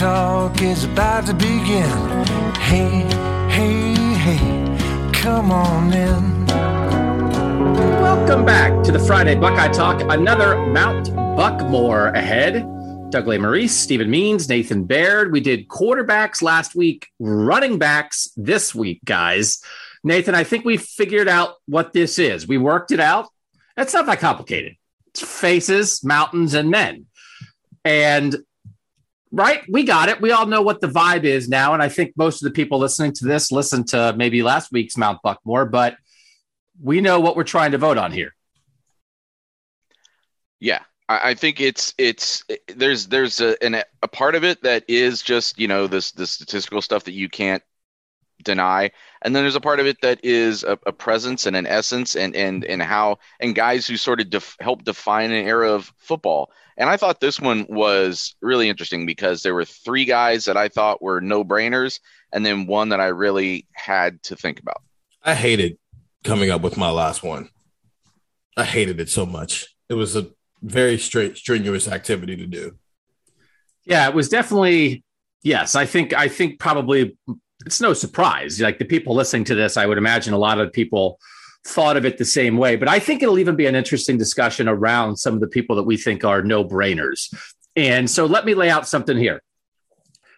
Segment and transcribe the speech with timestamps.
[0.00, 2.24] Talk is about to begin.
[2.54, 3.04] Hey,
[3.50, 6.46] hey, hey, come on in.
[8.00, 10.00] Welcome back to the Friday Buckeye Talk.
[10.10, 12.62] Another Mount Buckmore ahead.
[13.10, 15.32] Doug Lesmerises, Stephen Means, Nathan Baird.
[15.32, 19.62] We did quarterbacks last week, running backs this week, guys.
[20.02, 22.48] Nathan, I think we figured out what this is.
[22.48, 23.28] We worked it out.
[23.76, 24.76] It's not that complicated.
[25.08, 27.04] It's faces, mountains, and men.
[27.84, 28.34] And
[29.32, 30.20] right, we got it.
[30.20, 31.74] We all know what the vibe is now.
[31.74, 34.96] And I think most of the people listening to this listened to maybe last week's
[34.96, 35.96] Mount Buckmore, but
[36.82, 38.34] we know what we're trying to vote on here.
[40.58, 45.22] Yeah, I, think it's it's there's there's a an, a part of it that is
[45.22, 47.62] just you know this the statistical stuff that you can't
[48.44, 48.90] deny,
[49.22, 52.14] and then there's a part of it that is a, a presence and an essence
[52.14, 55.92] and and and how and guys who sort of def, help define an era of
[55.96, 56.52] football.
[56.80, 60.68] And I thought this one was really interesting because there were three guys that I
[60.68, 62.00] thought were no brainers,
[62.32, 64.80] and then one that I really had to think about.
[65.22, 65.76] I hated
[66.24, 67.50] coming up with my last one.
[68.56, 69.66] I hated it so much.
[69.90, 70.30] It was a
[70.62, 72.78] very straight, strenuous activity to do.
[73.84, 75.04] Yeah, it was definitely
[75.42, 75.74] yes.
[75.74, 77.14] I think I think probably
[77.66, 78.58] it's no surprise.
[78.58, 81.18] Like the people listening to this, I would imagine a lot of people
[81.64, 82.76] thought of it the same way.
[82.76, 85.82] But I think it'll even be an interesting discussion around some of the people that
[85.84, 87.32] we think are no brainers.
[87.76, 89.42] And so let me lay out something here.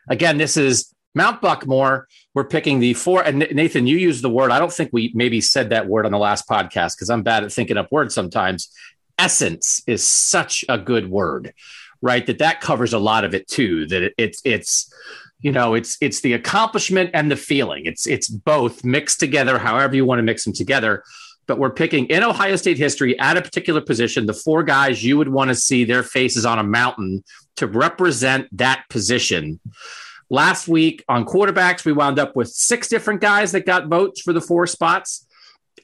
[0.09, 2.05] Again, this is Mount Buckmore.
[2.35, 3.23] We're picking the four.
[3.23, 4.51] And Nathan, you used the word.
[4.51, 7.45] I don't think we maybe said that word on the last podcast because I'm bad
[7.45, 8.71] at thinking up words sometimes.
[9.19, 11.53] Essence is such a good word,
[12.01, 12.27] right?
[12.27, 13.87] That that covers a lot of it too.
[13.87, 14.93] That it, it's it's
[15.43, 17.85] you know it's it's the accomplishment and the feeling.
[17.85, 19.59] It's it's both mixed together.
[19.59, 21.05] However you want to mix them together.
[21.49, 25.19] But we're picking in Ohio State history at a particular position the four guys you
[25.19, 27.25] would want to see their faces on a mountain
[27.57, 29.59] to represent that position.
[30.31, 34.33] Last week on quarterbacks, we wound up with six different guys that got votes for
[34.33, 35.27] the four spots.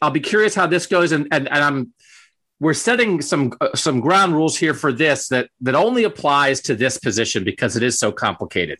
[0.01, 1.93] I'll be curious how this goes, and and, and I'm
[2.61, 6.77] we're setting some uh, some ground rules here for this that that only applies to
[6.77, 8.79] this position because it is so complicated.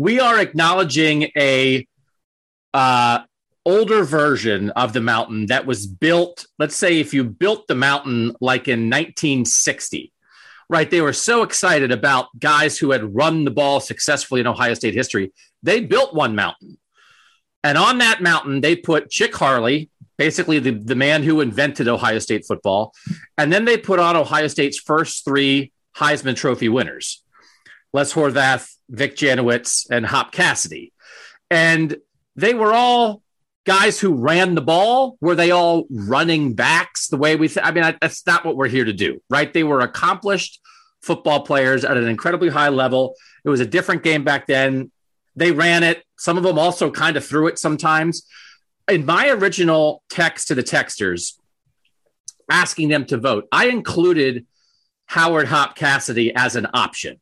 [0.00, 1.86] We are acknowledging a
[2.72, 3.18] uh,
[3.66, 6.46] older version of the mountain that was built.
[6.58, 10.10] Let's say if you built the mountain like in 1960
[10.70, 10.88] right?
[10.88, 14.94] They were so excited about guys who had run the ball successfully in Ohio State
[14.94, 15.32] history.
[15.64, 16.78] They built one mountain.
[17.64, 22.20] And on that mountain, they put Chick Harley, basically the, the man who invented Ohio
[22.20, 22.94] State football.
[23.36, 27.22] And then they put on Ohio State's first three Heisman Trophy winners
[27.92, 30.92] Les Horvath, Vic Janowicz, and Hop Cassady.
[31.50, 31.96] And
[32.36, 33.22] they were all
[33.64, 35.16] guys who ran the ball.
[35.20, 37.48] Were they all running backs the way we?
[37.48, 39.52] Th- I mean, I, that's not what we're here to do, right?
[39.52, 40.60] They were accomplished
[41.02, 43.14] football players at an incredibly high level.
[43.44, 44.90] It was a different game back then.
[45.36, 46.04] They ran it.
[46.18, 48.26] Some of them also kind of threw it sometimes.
[48.88, 51.34] In my original text to the texters,
[52.50, 54.46] asking them to vote, I included
[55.06, 57.20] Howard Hop Cassady as an option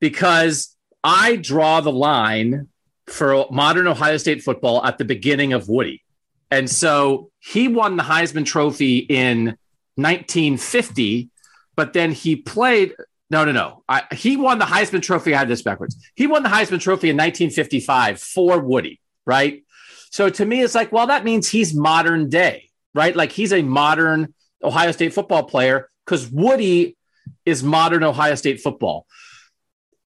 [0.00, 2.68] because I draw the line
[3.06, 6.02] for modern Ohio State football at the beginning of Woody.
[6.50, 9.56] And so he won the Heisman Trophy in
[9.96, 11.30] 1950,
[11.74, 12.94] but then he played.
[13.28, 13.82] No, no, no.
[13.88, 15.34] I, he won the Heisman Trophy.
[15.34, 15.96] I had this backwards.
[16.14, 19.64] He won the Heisman Trophy in 1955 for Woody, right?
[20.10, 23.14] So to me, it's like, well, that means he's modern day, right?
[23.14, 24.32] Like he's a modern
[24.62, 26.96] Ohio State football player because Woody
[27.44, 29.06] is modern Ohio State football.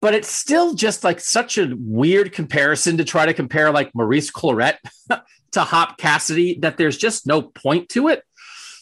[0.07, 4.31] But it's still just like such a weird comparison to try to compare like Maurice
[4.31, 4.77] Clarett
[5.51, 8.23] to Hop Cassady that there's just no point to it.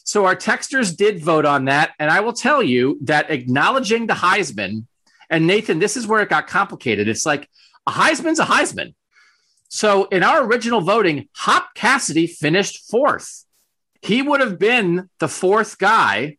[0.03, 1.93] So our texters did vote on that.
[1.97, 4.85] And I will tell you that acknowledging the Heisman,
[5.27, 7.07] and Nathan, this is where it got complicated.
[7.07, 7.49] It's like
[7.87, 8.93] a Heisman's a Heisman.
[9.67, 13.45] So in our original voting, Hop Cassady finished fourth.
[14.03, 16.37] He would have been the fourth guy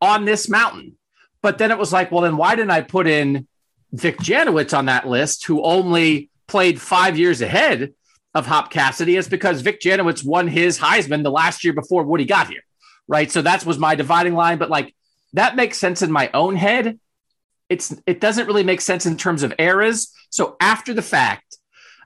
[0.00, 0.96] on this mountain.
[1.42, 3.46] But then it was like, well, then why didn't I put in
[3.92, 7.94] Vic Janowicz on that list, who only played five years ahead
[8.34, 9.18] of Hop Cassady?
[9.18, 12.62] is because Vic Janowicz won his Heisman the last year before Woody got here,
[13.06, 13.30] right?
[13.30, 14.58] So that was my dividing line.
[14.58, 14.94] But like
[15.34, 16.98] that makes sense in my own head.
[17.68, 20.12] It's it doesn't really make sense in terms of eras.
[20.30, 21.58] So after the fact,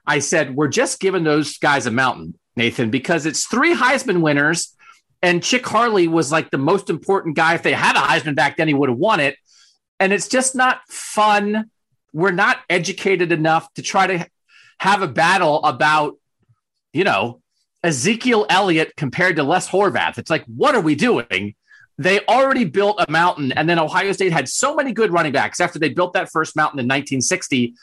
[0.05, 4.75] I said we're just giving those guys a mountain, Nathan, because it's three Heisman winners
[5.21, 7.55] and Chick Harley was like the most important guy.
[7.55, 9.35] If they had a Heisman back then, he would have won it.
[9.99, 11.71] And it's just not fun.
[12.17, 14.27] We're not educated enough to try to
[14.79, 16.15] have a battle about,
[16.91, 17.41] you know,
[17.83, 20.17] Ezekiel Elliott compared to Les Horvath.
[20.17, 21.53] It's like, what are we doing?
[21.99, 25.59] They already built a mountain, and then Ohio State had so many good running backs
[25.59, 27.75] after they built that first mountain in 1960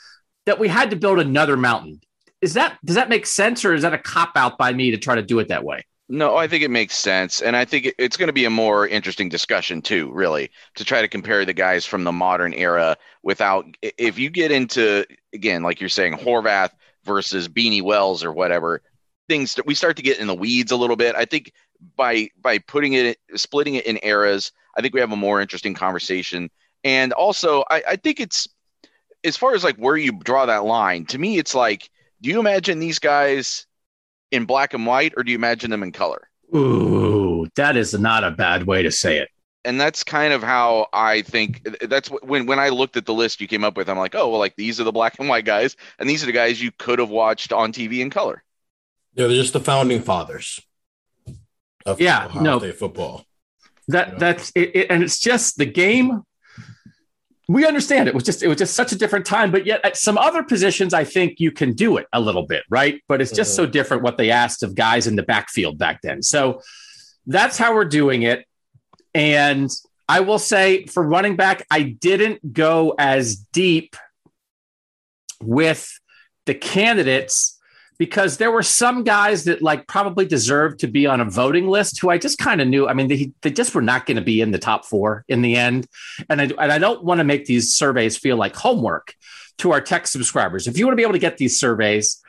[0.45, 2.01] that we had to build another mountain.
[2.41, 4.97] Is that does that make sense, or is that a cop out by me to
[4.97, 5.85] try to do it that way?
[6.07, 7.41] No, I think it makes sense.
[7.41, 11.01] And I think it's going to be a more interesting discussion, too, really, to try
[11.01, 12.95] to compare the guys from the modern era
[13.25, 16.69] without, if you get into, again, like you're saying, Horvath
[17.03, 18.81] versus Beanie Wells or whatever,
[19.27, 21.15] things we start to get in the weeds a little bit.
[21.15, 21.51] I think
[21.97, 25.73] by by putting it, splitting it in eras, I think we have a more interesting
[25.73, 26.49] conversation.
[26.83, 28.47] And also, I, I think it's,
[29.23, 31.89] as far as like where you draw that line, to me, it's like,
[32.21, 33.65] do you imagine these guys
[34.31, 36.29] in black and white, or do you imagine them in color?
[36.55, 39.29] Ooh, that is not a bad way to say it.
[39.65, 41.67] And that's kind of how I think.
[41.81, 43.89] That's when when I looked at the list you came up with.
[43.89, 46.27] I'm like, oh well, like these are the black and white guys, and these are
[46.27, 48.43] the guys you could have watched on TV in color.
[49.13, 50.61] Yeah, they're just the founding fathers.
[51.85, 53.25] Of yeah, Ohio no State football.
[53.87, 54.19] That you know?
[54.19, 56.23] that's it, it, and it's just the game
[57.47, 59.95] we understand it was just it was just such a different time but yet at
[59.97, 63.31] some other positions i think you can do it a little bit right but it's
[63.31, 63.67] just uh-huh.
[63.67, 66.61] so different what they asked of guys in the backfield back then so
[67.27, 68.45] that's how we're doing it
[69.15, 69.71] and
[70.07, 73.95] i will say for running back i didn't go as deep
[75.41, 75.99] with
[76.45, 77.55] the candidates
[77.97, 81.99] because there were some guys that like probably deserved to be on a voting list
[81.99, 82.87] who I just kind of knew.
[82.87, 85.41] I mean, they, they just were not going to be in the top four in
[85.41, 85.87] the end.
[86.29, 89.15] And I, and I don't want to make these surveys feel like homework
[89.59, 90.67] to our tech subscribers.
[90.67, 92.21] If you want to be able to get these surveys,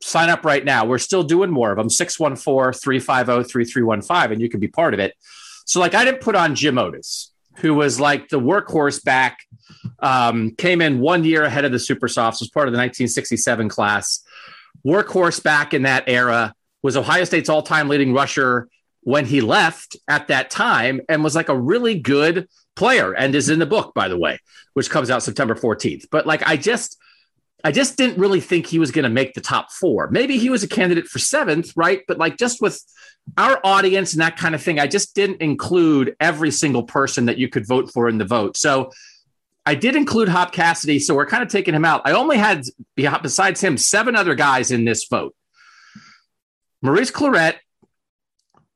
[0.00, 0.84] sign up right now.
[0.84, 5.00] We're still doing more of them 614 350 3315, and you can be part of
[5.00, 5.14] it.
[5.70, 9.38] So, like, I didn't put on Jim Otis, who was like the workhorse back,
[10.00, 13.68] um, came in one year ahead of the Super Sophs, was part of the 1967
[13.68, 14.24] class
[14.84, 16.52] workhorse back in that era,
[16.82, 18.66] was Ohio State's all time leading rusher
[19.02, 23.48] when he left at that time and was like a really good player and is
[23.48, 24.40] in the book, by the way,
[24.74, 26.06] which comes out September 14th.
[26.10, 26.98] But like, I just,
[27.62, 30.10] I just didn't really think he was going to make the top four.
[30.10, 32.02] Maybe he was a candidate for seventh, right?
[32.08, 32.82] But like, just with
[33.36, 37.38] our audience and that kind of thing, I just didn't include every single person that
[37.38, 38.56] you could vote for in the vote.
[38.56, 38.90] So
[39.64, 42.02] I did include Hop Cassady, so we're kind of taking him out.
[42.04, 42.64] I only had,
[42.96, 45.34] besides him, seven other guys in this vote
[46.82, 47.56] Maurice Clarett,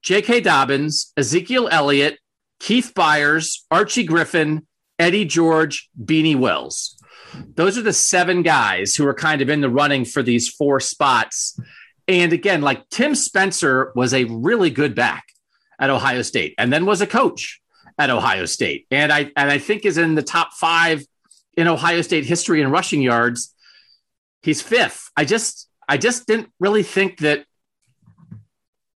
[0.03, 0.41] J.K.
[0.41, 2.19] Dobbins, Ezekiel Elliott,
[2.61, 4.67] Keith Byars, Archie Griffin,
[4.99, 6.97] Eddie George, Beanie Wells.
[7.55, 10.79] Those are the seven guys who are kind of in the running for these four
[10.81, 11.59] spots.
[12.07, 15.25] And again, like Tim Spencer was a really good back
[15.79, 17.61] at Ohio State and then was a coach
[17.99, 21.05] at Ohio State, and I and I think is in the top five
[21.57, 23.55] in Ohio State history in rushing yards.
[24.43, 25.11] He's fifth.
[25.17, 27.45] I just I just didn't really think that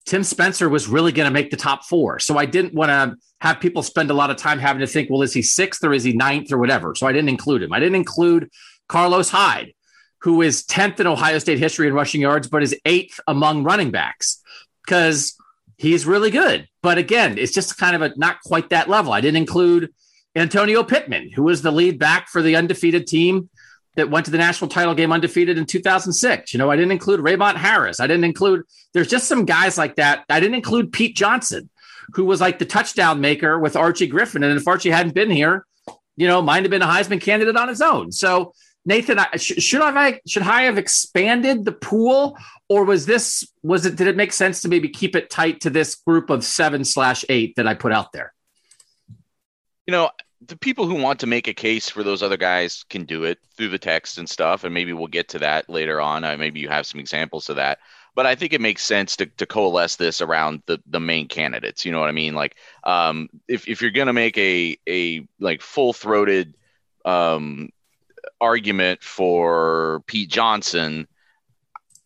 [0.06, 2.18] Tim Spencer was really going to make the top four.
[2.20, 5.10] So I didn't want to have people spend a lot of time having to think,
[5.10, 6.96] well, is he sixth or is he ninth or whatever?
[6.96, 7.74] So I didn't include him.
[7.74, 8.50] I didn't include
[8.88, 9.74] Carlos Hyde,
[10.21, 13.91] who is 10th in Ohio State history in rushing yards, but is eighth among running
[13.91, 14.41] backs
[14.86, 15.36] because
[15.77, 16.67] he's really good.
[16.81, 19.13] But again, it's just kind of a not quite that level.
[19.13, 19.93] I didn't include
[20.36, 23.50] Antonio Pittman, who was the lead back for the undefeated team
[23.95, 26.53] that went to the national title game undefeated in 2006.
[26.53, 28.00] You know, I didn't include Raymont Harris.
[28.00, 30.24] I didn't include, there's just some guys like that.
[30.29, 31.69] I didn't include Pete Johnson,
[32.13, 34.43] who was like the touchdown maker with Archie Griffin.
[34.43, 35.65] And if Archie hadn't been here,
[36.15, 38.12] you know, might have been a Heisman candidate on his own.
[38.12, 38.53] So
[38.88, 42.38] Nathan, I, should I should I have expanded the pool,
[42.70, 43.98] or was this was it?
[43.98, 47.25] Did it make sense to maybe keep it tight to this group of seven slash
[47.27, 48.34] eight that I put out there?
[49.88, 50.10] You know,
[50.48, 53.39] the people who want to make a case for those other guys can do it
[53.58, 56.24] through the text and stuff, and maybe we'll get to that later on.
[56.24, 57.79] Uh, maybe you have some examples of that,
[58.15, 61.84] but I think it makes sense to, to coalesce this around the the main candidates.
[61.84, 62.36] You know what I mean?
[62.36, 66.56] Like, um, if if you're gonna make a a like full throated
[67.03, 67.70] um
[68.39, 71.07] argument for Pete Johnson,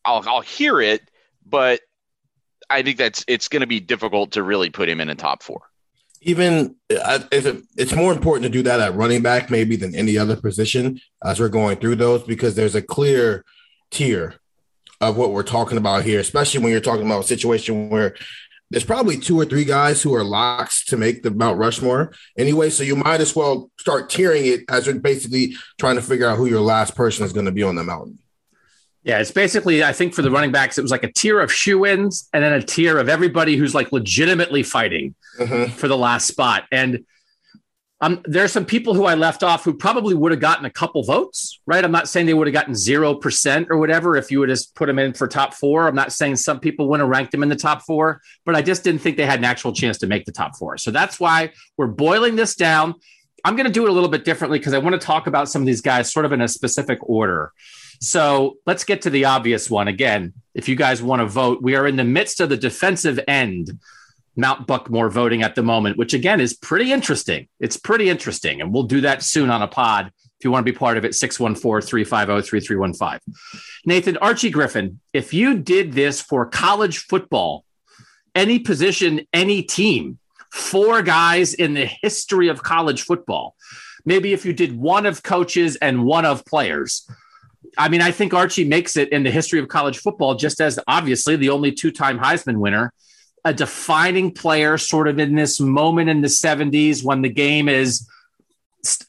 [0.06, 1.02] I'll I'll hear it,
[1.46, 1.82] but
[2.70, 5.44] I think that's it's going to be difficult to really put him in a top
[5.44, 5.62] four.
[6.22, 10.18] Even if it, it's more important to do that at running back maybe than any
[10.18, 13.44] other position as we're going through those because there's a clear
[13.90, 14.36] tier
[15.02, 18.16] of what we're talking about here, especially when you're talking about a situation where
[18.72, 22.70] there's probably two or three guys who are locks to make the Mount Rushmore anyway.
[22.70, 26.38] So you might as well start tiering it as you're basically trying to figure out
[26.38, 28.18] who your last person is going to be on the mountain.
[29.04, 31.52] Yeah, it's basically, I think for the running backs, it was like a tier of
[31.52, 35.72] shoe ins and then a tier of everybody who's like legitimately fighting mm-hmm.
[35.74, 36.64] for the last spot.
[36.72, 37.04] And
[38.04, 40.72] um, there are some people who I left off who probably would have gotten a
[40.72, 41.86] couple votes, right?
[41.86, 44.88] I'm not saying they would have gotten 0% or whatever if you would have put
[44.88, 45.88] them in for top four.
[45.88, 48.64] I'm not saying some people wouldn't have ranked them in the top four, but I
[48.64, 50.78] just didn't think they had an actual chance to make the top four.
[50.78, 52.96] So that's why we're boiling this down.
[53.46, 55.48] I'm going to do it a little bit differently because I want to talk about
[55.48, 57.52] some of these guys sort of in a specific order.
[58.00, 60.34] So let's get to the obvious one again.
[60.56, 63.80] If you guys want to vote, we are in the midst of the defensive end
[64.36, 67.48] Mount Buckmore voting at the moment, which again is pretty interesting.
[67.60, 68.62] It's pretty interesting.
[68.62, 70.08] And we'll do that soon on a pod.
[70.40, 73.20] If you want to be part of it, 614 350 3315.
[73.86, 77.66] Nathan, Archie Griffin, if you did this for college football,
[78.34, 80.18] any position, any team,
[80.52, 83.56] four guys in the history of college football,
[84.06, 87.08] maybe if you did one of coaches and one of players,
[87.78, 90.80] I mean, I think Archie makes it in the history of college football just as
[90.88, 92.94] obviously the only two time Heisman winner,
[93.44, 98.08] a defining player sort of in this moment in the 70s when the game is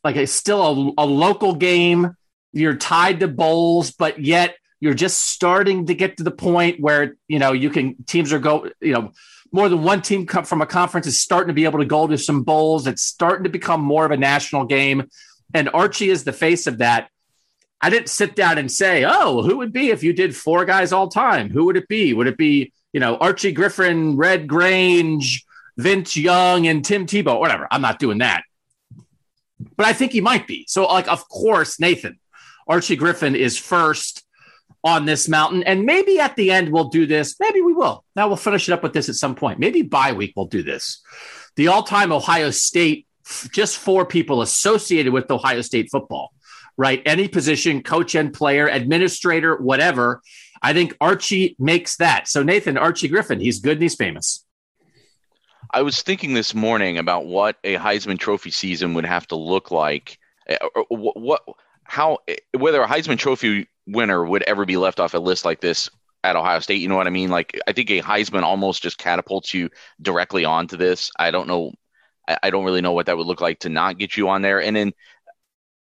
[0.05, 2.17] like it's still a, a local game.
[2.53, 7.17] You're tied to bowls, but yet you're just starting to get to the point where,
[7.29, 9.12] you know, you can, teams are go, you know,
[9.53, 12.07] more than one team come from a conference is starting to be able to go
[12.07, 12.87] to some bowls.
[12.87, 15.09] It's starting to become more of a national game.
[15.55, 17.09] And Archie is the face of that.
[17.81, 20.93] I didn't sit down and say, oh, who would be if you did four guys
[20.93, 21.51] all time?
[21.51, 22.15] Who would it be?
[22.15, 25.45] Would it be, you know, Archie Griffin, Red Grange,
[25.77, 27.39] Vince Young, and Tim Tebow?
[27.39, 27.69] Whatever.
[27.71, 28.43] I'm not doing that.
[29.77, 30.65] But I think he might be.
[30.69, 32.19] So, like, of course, Nathan,
[32.67, 34.25] Archie Griffin is first
[34.85, 35.63] on this mountain.
[35.63, 37.37] And maybe at the end we'll do this.
[37.39, 38.05] Maybe we will.
[38.17, 39.61] Now we'll finish it up with this at some point.
[39.61, 41.01] Maybe bye week we'll do this.
[41.55, 43.07] The all time Ohio State,
[43.53, 46.33] just four people associated with Ohio State football
[46.77, 47.03] right?
[47.05, 50.23] Any position, coach and player, administrator, whatever.
[50.62, 52.28] I think Archie makes that.
[52.28, 54.45] So, Nathan, Archie Griffin, he's good and he's famous.
[55.71, 59.71] I was thinking this morning about what a Heisman Trophy season would have to look
[59.71, 60.19] like.
[60.47, 61.42] Eh, what,
[61.85, 62.19] how,
[62.57, 65.90] whether a Heisman Trophy winner would ever be left off a list like this
[66.25, 66.81] at Ohio State.
[66.81, 67.31] You know what I mean?
[67.31, 71.11] Like, I think a Heisman almost just catapults you directly onto this.
[71.19, 71.73] I don't know.
[72.42, 74.62] I don't really know what that would look like to not get you on there.
[74.62, 74.92] And then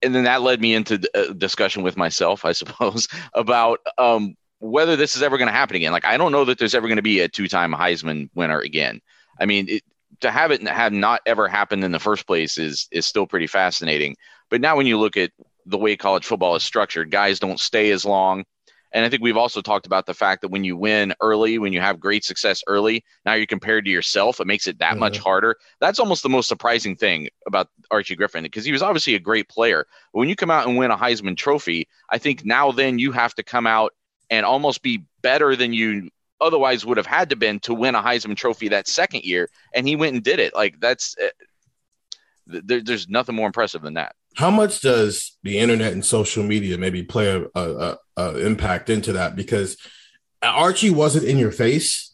[0.03, 4.95] and then that led me into a discussion with myself, I suppose, about um, whether
[4.95, 5.91] this is ever going to happen again.
[5.91, 9.01] Like, I don't know that there's ever going to be a two-time Heisman winner again.
[9.39, 9.83] I mean, it,
[10.21, 13.47] to have it have not ever happened in the first place is is still pretty
[13.47, 14.15] fascinating.
[14.49, 15.31] But now, when you look at
[15.65, 18.45] the way college football is structured, guys don't stay as long.
[18.93, 21.73] And I think we've also talked about the fact that when you win early, when
[21.73, 24.39] you have great success early, now you're compared to yourself.
[24.39, 25.01] It makes it that mm-hmm.
[25.01, 25.57] much harder.
[25.81, 29.49] That's almost the most surprising thing about Archie Griffin because he was obviously a great
[29.49, 29.85] player.
[30.13, 33.11] But when you come out and win a Heisman Trophy, I think now then you
[33.11, 33.93] have to come out
[34.29, 38.01] and almost be better than you otherwise would have had to been to win a
[38.01, 39.49] Heisman Trophy that second year.
[39.73, 40.53] And he went and did it.
[40.53, 41.27] Like that's uh,
[42.45, 44.15] there, there's nothing more impressive than that.
[44.35, 49.13] How much does the internet and social media maybe play a, a, a impact into
[49.13, 49.35] that?
[49.35, 49.77] Because
[50.43, 52.13] Archie wasn't in your face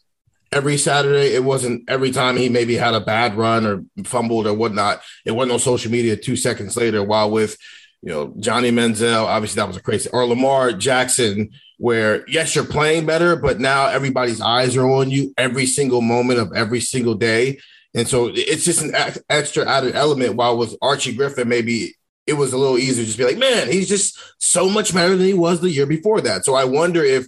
[0.50, 1.34] every Saturday.
[1.34, 5.02] It wasn't every time he maybe had a bad run or fumbled or whatnot.
[5.26, 7.02] It wasn't on social media two seconds later.
[7.02, 7.58] While with
[8.00, 12.64] you know Johnny Manziel, obviously that was a crazy or Lamar Jackson, where yes you're
[12.64, 17.14] playing better, but now everybody's eyes are on you every single moment of every single
[17.14, 17.58] day.
[17.94, 18.94] And so it's just an
[19.28, 20.34] extra added element.
[20.34, 21.94] While with Archie Griffin, maybe
[22.26, 25.16] it was a little easier to just be like, man, he's just so much better
[25.16, 26.44] than he was the year before that.
[26.44, 27.26] So I wonder if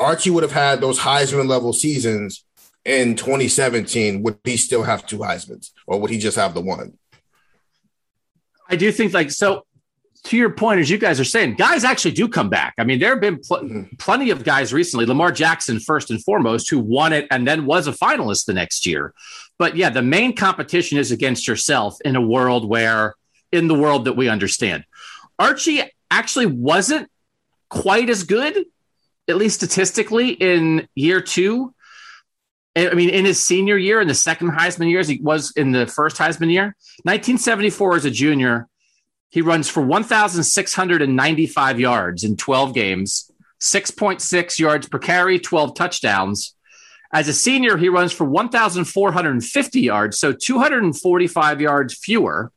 [0.00, 2.44] Archie would have had those Heisman level seasons
[2.84, 6.98] in 2017, would he still have two Heisman's or would he just have the one?
[8.68, 9.66] I do think like so.
[10.26, 12.74] To your point, as you guys are saying, guys actually do come back.
[12.78, 13.96] I mean, there have been pl- mm-hmm.
[13.98, 15.04] plenty of guys recently.
[15.04, 18.86] Lamar Jackson, first and foremost, who won it and then was a finalist the next
[18.86, 19.14] year.
[19.58, 23.14] But yeah, the main competition is against yourself in a world where
[23.50, 24.84] in the world that we understand.
[25.38, 27.10] Archie actually wasn't
[27.68, 28.66] quite as good,
[29.28, 31.74] at least statistically, in year two.
[32.74, 35.86] I mean, in his senior year, in the second Heisman years, he was in the
[35.86, 36.74] first Heisman year.
[37.04, 38.68] 1974 as a junior,
[39.32, 46.54] he runs for 1,695 yards in 12 games, 6.6 yards per carry, 12 touchdowns.
[47.14, 52.52] As a senior, he runs for 1,450 yards, so 245 yards fewer.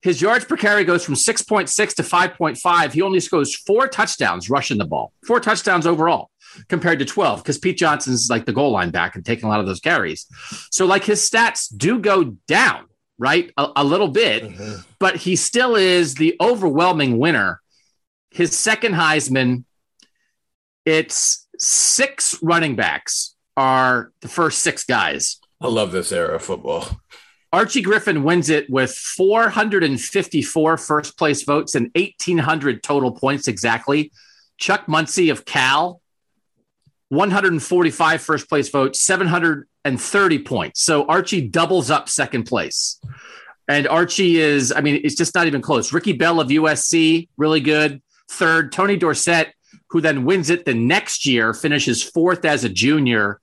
[0.00, 2.92] His yards per carry goes from 6.6 to 5.5.
[2.92, 6.30] He only scores four touchdowns rushing the ball, four touchdowns overall
[6.68, 9.60] compared to 12 because Pete Johnson's like the goal line back and taking a lot
[9.60, 10.26] of those carries.
[10.70, 12.86] So, like, his stats do go down,
[13.20, 13.52] right?
[13.58, 14.80] A, a little bit, mm-hmm.
[14.98, 17.60] but he still is the overwhelming winner.
[18.30, 19.64] His second Heisman,
[20.86, 25.38] it's six running backs are the first six guys.
[25.60, 26.88] I love this era of football.
[27.52, 34.12] Archie Griffin wins it with 454 first place votes and 1,800 total points exactly.
[34.56, 36.00] Chuck Muncie of Cal,
[37.08, 39.00] 145 first place votes,
[39.86, 40.82] 730 points.
[40.82, 43.00] So Archie doubles up second place.
[43.66, 45.92] And Archie is, I mean, it's just not even close.
[45.92, 48.02] Ricky Bell of USC, really good.
[48.28, 49.54] Third, Tony Dorsett,
[49.88, 53.40] who then wins it the next year, finishes fourth as a junior,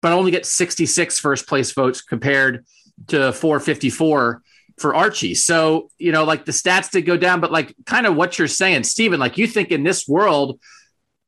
[0.00, 2.64] but only gets 66 first place votes compared
[3.08, 4.42] to 454
[4.78, 5.34] for Archie.
[5.34, 8.48] So, you know, like the stats did go down, but like kind of what you're
[8.48, 10.60] saying, Stephen, like you think in this world,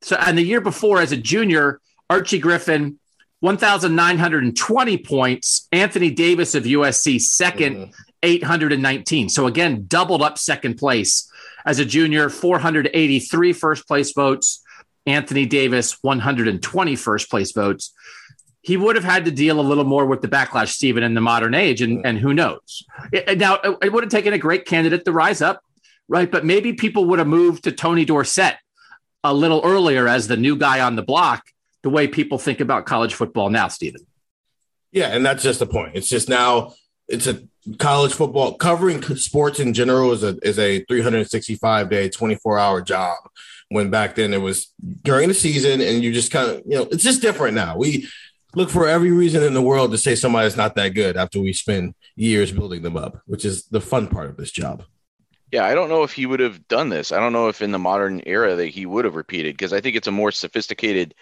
[0.01, 1.79] so and the year before as a junior,
[2.09, 2.99] Archie Griffin,
[3.41, 7.91] 1,920 points, Anthony Davis of USC, 2nd mm-hmm.
[8.23, 9.29] 819.
[9.29, 11.29] So again, doubled up second place
[11.65, 14.63] as a junior, 483 first place votes.
[15.07, 17.93] Anthony Davis, 120 first place votes.
[18.61, 21.21] He would have had to deal a little more with the backlash, Stephen, in the
[21.21, 22.83] modern age, and, and who knows?
[23.11, 25.63] It, now, it would have taken a great candidate to rise up,
[26.07, 26.29] right?
[26.29, 28.57] But maybe people would have moved to Tony Dorsett
[29.23, 31.47] a little earlier as the new guy on the block,
[31.83, 34.01] the way people think about college football now, Stephen.
[34.91, 35.95] Yeah, and that's just the point.
[35.95, 36.73] It's just now
[37.07, 37.41] it's a
[37.77, 43.17] college football covering sports in general is a is a 365 day 24 hour job
[43.69, 46.87] when back then it was during the season and you just kind of you know
[46.91, 48.07] it's just different now we
[48.55, 51.53] look for every reason in the world to say somebody's not that good after we
[51.53, 54.83] spend years building them up which is the fun part of this job
[55.51, 57.71] yeah i don't know if he would have done this i don't know if in
[57.71, 61.13] the modern era that he would have repeated because i think it's a more sophisticated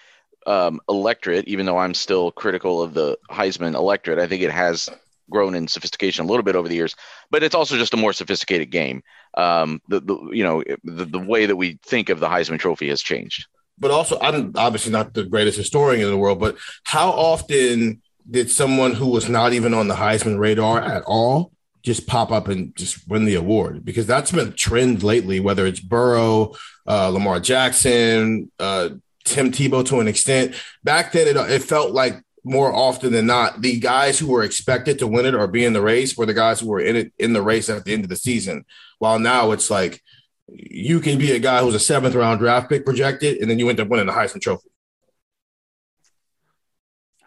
[0.46, 4.90] um, electorate even though i'm still critical of the heisman electorate i think it has
[5.30, 6.96] grown in sophistication a little bit over the years,
[7.30, 9.04] but it's also just a more sophisticated game.
[9.38, 12.90] Um, the, the you know the, the way that we think of the Heisman Trophy
[12.90, 13.46] has changed.
[13.78, 18.50] But also, I'm obviously not the greatest historian in the world, but how often did
[18.50, 22.76] someone who was not even on the Heisman radar at all just pop up and
[22.76, 23.86] just win the award?
[23.86, 28.90] Because that's been a trend lately, whether it's Burrow, uh, Lamar Jackson, uh,
[29.26, 30.56] Tim Tebow to an extent.
[30.84, 35.00] Back then, it, it felt like more often than not, the guys who were expected
[35.00, 37.14] to win it or be in the race were the guys who were in it
[37.20, 38.66] in the race at the end of the season.
[39.00, 40.02] While now it's like
[40.48, 43.70] you can be a guy who's a seventh round draft pick projected, and then you
[43.70, 44.70] end up winning the Heisman Trophy.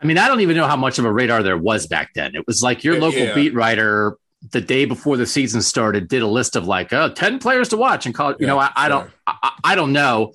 [0.01, 2.35] I mean, I don't even know how much of a radar there was back then.
[2.35, 3.35] It was like your local yeah.
[3.35, 4.17] beat writer
[4.51, 7.77] the day before the season started did a list of like oh, 10 players to
[7.77, 10.33] watch and call it, you yeah, know, I, I don't I, I don't know.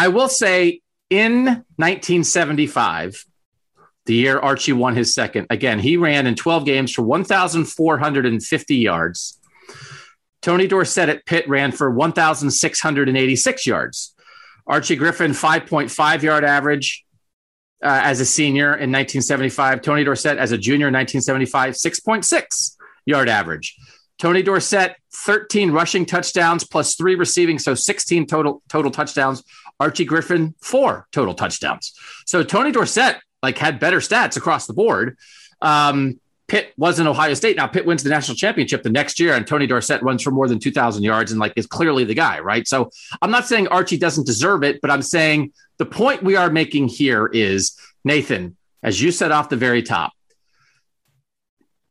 [0.00, 3.26] I will say in 1975,
[4.06, 5.46] the year Archie won his second.
[5.50, 9.38] Again, he ran in 12 games for 1,450 yards.
[10.40, 14.14] Tony Dorsett at Pitt ran for 1,686 yards.
[14.66, 17.04] Archie Griffin, 5.5 yard average
[17.84, 19.82] uh, as a senior in 1975.
[19.82, 23.76] Tony Dorsett as a junior in 1975, 6.6 yard average.
[24.18, 29.42] Tony Dorsett, 13 rushing touchdowns plus three receiving, so 16 total total touchdowns.
[29.80, 31.94] Archie Griffin, four total touchdowns.
[32.26, 35.16] So Tony Dorsett like had better stats across the board.
[35.62, 37.56] Um, Pitt was in Ohio State.
[37.56, 40.48] Now Pitt wins the national championship the next year, and Tony Dorsett runs for more
[40.48, 42.68] than two thousand yards and like is clearly the guy, right?
[42.68, 42.90] So
[43.22, 46.88] I'm not saying Archie doesn't deserve it, but I'm saying the point we are making
[46.88, 50.12] here is Nathan, as you said off the very top,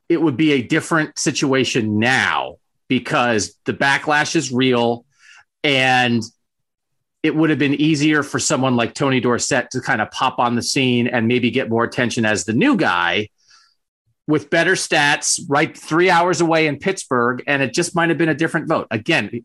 [0.10, 2.58] it would be a different situation now
[2.90, 5.06] because the backlash is real
[5.64, 6.22] and
[7.22, 10.56] it would have been easier for someone like Tony Dorsett to kind of pop on
[10.56, 13.30] the scene and maybe get more attention as the new guy.
[14.30, 18.30] with better stats, right three hours away in Pittsburgh, and it just might have been
[18.30, 18.86] a different vote.
[18.92, 19.44] Again,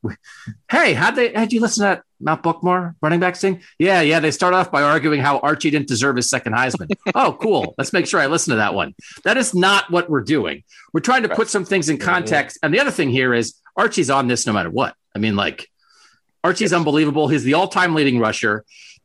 [0.70, 3.62] hey, how'd they had you listen to that Mount Buckmore running back thing?
[3.78, 4.20] Yeah, yeah.
[4.20, 6.94] They start off by arguing how Archie didn't deserve his second Heisman.
[7.14, 7.74] oh, cool.
[7.78, 8.94] Let's make sure I listen to that one.
[9.24, 10.64] That is not what we're doing.
[10.92, 12.58] We're trying to put some things in context.
[12.62, 14.94] And the other thing here is Archie's on this no matter what.
[15.16, 15.66] I mean, like
[16.44, 17.26] Archie's unbelievable.
[17.26, 18.64] He's the all-time leading rusher.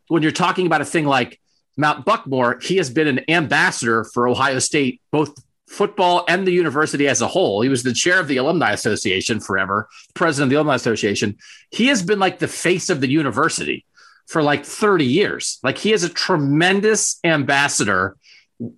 [0.09, 1.39] When you're talking about a thing like
[1.77, 5.33] Mount Buckmore, he has been an ambassador for Ohio State, both
[5.69, 7.61] football and the university as a whole.
[7.61, 11.37] He was the chair of the Alumni Association forever, president of the Alumni Association.
[11.71, 13.85] He has been like the face of the university
[14.27, 15.59] for like 30 years.
[15.63, 18.17] Like he is a tremendous ambassador.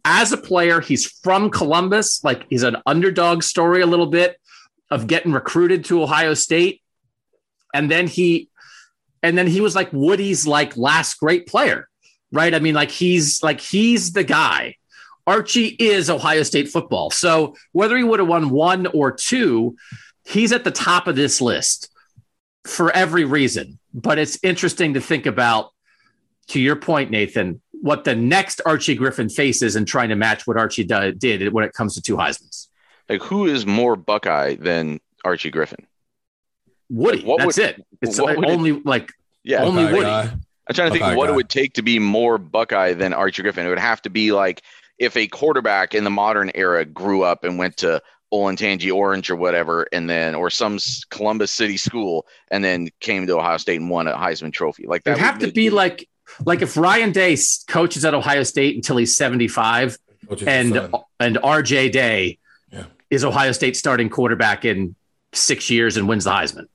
[0.06, 2.24] As a player, he's from Columbus.
[2.24, 4.38] Like he's an underdog story a little bit
[4.92, 6.82] of getting recruited to Ohio State.
[7.74, 8.50] And then he
[9.24, 11.88] and then he was like Woody's like last great player.
[12.32, 12.54] Right?
[12.54, 14.76] I mean like he's like he's the guy
[15.28, 17.12] Archie is Ohio State football.
[17.12, 19.76] So whether he would have won one or two,
[20.26, 21.90] he's at the top of this list
[22.66, 23.80] for every reason.
[23.94, 25.72] But it's interesting to think about,
[26.48, 30.58] to your point, Nathan, what the next Archie Griffin faces and trying to match what
[30.58, 32.70] Archie did when it comes to two Heisman's.
[33.10, 35.86] Like, who is more Buckeye than Archie Griffin?
[36.92, 37.22] Woody.
[37.22, 37.86] Like, that's would, it.
[38.02, 39.12] It's like only it, like
[39.44, 40.06] yeah, only Buckeye Woody.
[40.06, 40.22] Guy.
[40.68, 41.34] I'm trying to think Buckeye of what guy.
[41.34, 43.66] it would take to be more Buckeye than Archie Griffin.
[43.66, 44.62] It would have to be like
[45.00, 48.02] if a quarterback in the modern era grew up and went to
[48.34, 53.38] Olentangy Orange or whatever, and then or some Columbus City school, and then came to
[53.38, 56.08] Ohio State and won a Heisman Trophy, like that would have to be like
[56.46, 59.98] like if Ryan Day coaches at Ohio State until he's seventy five,
[60.46, 60.76] and
[61.20, 62.38] and RJ Day
[62.72, 62.86] yeah.
[63.10, 64.96] is Ohio State starting quarterback in
[65.34, 66.68] six years and wins the Heisman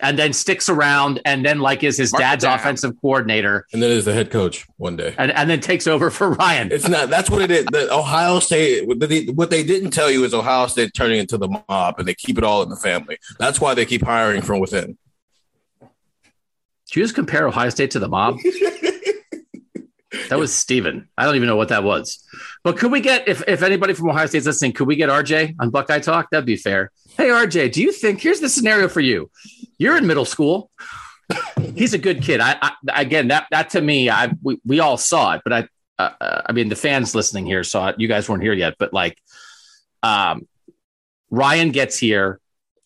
[0.00, 3.90] and then sticks around and then like is his Mark dad's offensive coordinator and then
[3.90, 6.70] is the head coach one day and, and then takes over for Ryan.
[6.72, 7.66] It's not that's what it is.
[7.66, 11.98] The Ohio State what they didn't tell you is Ohio State turning into the mob
[11.98, 13.18] and they keep it all in the family.
[13.38, 14.96] That's why they keep hiring from within.
[15.80, 18.38] Did you just compare Ohio State to the mob?
[20.28, 21.08] that was Stephen.
[21.16, 22.24] I don't even know what that was.
[22.64, 25.56] But could we get if if anybody from Ohio State's listening, could we get RJ
[25.60, 26.30] on Buckeye Talk?
[26.30, 26.90] That'd be fair.
[27.16, 29.30] Hey RJ, do you think here's the scenario for you?
[29.78, 30.70] You're in middle school.
[31.74, 32.40] He's a good kid.
[32.40, 35.68] I, I, again that that to me, I we, we all saw it, but I
[35.98, 37.96] uh, I mean the fans listening here saw it.
[37.98, 39.18] You guys weren't here yet, but like,
[40.02, 40.46] um,
[41.30, 42.40] Ryan gets here,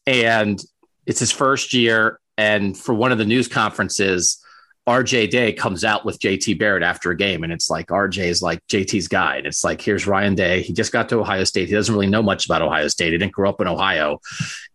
[0.06, 0.62] and
[1.06, 4.41] it's his first year, and for one of the news conferences,
[4.88, 8.42] RJ Day comes out with JT Barrett after a game, and it's like RJ is
[8.42, 9.36] like JT's guy.
[9.36, 10.62] And it's like, here's Ryan Day.
[10.62, 11.68] He just got to Ohio State.
[11.68, 13.12] He doesn't really know much about Ohio State.
[13.12, 14.20] He didn't grow up in Ohio.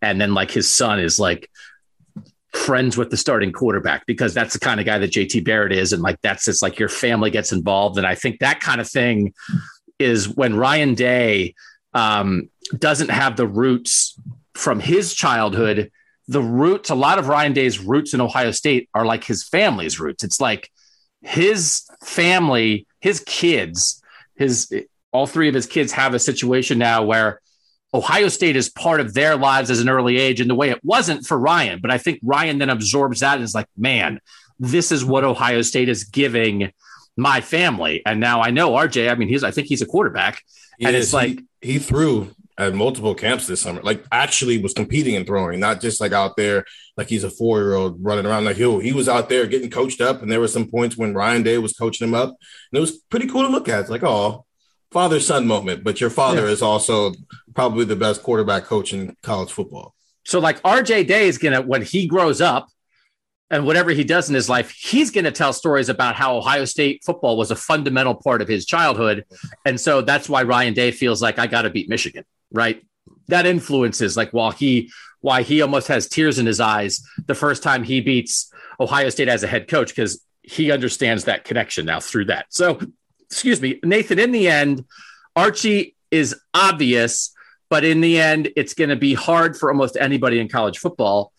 [0.00, 1.50] And then like his son is like
[2.52, 5.92] friends with the starting quarterback because that's the kind of guy that JT Barrett is.
[5.92, 7.98] And like that's just like your family gets involved.
[7.98, 9.34] And I think that kind of thing
[9.98, 11.54] is when Ryan Day
[11.92, 14.18] um, doesn't have the roots
[14.54, 15.90] from his childhood.
[16.28, 19.98] The roots, a lot of Ryan Day's roots in Ohio State are like his family's
[19.98, 20.24] roots.
[20.24, 20.70] It's like
[21.22, 24.02] his family, his kids,
[24.36, 24.72] his
[25.10, 27.40] all three of his kids have a situation now where
[27.94, 30.84] Ohio State is part of their lives as an early age in the way it
[30.84, 31.80] wasn't for Ryan.
[31.80, 34.20] But I think Ryan then absorbs that and is like, man,
[34.58, 36.72] this is what Ohio State is giving
[37.16, 38.02] my family.
[38.04, 40.42] And now I know RJ, I mean, he's, I think he's a quarterback.
[40.78, 41.06] He and is.
[41.06, 45.26] it's like, he, he threw at multiple camps this summer, like actually was competing and
[45.26, 46.64] throwing, not just like out there,
[46.96, 49.70] like he's a four year old running around like he, he was out there getting
[49.70, 50.20] coached up.
[50.20, 52.98] And there were some points when Ryan Day was coaching him up, and it was
[52.98, 53.80] pretty cool to look at.
[53.80, 54.44] It's like, oh,
[54.90, 56.52] father son moment, but your father yeah.
[56.52, 57.12] is also
[57.54, 59.94] probably the best quarterback coach in college football.
[60.24, 62.68] So, like RJ Day is gonna when he grows up
[63.50, 67.02] and whatever he does in his life, he's gonna tell stories about how Ohio State
[67.04, 69.24] football was a fundamental part of his childhood,
[69.64, 72.82] and so that's why Ryan Day feels like I got to beat Michigan, right?
[73.28, 77.62] That influences like while he why he almost has tears in his eyes the first
[77.62, 82.00] time he beats Ohio State as a head coach because he understands that connection now
[82.00, 82.46] through that.
[82.50, 82.78] So
[83.28, 84.84] excuse me, Nathan, in the end,
[85.36, 87.32] Archie is obvious,
[87.68, 91.32] but in the end, it's going to be hard for almost anybody in college football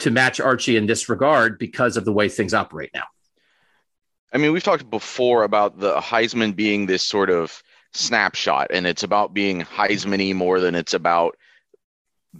[0.00, 3.04] to match Archie in this regard because of the way things operate now.
[4.32, 7.62] I mean, we've talked before about the Heisman being this sort of
[7.96, 11.36] snapshot, and it's about being Heisman more than it's about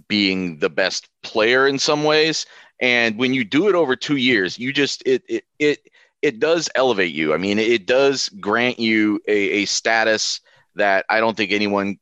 [0.07, 2.45] being the best player in some ways.
[2.79, 5.79] And when you do it over two years, you just it it it
[6.21, 7.33] it does elevate you.
[7.33, 10.41] I mean, it does grant you a, a status
[10.75, 11.97] that I don't think anyone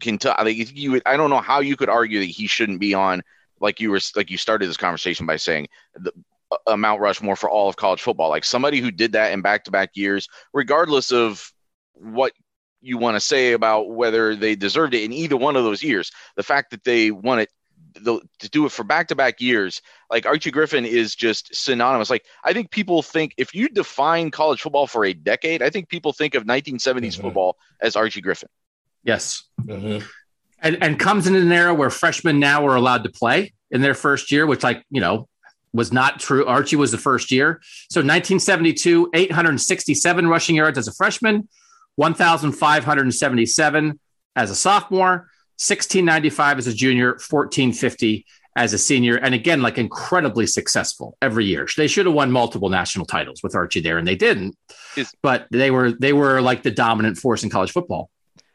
[0.00, 0.34] can tell.
[0.38, 3.22] I think you, I don't know how you could argue that he shouldn't be on.
[3.60, 6.12] Like you were, like you started this conversation by saying the,
[6.66, 8.28] a Mount Rushmore for all of college football.
[8.28, 11.52] Like somebody who did that in back to back years, regardless of
[11.94, 12.32] what
[12.80, 16.10] you want to say about whether they deserved it in either one of those years.
[16.36, 17.50] The fact that they won it
[18.00, 22.10] the, to do it for back to back years, like Archie Griffin is just synonymous.
[22.10, 25.88] Like I think people think if you define college football for a decade, I think
[25.88, 27.22] people think of 1970s mm-hmm.
[27.22, 28.48] football as Archie Griffin.
[29.02, 29.44] Yes.
[29.62, 30.04] Mm-hmm.
[30.60, 33.94] And, and comes in an era where freshmen now are allowed to play in their
[33.94, 35.28] first year, which like, you know,
[35.72, 36.46] was not true.
[36.46, 37.60] Archie was the first year.
[37.90, 41.48] So 1972, 867 rushing yards as a freshman,
[41.96, 44.00] 1,577
[44.36, 45.28] as a sophomore,
[45.58, 49.16] 1695 as a junior, 1450 as a senior.
[49.16, 51.68] And again, like incredibly successful every year.
[51.76, 54.56] They should have won multiple national titles with Archie there, and they didn't.
[54.96, 58.10] Is, but they were they were like the dominant force in college football.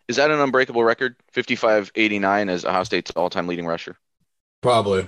[0.08, 1.16] Is that an unbreakable record?
[1.34, 3.96] 55-89 as Ohio State's all-time leading rusher?
[4.60, 5.08] Probably.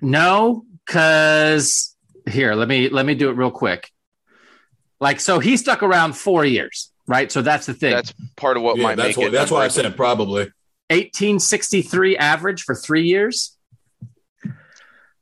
[0.00, 1.96] No, because
[2.30, 3.90] here, let me let me do it real quick.
[5.00, 7.30] Like, so he stuck around four years, right?
[7.30, 7.92] So that's the thing.
[7.92, 9.32] That's part of what yeah, might that's make what, it.
[9.32, 10.44] That's why I said probably.
[10.90, 13.56] 1863 average for three years.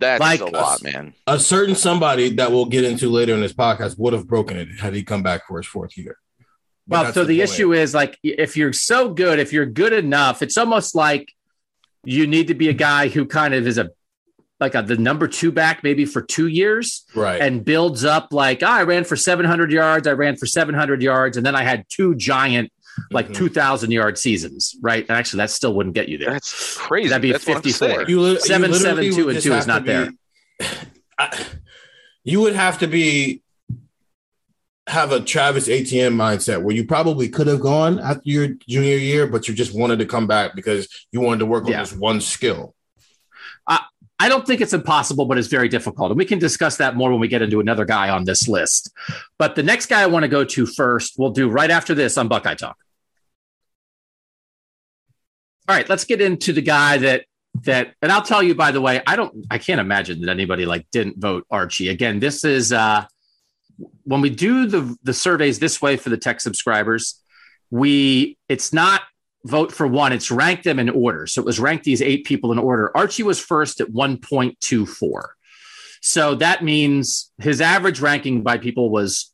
[0.00, 1.14] That's like, a lot, man.
[1.26, 4.68] A certain somebody that we'll get into later in this podcast would have broken it
[4.78, 6.18] had he come back for his fourth year.
[6.86, 9.94] But well, so the, the issue is like if you're so good, if you're good
[9.94, 11.32] enough, it's almost like
[12.04, 13.90] you need to be a guy who kind of is a
[14.60, 17.40] like a, the number two back maybe for two years, right?
[17.40, 21.36] And builds up like oh, I ran for 700 yards, I ran for 700 yards,
[21.36, 22.70] and then I had two giant
[23.10, 23.34] like mm-hmm.
[23.34, 25.04] 2,000 yard seasons, right?
[25.08, 26.30] And actually, that still wouldn't get you there.
[26.30, 27.08] That's crazy.
[27.08, 28.04] That'd be That's 54.
[28.08, 30.10] You, li- seven, you seven, two, and two is not be, there.
[31.18, 31.44] I,
[32.22, 33.42] you would have to be
[34.86, 39.26] have a Travis Etienne mindset where you probably could have gone after your junior year,
[39.26, 41.80] but you just wanted to come back because you wanted to work on yeah.
[41.80, 42.74] this one skill.
[44.18, 46.10] I, don't think it's impossible, but it's very difficult.
[46.10, 48.92] And we can discuss that more when we get into another guy on this list.
[49.38, 52.16] But the next guy I want to go to first, we'll do right after this
[52.16, 52.76] on Buckeye Talk.
[55.68, 57.24] All right, let's get into the guy that
[57.62, 60.66] that and I'll tell you by the way, I don't I can't imagine that anybody
[60.66, 61.88] like didn't vote Archie.
[61.88, 63.06] Again, this is uh
[64.04, 67.20] when we do the the surveys this way for the tech subscribers,
[67.70, 69.02] we it's not
[69.44, 71.26] vote for one, it's ranked them in order.
[71.26, 72.96] So it was ranked these eight people in order.
[72.96, 75.22] Archie was first at 1.24.
[76.00, 79.32] So that means his average ranking by people was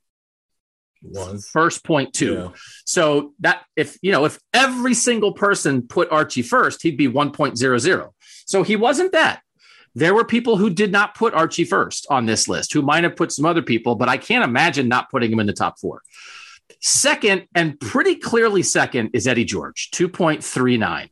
[1.03, 2.35] one first point two.
[2.35, 2.49] Yeah.
[2.85, 8.09] So that if you know if every single person put Archie first, he'd be 1.00.
[8.46, 9.42] So he wasn't that.
[9.94, 13.16] There were people who did not put Archie first on this list, who might have
[13.16, 16.03] put some other people, but I can't imagine not putting him in the top four.
[16.80, 21.09] Second, and pretty clearly second, is Eddie George, 2.39.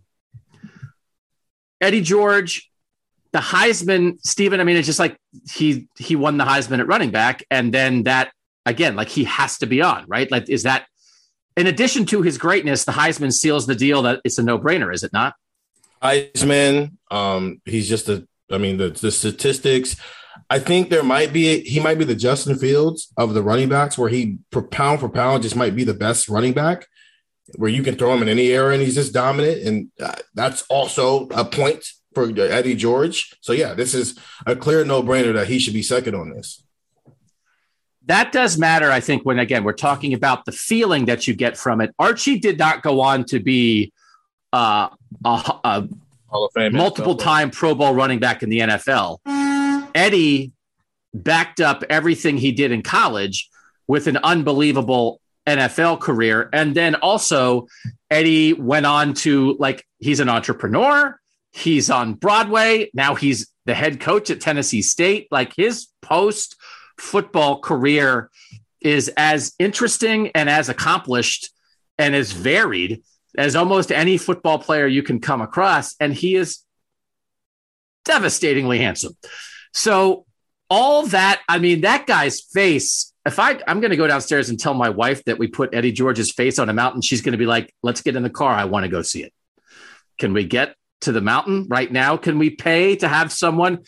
[1.80, 2.70] Eddie George,
[3.32, 5.16] the Heisman, Stephen, I mean, it's just like
[5.52, 8.32] he he won the Heisman at running back, and then that
[8.66, 10.30] again, like he has to be on, right?
[10.30, 10.86] Like, is that
[11.56, 15.04] in addition to his greatness, the Heisman seals the deal that it's a no-brainer, is
[15.04, 15.34] it not?
[16.02, 19.96] Heisman, um, he's just a I mean, the, the statistics.
[20.50, 23.98] I think there might be he might be the Justin Fields of the running backs,
[23.98, 26.86] where he per pound for pound just might be the best running back,
[27.56, 30.62] where you can throw him in any era and he's just dominant, and uh, that's
[30.68, 33.34] also a point for Eddie George.
[33.40, 36.62] So yeah, this is a clear no brainer that he should be second on this.
[38.06, 41.56] That does matter, I think, when again we're talking about the feeling that you get
[41.56, 41.94] from it.
[41.98, 43.92] Archie did not go on to be
[44.52, 44.88] uh,
[45.24, 45.88] a, a
[46.28, 49.18] Hall of Fame, multiple time Pro Bowl running back in the NFL.
[49.94, 50.52] Eddie
[51.14, 53.48] backed up everything he did in college
[53.86, 56.48] with an unbelievable NFL career.
[56.52, 57.68] And then also,
[58.10, 61.18] Eddie went on to like, he's an entrepreneur,
[61.52, 62.90] he's on Broadway.
[62.92, 65.28] Now he's the head coach at Tennessee State.
[65.30, 66.56] Like, his post
[66.98, 68.30] football career
[68.80, 71.50] is as interesting and as accomplished
[71.98, 73.02] and as varied
[73.36, 75.94] as almost any football player you can come across.
[76.00, 76.58] And he is
[78.04, 79.16] devastatingly handsome.
[79.72, 80.26] So,
[80.70, 83.12] all that, I mean, that guy's face.
[83.24, 85.92] If I, I'm going to go downstairs and tell my wife that we put Eddie
[85.92, 88.52] George's face on a mountain, she's going to be like, let's get in the car.
[88.52, 89.32] I want to go see it.
[90.18, 92.16] Can we get to the mountain right now?
[92.16, 93.84] Can we pay to have someone?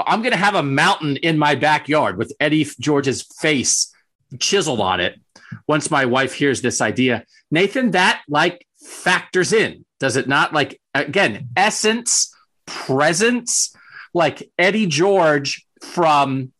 [0.00, 3.92] I'm going to have a mountain in my backyard with Eddie George's face
[4.40, 5.20] chiseled on it
[5.68, 7.24] once my wife hears this idea.
[7.50, 10.52] Nathan, that like factors in, does it not?
[10.52, 12.34] Like, again, essence,
[12.66, 13.74] presence,
[14.14, 16.52] like Eddie George from,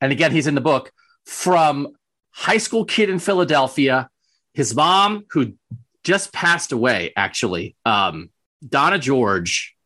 [0.00, 0.92] and again, he's in the book,
[1.26, 1.88] from
[2.30, 4.08] high school kid in Philadelphia,
[4.54, 5.52] his mom, who
[6.04, 8.30] just passed away, actually, um,
[8.66, 9.76] Donna George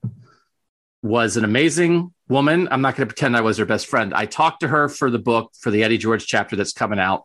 [1.03, 2.69] was an amazing woman.
[2.71, 4.15] I'm not going to pretend I was her best friend.
[4.15, 7.25] I talked to her for the book for the Eddie George chapter that's coming out.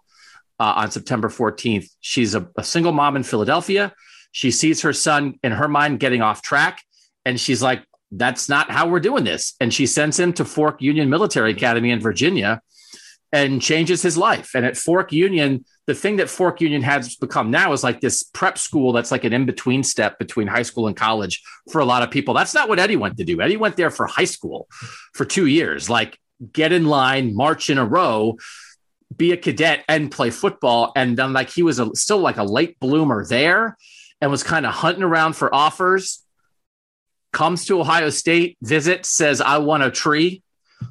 [0.60, 1.90] uh, on September 14th.
[2.02, 3.94] She's a, a single mom in Philadelphia.
[4.32, 6.84] She sees her son in her mind getting off track,
[7.26, 10.82] and she's like, "That's not how we're doing this." And she sends him to Fork
[10.82, 12.62] Union Military Academy in Virginia,
[13.32, 14.52] and changes his life.
[14.56, 18.24] And at Fork Union, the thing that Fork Union has become now is like this
[18.24, 21.42] prep school that's like an in between step between high school and college
[21.72, 22.34] for a lot of people.
[22.34, 23.42] That's not what Eddie went to do.
[23.42, 24.68] Eddie went there for high school
[25.14, 26.18] for two years, like
[26.54, 28.38] get in line, march in a row,
[29.16, 30.92] be a cadet, and play football.
[30.96, 33.78] And then, like, he was a, still like a late bloomer there
[34.22, 36.24] and was kind of hunting around for offers.
[37.32, 40.44] Comes to Ohio State, visits, says, I want a tree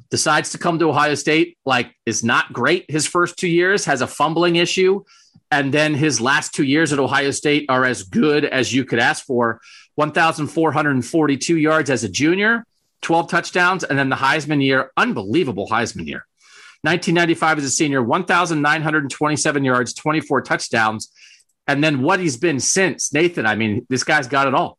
[0.09, 4.01] decides to come to Ohio State, like is not great his first two years, has
[4.01, 5.03] a fumbling issue.
[5.51, 8.99] And then his last two years at Ohio State are as good as you could
[8.99, 9.59] ask for
[9.95, 12.65] 1,442 yards as a junior,
[13.01, 16.25] 12 touchdowns, and then the Heisman year, unbelievable Heisman year.
[16.81, 21.11] 1995 as a senior, 1,927 yards, 24 touchdowns.
[21.67, 24.78] And then what he's been since, Nathan, I mean, this guy's got it all.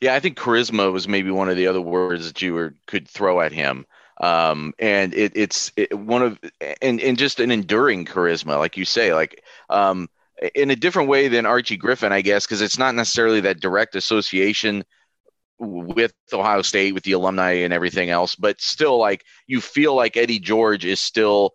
[0.00, 3.08] Yeah, I think charisma was maybe one of the other words that you were, could
[3.08, 3.84] throw at him.
[4.20, 6.38] Um, and it, it's it, one of
[6.82, 10.08] and and just an enduring charisma, like you say, like um,
[10.54, 13.94] in a different way than Archie Griffin, I guess, because it's not necessarily that direct
[13.94, 14.84] association
[15.58, 20.16] with Ohio State, with the alumni and everything else, but still, like you feel like
[20.16, 21.54] Eddie George is still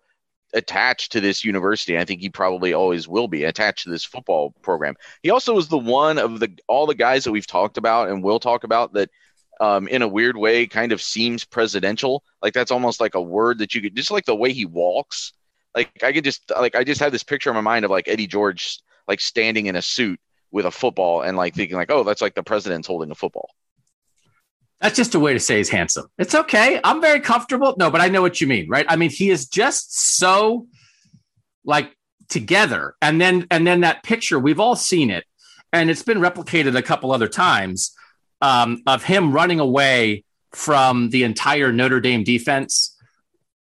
[0.54, 1.98] attached to this university.
[1.98, 4.96] I think he probably always will be attached to this football program.
[5.22, 8.24] He also was the one of the all the guys that we've talked about and
[8.24, 9.10] will talk about that
[9.60, 12.24] um, in a weird way kind of seems presidential.
[12.42, 15.34] Like that's almost like a word that you could just like the way he walks.
[15.76, 18.08] Like I could just like I just have this picture in my mind of like
[18.08, 20.20] Eddie George like standing in a suit
[20.52, 23.50] with a football and like thinking like, oh, that's like the president's holding a football.
[24.84, 26.08] That's just a way to say he's handsome.
[26.18, 26.82] It's okay.
[26.84, 27.74] I'm very comfortable.
[27.80, 28.86] No, but I know what you mean, right?
[28.90, 30.68] I mean, he is just so
[31.64, 31.96] like
[32.28, 32.96] together.
[33.02, 35.24] And then and then that picture, we've all seen it,
[35.72, 37.96] and it's been replicated a couple other times
[38.42, 42.90] um, of him running away from the entire Notre Dame defense.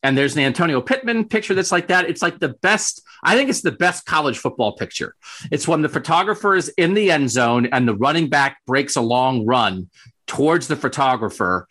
[0.02, 2.10] And there's the Antonio Pittman picture that's like that.
[2.10, 3.00] It's like the best.
[3.22, 5.14] I think it's the best college football picture.
[5.52, 9.00] It's when the photographer is in the end zone and the running back breaks a
[9.00, 9.88] long run
[10.32, 11.68] towards the photographer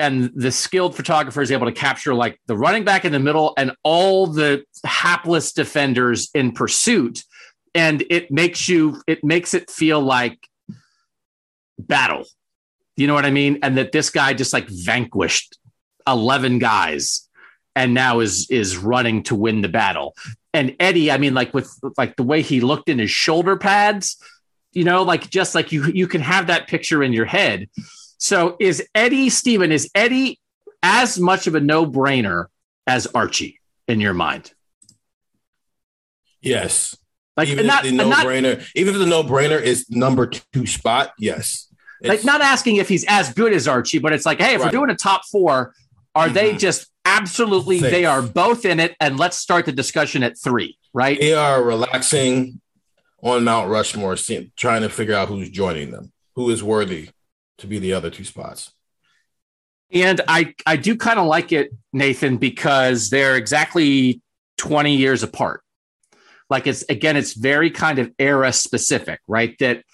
[0.00, 3.54] and the skilled photographer is able to capture like the running back in the middle
[3.56, 7.22] and all the hapless defenders in pursuit.
[7.72, 10.38] And it makes you it makes it feel like
[11.78, 12.24] battle.
[12.96, 13.60] You know what i mean?
[13.62, 15.56] And that this guy just like vanquished
[16.08, 17.28] 11 guys
[17.76, 20.16] and now is is running to win the battle.
[20.52, 24.16] And eddie i mean like with like the way he looked in his shoulder pads
[24.72, 27.68] you know, like just like you you can have that picture in your head.
[28.18, 30.38] So is Eddie Steven, is Eddie
[30.82, 32.46] as much of a no-brainer
[32.86, 34.52] as Archie in your mind?
[36.40, 36.96] Yes.
[37.36, 41.12] Like even not, if the no-brainer, not, even if the no-brainer is number two spot,
[41.18, 41.68] yes.
[42.00, 44.60] It's, like not asking if he's as good as Archie, but it's like, hey, if
[44.60, 44.66] right.
[44.66, 45.74] we're doing a top four,
[46.14, 46.34] are mm-hmm.
[46.34, 47.90] they just absolutely Safe.
[47.90, 48.96] they are both in it?
[49.00, 51.18] And let's start the discussion at three, right?
[51.18, 52.60] They are relaxing
[53.22, 54.16] on Mount Rushmore,
[54.56, 57.10] trying to figure out who's joining them, who is worthy
[57.58, 58.72] to be the other two spots.
[59.92, 64.22] And I, I do kind of like it, Nathan, because they're exactly
[64.58, 65.62] 20 years apart.
[66.48, 69.56] Like it's again, it's very kind of era specific, right?
[69.60, 69.84] That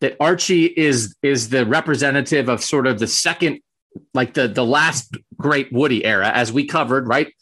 [0.00, 3.60] that Archie is is the representative of sort of the second,
[4.12, 7.32] like the the last great Woody era, as we covered, right?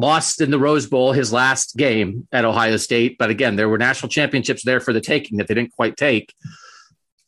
[0.00, 3.16] Lost in the Rose Bowl his last game at Ohio State.
[3.18, 6.34] But again, there were national championships there for the taking that they didn't quite take.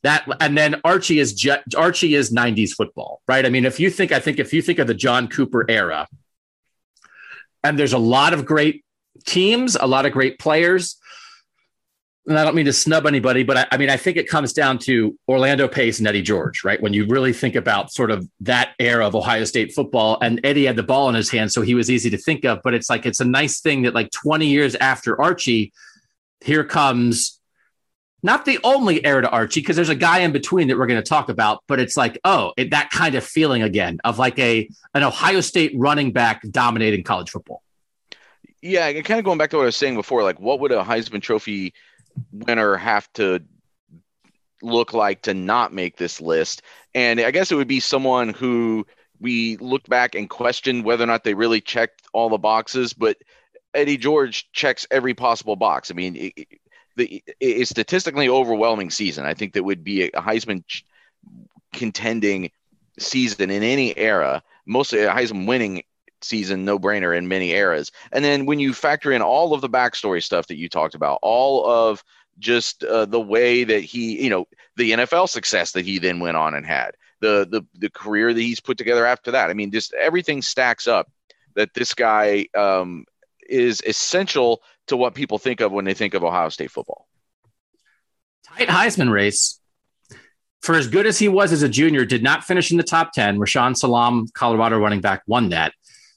[0.02, 3.46] That and then Archie is Archie is 90s football, right?
[3.46, 6.08] I mean, if you think I think if you think of the John Cooper era,
[7.62, 8.84] and there's a lot of great
[9.24, 10.96] teams, a lot of great players,
[12.26, 14.52] and I don't mean to snub anybody, but I, I, mean, I think it comes
[14.52, 16.80] down to Orlando Pace and Eddie George, right?
[16.80, 20.66] When you really think about sort of that era of Ohio State football, and Eddie
[20.66, 22.60] had the ball in his hand, so he was easy to think of.
[22.62, 25.72] But it's like, it's a nice thing that, like, 20 years after Archie,
[26.40, 27.40] here comes
[28.22, 31.02] not the only heir to Archie, because there's a guy in between that we're going
[31.02, 34.38] to talk about, but it's like, oh, it, that kind of feeling again of like
[34.38, 37.62] a an Ohio State running back dominating college football.
[38.60, 40.84] Yeah, kind of going back to what I was saying before, like, what would a
[40.84, 41.74] Heisman Trophy
[42.32, 43.40] winner have to
[44.62, 46.62] look like to not make this list?
[46.94, 48.86] And I guess it would be someone who
[49.20, 53.16] we looked back and questioned whether or not they really checked all the boxes, but
[53.74, 55.90] Eddie George checks every possible box.
[55.90, 56.48] I mean, it,
[56.96, 59.24] the a statistically overwhelming season.
[59.24, 60.64] I think that would be a Heisman
[61.72, 62.50] contending
[62.98, 64.42] season in any era.
[64.66, 65.82] Mostly a Heisman winning
[66.24, 67.90] season no brainer in many eras.
[68.12, 71.18] And then when you factor in all of the backstory stuff that you talked about,
[71.22, 72.02] all of
[72.38, 74.46] just uh, the way that he, you know,
[74.76, 78.40] the NFL success that he then went on and had, the the the career that
[78.40, 79.50] he's put together after that.
[79.50, 81.10] I mean, just everything stacks up
[81.54, 83.04] that this guy um,
[83.48, 87.06] is essential to what people think of when they think of Ohio State football.
[88.46, 89.58] Tight Heisman race.
[90.60, 93.12] For as good as he was as a junior, did not finish in the top
[93.12, 93.36] 10.
[93.38, 95.72] Rashaan Salaam, Colorado running back, won that.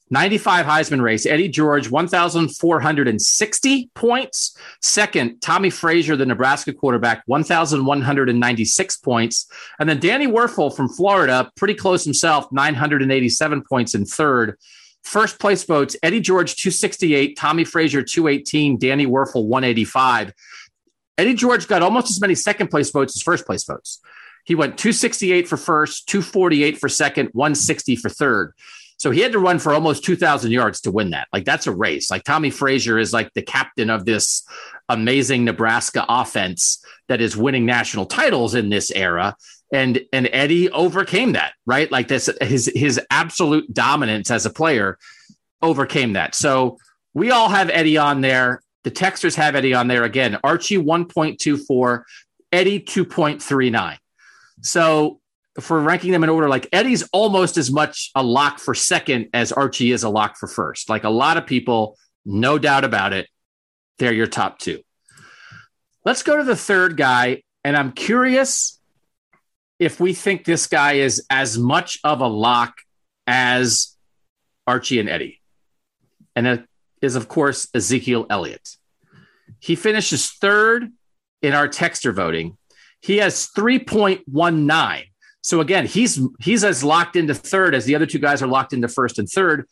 [0.10, 1.26] 95 Heisman race.
[1.26, 4.58] Eddie George, 1,460 points.
[4.82, 9.48] Second, Tommie Frazier, the Nebraska quarterback, 1,196 points.
[9.80, 14.58] And then Danny Wuerffel from Florida, pretty close himself, 987 points in third.
[15.04, 20.34] First place votes Eddie George 268, Tommie Frazier 218, Danny Wuerffel 185.
[21.18, 24.02] Eddie George got almost as many second place votes as first place votes.
[24.46, 28.54] He went 268 for first, 248 for second, 160 for third.
[28.98, 31.28] So he had to run for almost 2,000 yards to win that.
[31.34, 32.10] Like that's a race.
[32.10, 34.48] Like Tommie Frazier is like the captain of this
[34.88, 39.36] amazing Nebraska offense that is winning national titles in this era
[39.72, 41.92] and and Eddie overcame that, right?
[41.92, 44.98] Like this, his his absolute dominance as a player
[45.62, 46.36] overcame that.
[46.36, 46.78] So
[47.14, 48.62] we all have Eddie on there.
[48.84, 50.38] The Texters have Eddie on there again.
[50.44, 52.04] Archie 1.24,
[52.52, 53.98] Eddie 2.39.
[54.62, 55.20] So
[55.70, 59.52] we're ranking them in order, like Eddie's almost as much a lock for second as
[59.52, 60.90] Archie is a lock for first.
[60.90, 63.28] Like a lot of people, no doubt about it,
[63.98, 64.82] they're your top two.
[66.04, 67.44] Let's go to the third guy.
[67.64, 68.80] And I'm curious
[69.80, 72.76] if we think this guy is as much of a lock
[73.26, 73.96] as
[74.68, 75.42] Archie and Eddie.
[76.36, 76.66] And it
[77.02, 78.78] is, of course, Ezekiel Elliott.
[79.60, 80.92] He finishes third
[81.42, 82.58] in our texter voting.
[83.02, 85.04] He has 3.19.
[85.46, 88.74] So again, he's he's as locked into third as the other two guys are locked
[88.74, 89.68] into first and third.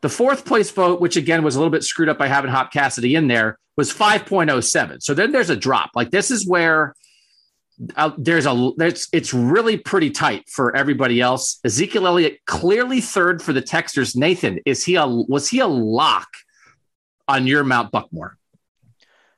[0.00, 2.72] The fourth place vote, which again was a little bit screwed up by having Hop
[2.72, 5.02] Cassady in there, was 5.07.
[5.02, 5.90] So then there's a drop.
[5.94, 6.94] Like this is where
[7.96, 11.60] uh, there's a there's it's really pretty tight for everybody else.
[11.66, 14.16] Ezekiel Elliott clearly third for the Texters.
[14.16, 16.28] Nathan, is he a was he a lock
[17.28, 18.36] on your Mount Buckmore?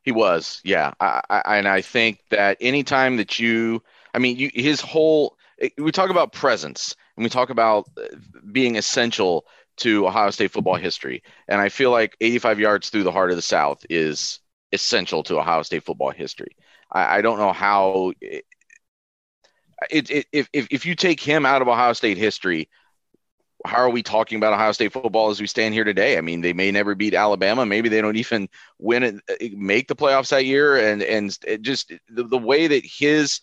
[0.05, 0.93] He was, yeah.
[1.01, 3.83] I, I, and I think that anytime that you,
[4.14, 5.36] I mean, you, his whole
[5.79, 8.17] we talk about presence and we talk about uh,
[8.53, 9.47] being essential
[9.79, 13.37] to Ohio State football history, and I feel like 85 yards through the heart of
[13.37, 14.41] the South is
[14.73, 16.57] essential to Ohio State football history.
[16.91, 21.69] I, I don't know how it, it, if, if if you take him out of
[21.69, 22.69] Ohio State history,
[23.65, 26.17] how are we talking about Ohio State football as we stand here today?
[26.17, 27.67] I mean, they may never beat Alabama.
[27.67, 28.49] Maybe they don't even
[28.79, 30.77] win it, make the playoffs that year.
[30.77, 33.41] And and just the, the way that his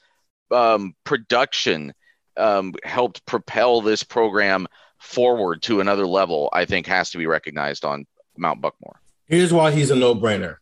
[0.52, 1.94] um, production
[2.38, 4.68] um, helped propel this program
[5.00, 8.06] forward to another level, I think has to be recognized on
[8.38, 8.96] Mount Buckmore.
[9.28, 10.58] Here's why he's a no-brainer.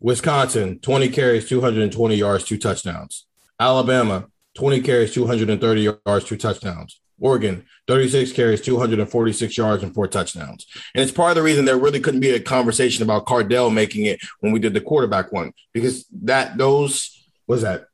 [0.00, 3.26] Wisconsin, 20 carries, 220 yards, two touchdowns.
[3.58, 7.00] Alabama, 20 carries, 230 yards, two touchdowns.
[7.20, 10.66] Oregon, 36 carries, 246 yards, and four touchdowns.
[10.94, 14.06] And it's part of the reason there really couldn't be a conversation about Cardale making
[14.06, 17.86] it when we did the quarterback one, because that those was that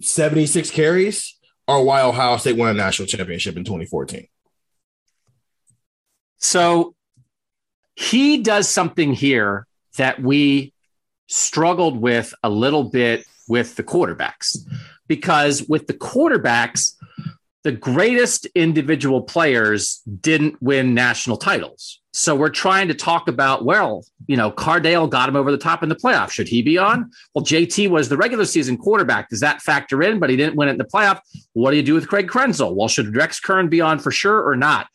[0.00, 1.38] 76 carries
[1.70, 4.26] are why Ohio State won a national championship in 2014.
[6.38, 6.94] So
[7.94, 9.66] he does something here
[9.96, 10.72] that we
[11.28, 14.56] struggled with a little bit with the quarterbacks
[15.06, 16.94] because with the quarterbacks,
[17.62, 22.00] the greatest individual players didn't win national titles.
[22.12, 25.82] So we're trying to talk about, well, you know, Cardale got him over the top
[25.82, 26.30] in the playoff.
[26.30, 27.10] Should he be on?
[27.34, 29.28] Well, JT was the regular season quarterback.
[29.28, 30.18] Does that factor in?
[30.18, 31.20] But he didn't win it in the playoff.
[31.52, 32.74] What do you do with Craig Krenzel?
[32.74, 34.88] Well, should Rex Kern be on for sure or not?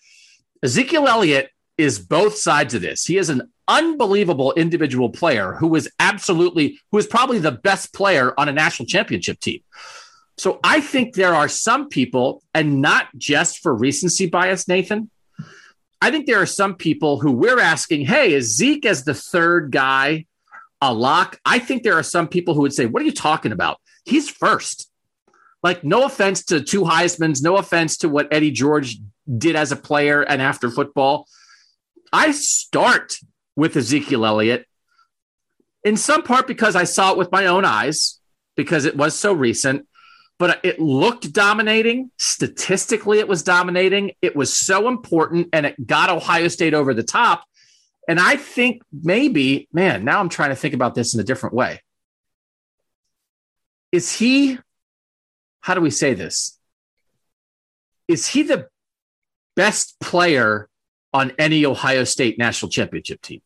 [0.64, 3.06] Ezekiel Elliott is both sides of this.
[3.06, 8.34] He is an unbelievable individual player who is absolutely, who is probably the best player
[8.38, 9.62] on a national championship team.
[10.38, 15.10] So I think there are some people, and not just for recency bias, Nathan.
[16.02, 19.72] I think there are some people who we're asking, hey, is Zeke as the third
[19.72, 20.26] guy
[20.82, 21.40] a lock?
[21.46, 23.80] I think there are some people who would say, what are you talking about?
[24.04, 24.92] He's first.
[25.64, 28.98] Like, no offense to two Heisman's, no offense to what Eddie George
[29.38, 31.28] did as a player and after football.
[32.14, 33.18] I start
[33.56, 34.68] with Ezekiel Elliott
[35.84, 38.20] in some part because I saw it with my own eyes
[38.56, 39.88] because it was so recent
[40.38, 42.12] but it looked dominating.
[42.18, 44.12] Statistically, it was dominating.
[44.22, 47.44] It was so important and it got Ohio State over the top.
[48.08, 51.56] And I think maybe, man, now I'm trying to think about this in a different
[51.56, 51.82] way.
[53.92, 54.60] Is he,
[55.62, 56.60] how do we say this?
[58.08, 58.68] Is he the
[59.56, 60.70] best player
[61.16, 63.42] on any Ohio State national championship team.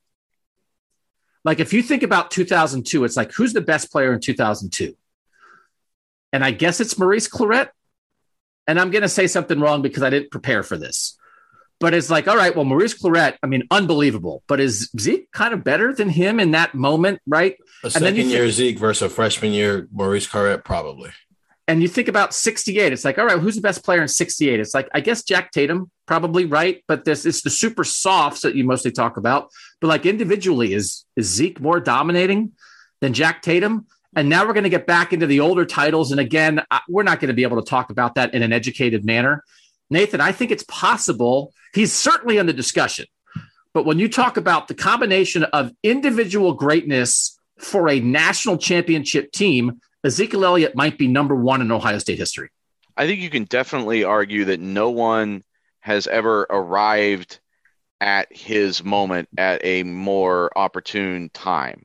[1.45, 4.97] Like if you think about 2002, it's like who's the best player in 2002?
[6.33, 7.69] And I guess it's Maurice Clarett.
[8.67, 11.17] And I'm going to say something wrong because I didn't prepare for this.
[11.79, 14.43] But it's like, all right, well, Maurice Clarett, I mean, unbelievable.
[14.47, 17.55] But is Zeke kind of better than him in that moment, right?
[17.83, 21.11] A And second then you year think- Zeke versus a freshman year Maurice Clarett, probably.
[21.69, 24.59] and you think about 68 it's like all right who's the best player in 68
[24.59, 28.55] it's like i guess jack tatum probably right but this it's the Super Sophs that
[28.55, 29.49] you mostly talk about
[29.79, 32.53] but like individually is is zeke more dominating
[33.01, 36.19] than jack tatum and now we're going to get back into the older titles and
[36.19, 39.43] again we're not going to be able to talk about that in an educated manner
[39.89, 43.05] nathan i think it's possible he's certainly in the discussion
[43.73, 49.79] but when you talk about the combination of individual greatness for a national championship team
[50.03, 52.49] Ezekiel Elliott might be number one in Ohio State history.
[52.95, 55.43] I think you can definitely argue that no one
[55.81, 57.39] has ever arrived
[58.01, 61.83] at his moment at a more opportune time.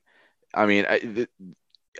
[0.53, 1.29] I mean, I, th-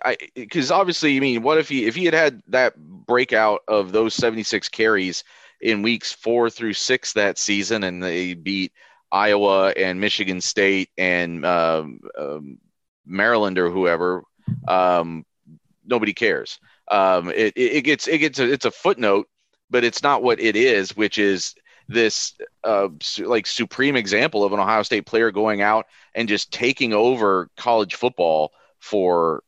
[0.05, 3.93] I because obviously, I mean, what if he if he had had that breakout of
[3.93, 5.25] those 76 carries
[5.61, 8.73] in weeks four through six that season, and they beat
[9.13, 12.59] Iowa and Michigan State and um, um,
[13.07, 14.25] Maryland or whoever,
[14.67, 15.25] um,
[15.85, 16.59] nobody cares.
[16.91, 19.29] Um, it, it, it gets it gets a, it's a footnote,
[19.71, 21.55] but it's not what it is, which is
[21.89, 22.35] this
[22.65, 26.93] uh, su- like supreme example of an Ohio State player going out and just taking
[26.93, 29.43] over college football for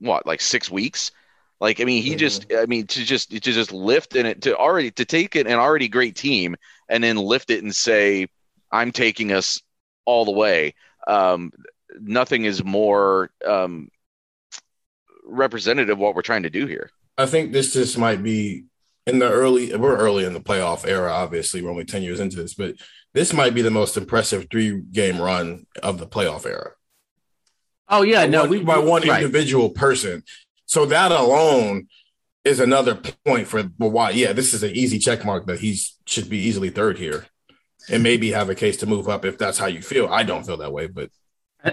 [0.00, 1.10] what like six weeks.
[1.60, 4.56] Like I mean, he just I mean to just to just lift and it to
[4.56, 6.56] already to take it an already great team
[6.88, 8.26] and then lift it and say
[8.70, 9.62] I'm taking us
[10.04, 10.74] all the way.
[11.06, 11.52] Um,
[12.00, 13.88] nothing is more um,
[15.24, 16.90] representative of what we're trying to do here.
[17.16, 18.64] I think this just might be
[19.06, 19.74] in the early.
[19.74, 21.12] We're early in the playoff era.
[21.12, 22.74] Obviously, we're only ten years into this, but
[23.12, 26.72] this might be the most impressive three game run of the playoff era.
[27.88, 29.22] Oh yeah, by no, one, we by one right.
[29.22, 30.22] individual person.
[30.66, 31.88] So that alone
[32.44, 34.10] is another point for why.
[34.10, 37.26] Yeah, this is an easy check mark that he should be easily third here,
[37.90, 40.08] and maybe have a case to move up if that's how you feel.
[40.08, 41.10] I don't feel that way, but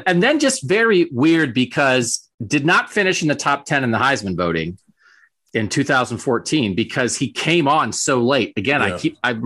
[0.05, 3.97] and then just very weird because did not finish in the top 10 in the
[3.97, 4.77] Heisman voting
[5.53, 8.53] in 2014 because he came on so late.
[8.57, 9.39] Again, I keep I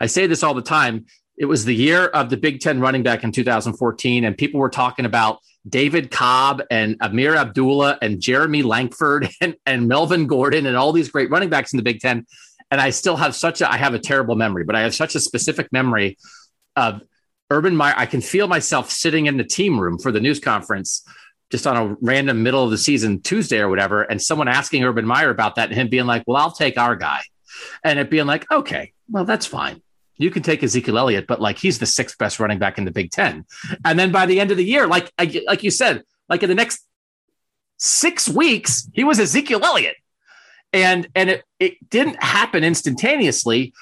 [0.00, 1.06] I say this all the time.
[1.40, 4.68] It was the year of the Big 10 running back in 2014 and people were
[4.68, 10.76] talking about David Cobb and Ameer Abdullah and Jeremy Langford and, and Melvin Gordon and
[10.76, 12.26] all these great running backs in the Big 10
[12.70, 15.14] and I still have such a I have a terrible memory, but I have such
[15.14, 16.18] a specific memory
[16.76, 17.00] of
[17.50, 17.94] Urban Meyer.
[17.96, 21.02] I can feel myself sitting in the team room for the news conference
[21.50, 25.06] just on a random middle of the season Tuesday or whatever, and someone asking Urban
[25.06, 27.22] Meyer about that and him being like, Well, I'll take our guy.
[27.82, 29.82] And it being like, okay, well, that's fine.
[30.20, 32.90] You can take Ezekiel Elliott, but like he's the sixth best running back in the
[32.90, 33.46] Big Ten.
[33.84, 36.54] And then by the end of the year, like like you said, like in the
[36.54, 36.86] next
[37.78, 39.96] six weeks, he was Ezekiel Elliott.
[40.74, 43.72] And and it, it didn't happen instantaneously.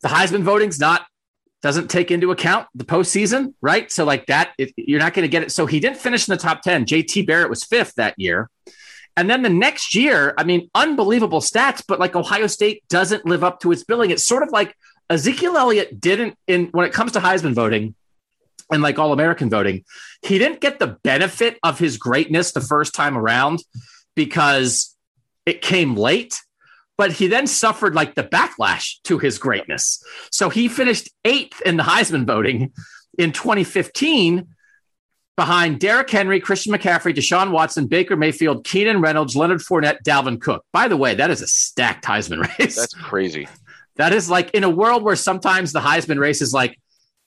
[0.00, 1.06] The Heisman voting's not
[1.60, 3.92] doesn't take into account the postseason, right?
[3.92, 5.52] So like that, it, you're not going to get it.
[5.52, 6.86] So he didn't finish in the top ten.
[6.86, 8.48] JT Barrett was fifth that year,
[9.16, 13.44] and then the next year, I mean, unbelievable stats, but like Ohio State doesn't live
[13.44, 14.10] up to its billing.
[14.10, 14.74] It's sort of like
[15.10, 17.94] Ezekiel Elliott didn't in when it comes to Heisman voting
[18.70, 19.84] and like all American voting,
[20.22, 23.58] he didn't get the benefit of his greatness the first time around
[24.14, 24.96] because
[25.44, 26.40] it came late.
[26.96, 30.04] But he then suffered like the backlash to his greatness.
[30.30, 32.72] So he finished eighth in the Heisman voting
[33.18, 34.46] in 2015
[35.34, 40.62] behind Derrick Henry, Christian McCaffrey, Deshaun Watson, Baker Mayfield, Keenan Reynolds, Leonard Fournette, Dalvin Cook.
[40.70, 42.76] By the way, that is a stacked Heisman race.
[42.76, 43.48] That's crazy.
[43.96, 46.78] That is like in a world where sometimes the Heisman race is like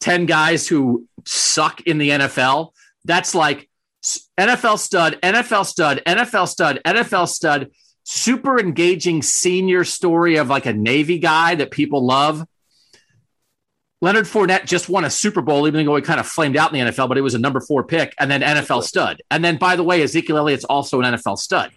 [0.02, 2.72] 10 guys who suck in the NFL.
[3.06, 3.70] That's like
[4.40, 7.72] NFL stud, NFL stud, NFL stud, NFL stud,
[8.04, 12.46] super engaging senior story of like a Navy guy that people love.
[14.02, 16.86] Leonard Fournette just won a Super Bowl, even though he kind of flamed out in
[16.86, 19.22] the NFL, but it was a number four pick, and then NFL stud.
[19.32, 21.72] And then, by the way, Ezekiel Elliott's also an NFL stud.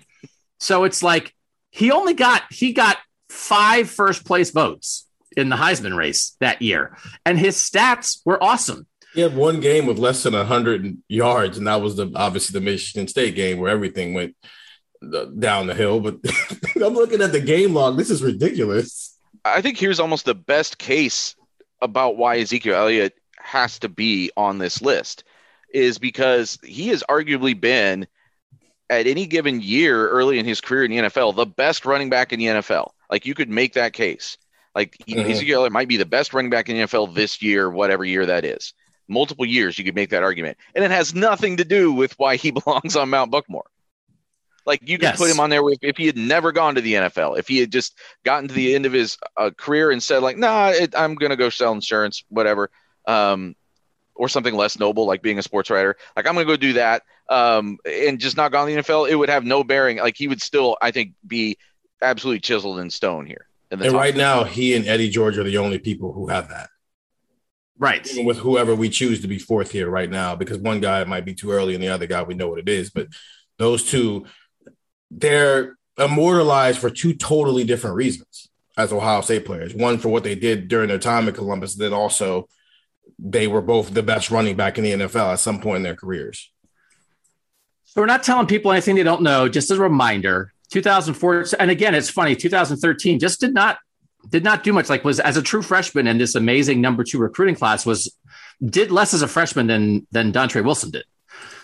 [0.58, 1.32] So it's like
[1.70, 2.96] he only got he got
[3.36, 5.06] five first place votes
[5.36, 8.86] in the Heisman race that year, and his stats were awesome.
[9.14, 12.64] he had one game with less than hundred yards, and that was the obviously the
[12.64, 14.34] Michigan State game where everything went
[15.02, 16.00] uh, down the hill.
[16.00, 16.16] But
[16.76, 17.96] I'm looking at the game log.
[17.96, 19.16] This is ridiculous.
[19.44, 21.36] I think here's almost the best case
[21.80, 25.24] about why Ezekiel Elliott has to be on this list
[25.72, 28.06] is because he has arguably been
[28.88, 32.32] at any given year early in his career in the NFL the best running back
[32.32, 32.90] in the NFL.
[33.10, 34.36] Like you could make that case.
[34.74, 35.30] Like mm-hmm.
[35.30, 38.44] Ezekiel might be the best running back in the NFL this year, whatever year that
[38.44, 38.74] is.
[39.08, 42.36] Multiple years, you could make that argument, and it has nothing to do with why
[42.36, 43.62] he belongs on Mount Buckmore.
[44.66, 45.16] Like you could yes.
[45.16, 47.58] put him on there with, if he had never gone to the NFL, if he
[47.58, 50.94] had just gotten to the end of his uh, career and said like, "Nah, it,
[50.96, 52.70] I'm gonna go sell insurance, whatever,"
[53.06, 53.54] um,
[54.16, 55.96] or something less noble like being a sports writer.
[56.16, 59.14] Like I'm gonna go do that, um, and just not gone to the NFL, it
[59.14, 59.98] would have no bearing.
[59.98, 61.58] Like he would still, I think, be
[62.02, 63.46] absolutely chiseled in stone here.
[63.70, 66.68] In and right now, he and Eddie George are the only people who have that.
[67.78, 68.06] Right.
[68.10, 71.24] Even with whoever we choose to be fourth here right now, because one guy might
[71.24, 72.90] be too early and the other guy we know what it is.
[72.90, 73.08] But
[73.58, 74.26] those two,
[75.10, 79.74] they're immortalized for two totally different reasons as Ohio State players.
[79.74, 82.48] One for what they did during their time at Columbus, then also
[83.18, 85.96] they were both the best running back in the NFL at some point in their
[85.96, 86.50] careers.
[87.84, 89.48] So we're not telling people anything they don't know.
[89.48, 92.36] Just as a reminder, 2004, and again, it's funny.
[92.36, 93.78] 2013 just did not
[94.28, 94.88] did not do much.
[94.88, 98.14] Like was as a true freshman in this amazing number two recruiting class was
[98.64, 101.04] did less as a freshman than than Dontre Wilson did.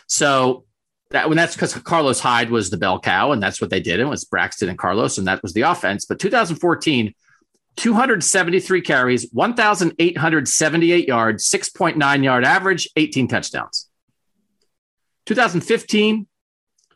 [0.07, 0.64] So
[1.11, 4.00] that when that's because Carlos Hyde was the bell cow, and that's what they did.
[4.00, 6.05] It was Braxton and Carlos, and that was the offense.
[6.05, 7.14] But 2014,
[7.76, 13.88] 273 carries, 1,878 yards, 6.9 yard average, 18 touchdowns.
[15.26, 16.26] 2015,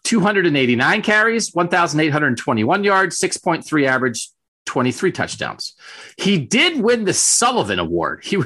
[0.07, 4.29] 289 carries, 1,821 yards, 6.3 average,
[4.67, 5.75] 23 touchdowns.
[6.17, 8.25] He did win the Sullivan Award.
[8.25, 8.39] He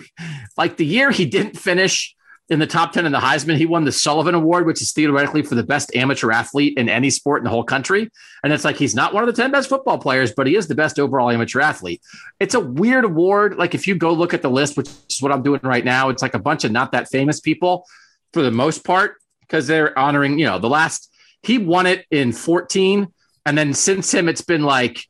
[0.56, 2.14] like the year he didn't finish
[2.50, 5.42] in the top 10 in the Heisman, he won the Sullivan Award, which is theoretically
[5.42, 8.10] for the best amateur athlete in any sport in the whole country.
[8.42, 10.66] And it's like he's not one of the 10 best football players, but he is
[10.66, 12.02] the best overall amateur athlete.
[12.40, 13.56] It's a weird award.
[13.56, 16.08] Like if you go look at the list, which is what I'm doing right now,
[16.08, 17.86] it's like a bunch of not that famous people
[18.32, 21.09] for the most part, because they're honoring, you know, the last
[21.42, 23.08] he won it in 14.
[23.46, 25.04] And then since him, it's been like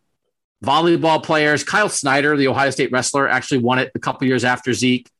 [0.64, 1.64] volleyball players.
[1.64, 5.11] Kyle Snyder, the Ohio State wrestler, actually won it a couple years after Zeke.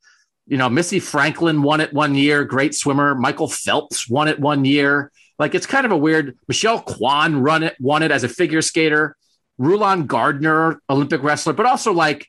[0.47, 3.15] You know, Missy Franklin won it one year, great swimmer.
[3.15, 5.13] Michael Phelps won it one year.
[5.39, 6.37] Like it's kind of a weird.
[6.49, 9.17] Michelle Kwan run it, won it as a figure skater.
[9.59, 12.27] Rulon Gardner, Olympic wrestler, but also like,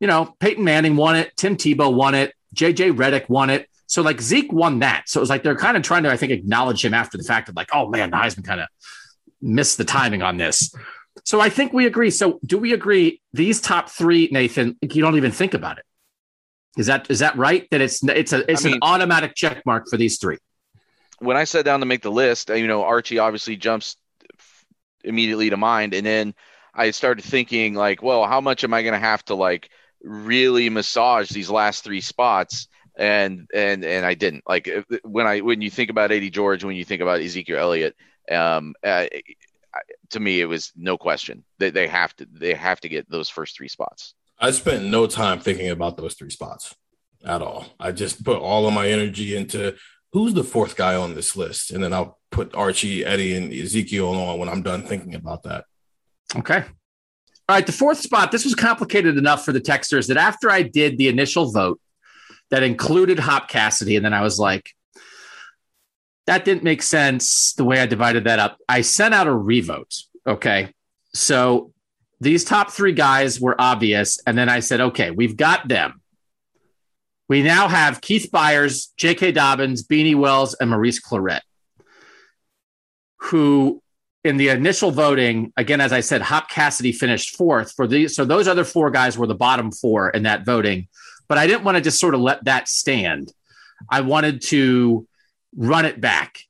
[0.00, 1.36] you know, Peyton Manning won it.
[1.36, 2.34] Tim Tebow won it.
[2.54, 3.68] JJ Redick won it.
[3.86, 5.08] So like Zeke won that.
[5.08, 7.24] So it was like they're kind of trying to, I think, acknowledge him after the
[7.24, 8.68] fact of like, oh man, the Heisman kind of
[9.40, 10.74] missed the timing on this.
[11.24, 12.10] So I think we agree.
[12.10, 14.76] So do we agree these top three, Nathan?
[14.82, 15.84] You don't even think about it.
[16.76, 17.68] Is that is that right?
[17.70, 20.38] That it's it's a it's I mean, an automatic check mark for these three.
[21.20, 23.96] When I sat down to make the list, you know, Archie obviously jumps
[25.04, 26.34] immediately to mind, and then
[26.74, 29.70] I started thinking like, well, how much am I going to have to like
[30.02, 32.66] really massage these last three spots?
[32.96, 34.68] And and and I didn't like
[35.02, 37.96] when I when you think about Eddie George, when you think about Ezekiel Elliott,
[38.30, 39.06] um, uh,
[40.10, 43.28] to me it was no question that they have to they have to get those
[43.28, 44.14] first three spots.
[44.38, 46.74] I spent no time thinking about those three spots
[47.24, 47.66] at all.
[47.80, 49.74] I just put all of my energy into
[50.12, 54.08] who's the fourth guy on this list, and then I'll put Archie, Eddie, and Ezekiel
[54.08, 55.64] on when I'm done thinking about that.
[56.36, 56.64] Okay.
[57.48, 58.32] All right, the fourth spot.
[58.32, 61.80] This was complicated enough for the texters that after I did the initial vote
[62.50, 64.70] that included Hop Cassady, and then I was like,
[66.26, 68.58] that didn't make sense the way I divided that up.
[68.68, 69.94] I sent out a revote.
[70.26, 70.72] Okay.
[71.12, 71.72] So
[72.20, 74.18] these top three guys were obvious.
[74.26, 76.00] And then I said, okay, we've got them.
[77.28, 79.32] We now have Keith Byars, J.K.
[79.32, 81.40] Dobbins, Beanie Wells, and Maurice Clarett,
[83.18, 83.82] who
[84.24, 88.14] in the initial voting, again, as I said, Hop Cassady finished fourth for these.
[88.14, 90.88] So those other four guys were the bottom four in that voting.
[91.28, 93.32] But I didn't want to just sort of let that stand.
[93.88, 95.06] I wanted to
[95.56, 96.40] run it back.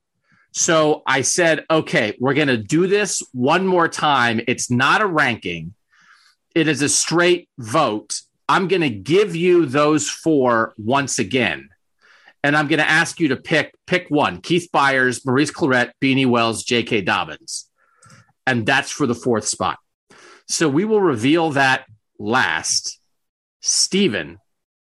[0.53, 4.41] So I said, okay, we're going to do this one more time.
[4.47, 5.75] It's not a ranking,
[6.55, 8.21] it is a straight vote.
[8.49, 11.71] I'm going to give you those four once again.
[12.43, 16.27] And I'm going to ask you to pick pick one Keith Byars, Maurice Clarett, Beanie
[16.27, 17.01] Wells, J.K.
[17.01, 17.69] Dobbins.
[18.47, 19.79] And that's for the fourth spot.
[20.47, 21.87] So we will reveal that
[22.19, 23.01] last.
[23.61, 24.39] Stephen,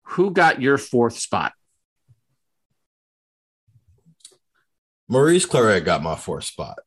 [0.08, 1.52] who got your fourth spot?
[5.08, 6.78] Maurice Clarett got my fourth spot.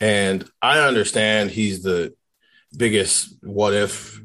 [0.00, 2.14] And I understand he's the
[2.76, 4.20] biggest what if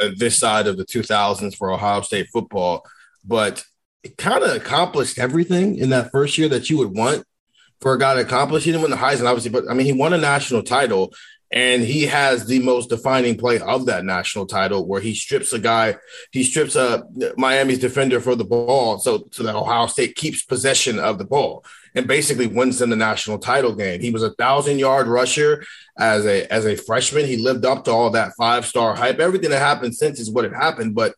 [0.00, 2.84] uh, this side of the 2000s for Ohio State football,
[3.24, 3.64] but
[4.02, 7.24] it kind of accomplished everything in that first year that you would want
[7.80, 8.64] for a guy to accomplish.
[8.64, 11.12] He didn't win the Heisman, obviously, but I mean, he won a national title
[11.52, 15.58] and he has the most defining play of that national title where he strips a
[15.58, 15.96] guy,
[16.30, 17.04] he strips a
[17.36, 18.98] Miami's defender for the ball.
[18.98, 21.64] So, so that Ohio State keeps possession of the ball
[21.96, 24.00] and basically wins them the national title game.
[24.00, 25.64] He was a thousand yard rusher
[25.98, 27.26] as a as a freshman.
[27.26, 29.18] He lived up to all that five star hype.
[29.18, 31.14] Everything that happened since is what had happened, but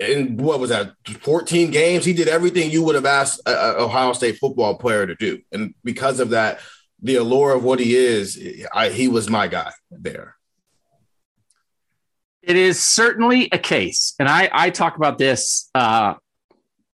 [0.00, 4.12] in what was that 14 games he did everything you would have asked a, ohio
[4.12, 6.60] state football player to do and because of that
[7.02, 8.40] the allure of what he is
[8.72, 10.36] I, he was my guy there
[12.42, 16.14] it is certainly a case and i i talk about this uh,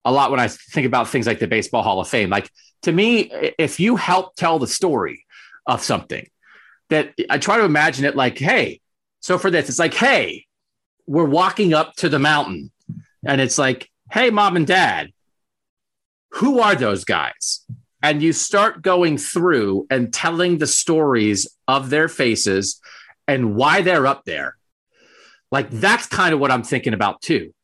[0.05, 2.51] a lot when i think about things like the baseball hall of fame like
[2.83, 5.27] to me if you help tell the story
[5.67, 6.27] of something
[6.89, 8.81] that i try to imagine it like hey
[9.21, 10.47] so for this it's like hey
[11.07, 12.71] we're walking up to the mountain
[13.27, 15.11] and it's like, hey, mom and dad,
[16.33, 17.67] who are those guys?
[18.03, 22.81] And you start going through and telling the stories of their faces
[23.29, 24.57] and why they're up there.
[25.51, 25.81] Like hmm.
[25.81, 27.55] that's kind of what I'm thinking about too.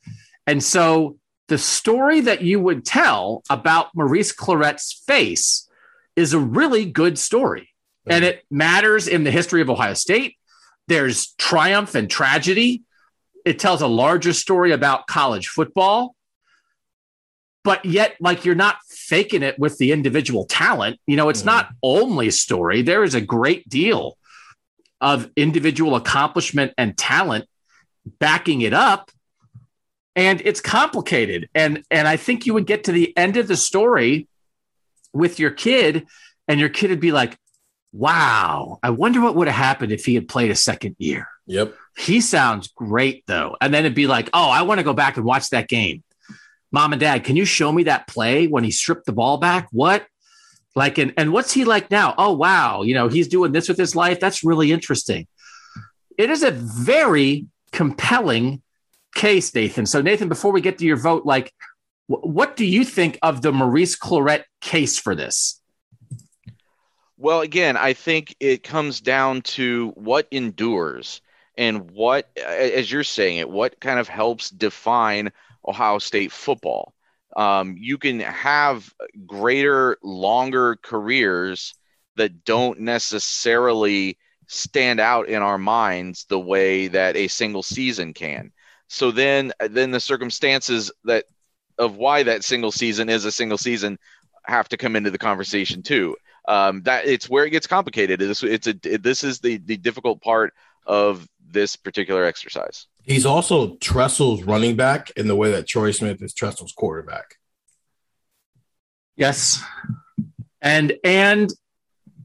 [0.46, 1.18] And so
[1.48, 5.68] the story that you would tell about Maurice Clarett's face
[6.16, 7.70] is a really good story.
[8.04, 8.12] Hmm.
[8.12, 10.36] And it matters in the history of Ohio State.
[10.88, 12.82] There's triumph and tragedy
[13.46, 16.14] it tells a larger story about college football
[17.62, 18.76] but yet like you're not
[19.06, 21.48] faking it with the individual talent you know it's mm-hmm.
[21.48, 24.16] not only story there is a great deal
[25.00, 27.46] of individual accomplishment and talent
[28.18, 29.10] backing it up
[30.14, 33.56] and it's complicated and and i think you would get to the end of the
[33.56, 34.28] story
[35.12, 36.06] with your kid
[36.48, 37.36] and your kid would be like
[37.92, 41.74] wow i wonder what would have happened if he had played a second year yep
[41.96, 43.56] he sounds great though.
[43.60, 46.04] And then it'd be like, oh, I want to go back and watch that game.
[46.72, 49.68] Mom and dad, can you show me that play when he stripped the ball back?
[49.70, 50.06] What?
[50.74, 52.14] Like, and, and what's he like now?
[52.18, 52.82] Oh, wow.
[52.82, 54.20] You know, he's doing this with his life.
[54.20, 55.26] That's really interesting.
[56.18, 58.62] It is a very compelling
[59.14, 59.86] case, Nathan.
[59.86, 61.52] So, Nathan, before we get to your vote, like,
[62.08, 65.60] what do you think of the Maurice Clarett case for this?
[67.16, 71.22] Well, again, I think it comes down to what endures
[71.56, 75.32] and what, as you're saying it, what kind of helps define
[75.66, 76.94] Ohio State football.
[77.36, 78.92] Um, you can have
[79.26, 81.74] greater, longer careers
[82.16, 88.52] that don't necessarily stand out in our minds the way that a single season can.
[88.88, 91.24] So then, then the circumstances that
[91.78, 93.98] of why that single season is a single season
[94.44, 96.16] have to come into the conversation too.
[96.48, 98.22] Um, that it's where it gets complicated.
[98.22, 100.54] It's, it's a this is the the difficult part
[100.86, 102.86] of this particular exercise.
[103.02, 107.36] He's also Tressel's running back in the way that Troy Smith is Tressel's quarterback.
[109.16, 109.62] Yes.
[110.60, 111.52] And and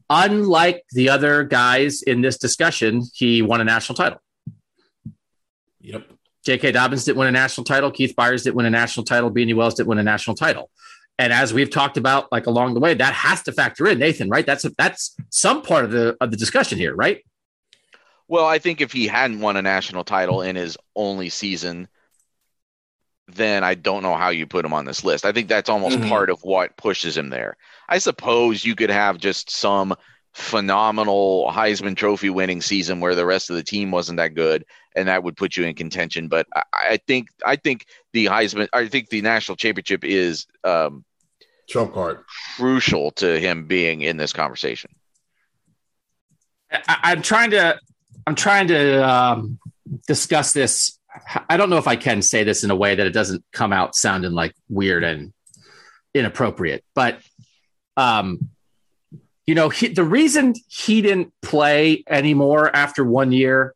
[0.09, 4.19] unlike the other guys in this discussion, he won a national title.
[5.79, 6.07] Yep.
[6.43, 6.71] J.K.
[6.71, 7.91] Dobbins didn't win a national title.
[7.91, 9.31] Keith Byars didn't win a national title.
[9.31, 10.69] Beanie Wells didn't win a national title.
[11.19, 14.27] And as we've talked about, like along the way, that has to factor in, Nathan.
[14.27, 14.45] Right?
[14.45, 17.23] That's that's some part of the of the discussion here, right?
[18.31, 21.89] Well, I think if he hadn't won a national title in his only season,
[23.27, 25.25] then I don't know how you put him on this list.
[25.25, 26.07] I think that's almost mm-hmm.
[26.07, 27.57] part of what pushes him there.
[27.89, 29.93] I suppose you could have just some
[30.31, 34.63] phenomenal Heisman Trophy winning season where the rest of the team wasn't that good,
[34.95, 36.29] and that would put you in contention.
[36.29, 41.03] But I, I think I think the Heisman, I think the national championship is um,
[41.67, 42.19] trump card
[42.55, 44.91] crucial to him being in this conversation.
[46.71, 47.77] I, am trying to
[48.25, 49.59] I'm trying to um,
[50.07, 50.97] discuss this.
[51.49, 53.73] I don't know if I can say this in a way that it doesn't come
[53.73, 55.33] out sounding like weird and
[56.13, 57.19] inappropriate, but
[57.97, 58.49] um,
[59.45, 63.75] you know, he, the reason he didn't play anymore after one year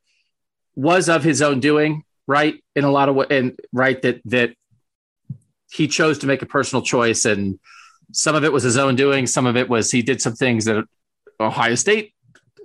[0.75, 2.63] was of his own doing, right?
[2.75, 4.53] In a lot of ways, and right that that
[5.71, 7.59] he chose to make a personal choice, and
[8.13, 10.65] some of it was his own doing, some of it was he did some things
[10.65, 10.85] that
[11.39, 12.13] Ohio State.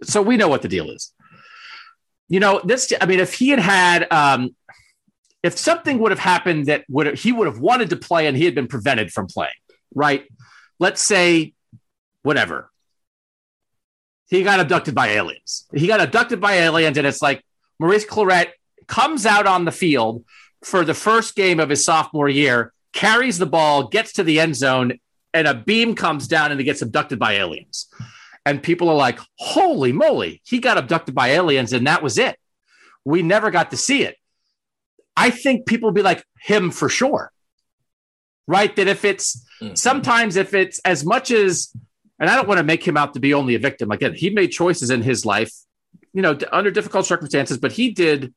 [0.02, 1.12] So we know what the deal is
[2.30, 4.54] you know, this, I mean, if he had had, um,
[5.42, 8.44] if something would have happened that would he would have wanted to play and he
[8.44, 9.52] had been prevented from playing,
[9.94, 10.24] right?
[10.78, 11.54] Let's say,
[12.22, 12.70] whatever.
[14.28, 15.66] He got abducted by aliens.
[15.74, 17.44] He got abducted by aliens, and it's like
[17.80, 18.50] Maurice Clarett
[18.86, 20.24] comes out on the field
[20.62, 24.54] for the first game of his sophomore year, carries the ball, gets to the end
[24.54, 25.00] zone,
[25.34, 27.88] and a beam comes down and he gets abducted by aliens
[28.46, 32.38] and people are like, holy moly, he got abducted by aliens and that was it.
[33.04, 34.16] We never got to see it.
[35.16, 37.32] I think people will be like, him for sure.
[38.46, 38.74] Right?
[38.76, 39.74] That if it's mm-hmm.
[39.74, 41.72] sometimes if it's as much as,
[42.18, 43.90] and I don't want to make him out to be only a victim.
[43.90, 45.52] Again, he made choices in his life,
[46.12, 48.34] you know, under difficult circumstances, but he did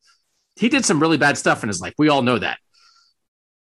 [0.56, 1.94] he did some really bad stuff in his life.
[1.98, 2.60] We all know that.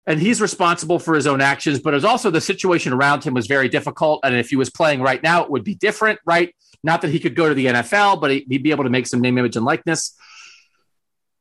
[0.05, 3.33] And he's responsible for his own actions, but it was also the situation around him
[3.33, 4.19] was very difficult.
[4.23, 6.53] And if he was playing right now, it would be different, right?
[6.83, 9.21] Not that he could go to the NFL, but he'd be able to make some
[9.21, 10.15] name, image, and likeness.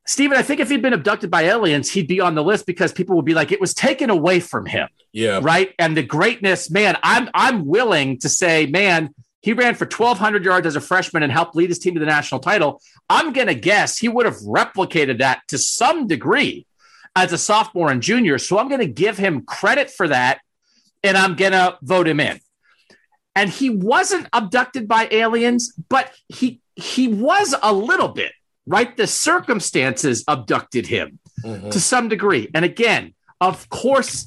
[0.06, 2.92] Stephen, I think if he'd been abducted by aliens, he'd be on the list because
[2.92, 4.88] people would be like, it was taken away from him.
[5.12, 5.40] Yeah.
[5.42, 5.74] Right.
[5.78, 10.66] And the greatness, man, I'm I'm willing to say, man, he ran for 1,200 yards
[10.66, 12.80] as a freshman and helped lead his team to the national title.
[13.08, 16.66] I'm going to guess he would have replicated that to some degree
[17.14, 18.38] as a sophomore and junior.
[18.38, 20.40] So I'm going to give him credit for that
[21.02, 22.40] and I'm going to vote him in.
[23.34, 28.32] And he wasn't abducted by aliens, but he he was a little bit,
[28.66, 28.94] right?
[28.96, 31.70] The circumstances abducted him mm-hmm.
[31.70, 32.50] to some degree.
[32.54, 34.26] And again, of course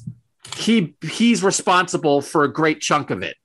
[0.56, 3.36] he he's responsible for a great chunk of it.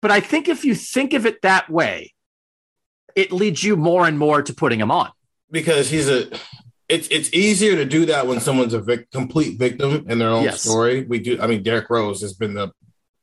[0.00, 2.14] But I think if you think of it that way,
[3.14, 5.10] it leads you more and more to putting him on.
[5.50, 6.30] Because he's a
[6.88, 10.44] it's it's easier to do that when someone's a vic- complete victim in their own
[10.44, 10.62] yes.
[10.62, 11.04] story.
[11.04, 11.40] We do.
[11.40, 12.72] I mean, Derrick Rose has been the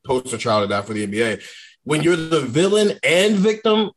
[0.06, 1.44] poster child of that for the NBA.
[1.84, 3.92] When you're the villain and victim,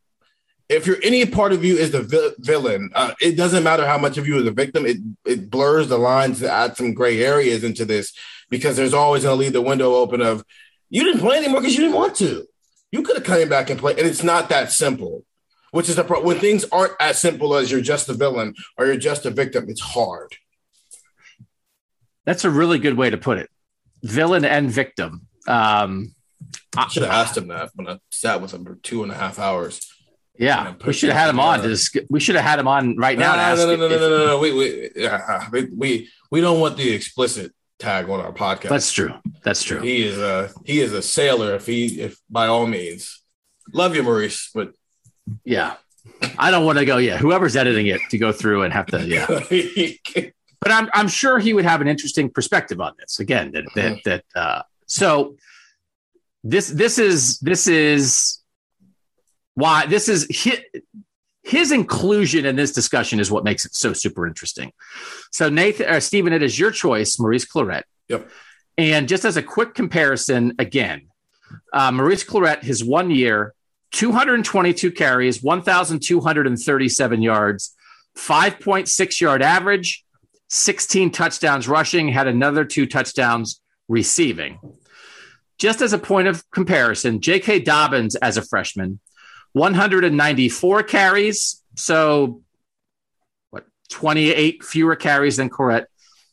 [0.68, 3.98] if you're any part of you is the vi- villain, uh, it doesn't matter how
[3.98, 4.86] much of you is a victim.
[4.86, 8.14] It it blurs the lines to add some gray areas into this
[8.48, 10.44] because there's always going to leave the window open of
[10.88, 12.46] you didn't play anymore because you didn't want to.
[12.90, 15.24] You could have come back and played, and it's not that simple
[15.70, 18.86] which is the pro- when things aren't as simple as you're just a villain or
[18.86, 19.66] you're just a victim.
[19.68, 20.36] It's hard.
[22.24, 23.48] That's a really good way to put it.
[24.02, 25.26] Villain and victim.
[25.46, 26.14] Um,
[26.76, 29.14] I should have asked him that when I sat with him for two and a
[29.14, 29.80] half hours.
[30.38, 31.68] Yeah, we should have had him on.
[32.10, 33.34] We should have had him on right now.
[33.34, 37.52] No, no, no, no, no, no, no, We we, we we don't want the explicit
[37.80, 38.68] tag on our podcast.
[38.68, 39.14] That's true.
[39.42, 39.80] That's true.
[39.80, 41.56] He is a he is a sailor.
[41.56, 43.20] If he if by all means,
[43.72, 44.74] love you, Maurice, but
[45.44, 45.74] yeah.
[46.38, 49.06] I don't want to go, yeah, whoever's editing it to go through and have to,
[49.06, 49.26] yeah.
[50.60, 53.20] but I'm I'm sure he would have an interesting perspective on this.
[53.20, 54.00] Again, that that uh-huh.
[54.04, 55.36] that uh so
[56.42, 58.40] this this is this is
[59.54, 60.60] why this is his,
[61.42, 64.72] his inclusion in this discussion is what makes it so super interesting.
[65.30, 67.84] So Nathan uh, Stephen, it is your choice, Maurice Clarett.
[68.08, 68.28] Yep.
[68.76, 71.08] And just as a quick comparison, again,
[71.72, 73.54] uh, Maurice Clarett, his one year,
[73.92, 77.74] 222 carries, 1,237 yards,
[78.16, 80.04] 5.6 yard average,
[80.48, 84.58] 16 touchdowns rushing, had another two touchdowns receiving.
[85.58, 87.60] Just as a point of comparison, J.K.
[87.60, 89.00] Dobbins as a freshman,
[89.52, 92.42] 194 carries, so
[93.50, 95.86] what, 28 fewer carries than Clarett,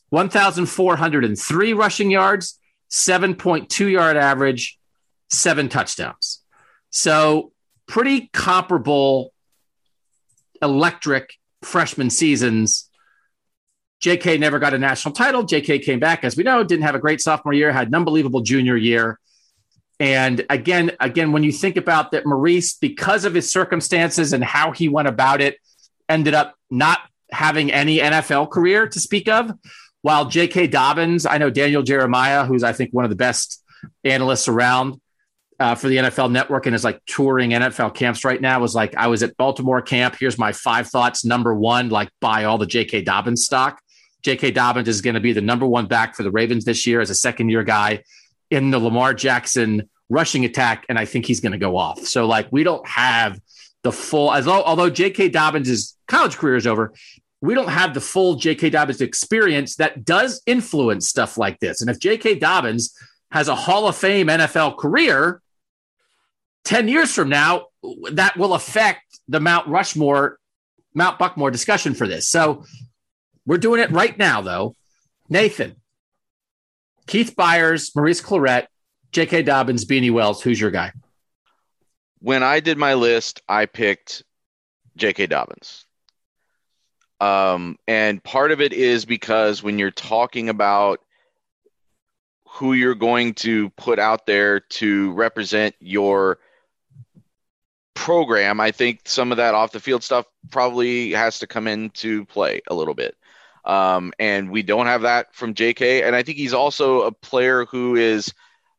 [0.10, 2.60] 1,403 rushing yards,
[2.91, 4.78] 7.2 yard average,
[5.30, 6.45] seven touchdowns.
[6.96, 7.52] So
[7.88, 9.34] pretty comparable
[10.62, 12.89] electric freshman seasons.
[14.02, 15.43] JK never got a national title.
[15.43, 18.39] JK came back, as we know, didn't have a great sophomore year, had an unbelievable
[18.39, 19.20] junior year.
[20.00, 24.72] And again, again, when you think about that, Maurice, because of his circumstances and how
[24.72, 25.58] he went about it,
[26.08, 29.52] ended up not having any NFL career to speak of.
[30.02, 30.68] While J.K.
[30.68, 33.62] Dobbins, I know Daniel Jeremiah, who's I think one of the best
[34.06, 35.02] analysts around,
[35.60, 38.60] uh, for the NFL Network and is like touring NFL camps right now.
[38.60, 40.16] Was like, I was at Baltimore camp.
[40.20, 41.24] Here's my five thoughts.
[41.24, 43.01] Number one, like buy all the J.K.
[43.01, 43.82] Dobbins stock.
[44.24, 44.51] J.K.
[44.51, 47.10] Dobbins is going to be the number one back for the Ravens this year as
[47.10, 48.03] a second year guy
[48.49, 51.99] in the Lamar Jackson rushing attack, and I think he's going to go off.
[52.06, 53.39] So like, we don't have
[53.84, 55.30] the full as although J.K.
[55.30, 56.93] Dobbins' college career is over.
[57.41, 58.72] We don't have the full J.K.
[58.72, 61.82] Dobbins experience that does influence stuff like this.
[61.82, 62.36] And if J.K.
[62.39, 62.95] Dobbins
[63.32, 65.41] has a Hall of Fame NFL career,
[66.66, 67.68] 10 years from now,
[68.11, 70.39] that will affect the Mount Rushmore,
[70.93, 72.28] Mount Buckmore discussion for this.
[72.28, 72.66] So
[73.45, 74.76] we're doing it right now, though.
[75.30, 75.76] Nathan,
[77.07, 78.68] Keith Byars, Maurice Clarett,
[79.11, 79.43] J.K.
[79.43, 80.41] Dobbins, Beanie Wells.
[80.41, 80.91] Who's your guy?
[82.20, 84.24] When I did my list, I picked
[84.97, 85.28] J.K.
[85.28, 85.86] Dobbins.
[87.22, 90.99] Um, and part of it is because when you're talking about
[92.47, 96.39] who you're going to put out there to represent your
[97.96, 102.26] program, I think some of that off the field stuff probably has to come into
[102.26, 103.16] play a little bit.
[103.64, 106.04] Um, and we don't have that from JK.
[106.04, 108.32] And I think he's also a player who is,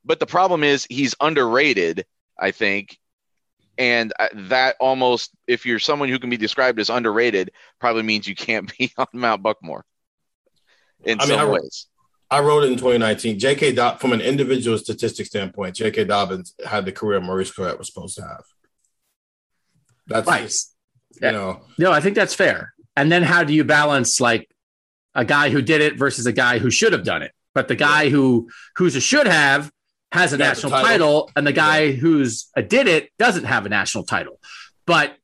[0.05, 2.07] but the problem is he's underrated,
[2.39, 2.99] I think.
[3.79, 7.51] And uh, that almost, if you're someone who can be described as underrated,
[7.81, 9.83] probably means you can't be on Mount Buckmore
[11.05, 11.87] in I some mean, I, ways.
[12.31, 13.39] I wrote it in 2019.
[13.39, 13.73] J.K.
[13.73, 16.05] Dob- from an individual statistic standpoint, J.K.
[16.05, 18.45] Dobbins had the career Maurice Clarett was supposed to have.
[20.07, 20.43] That's right.
[20.43, 20.75] Just,
[21.21, 21.63] you know.
[21.79, 22.75] No, I think that's fair.
[22.97, 24.49] And then how do you balance like
[25.15, 27.33] a guy who did it versus a guy who should have done it?
[27.57, 29.73] but the guy who who's a should have
[30.13, 30.89] has a national title.
[30.89, 31.31] title.
[31.35, 34.39] and the guy who's a did it doesn't have a national title.
[34.85, 35.17] But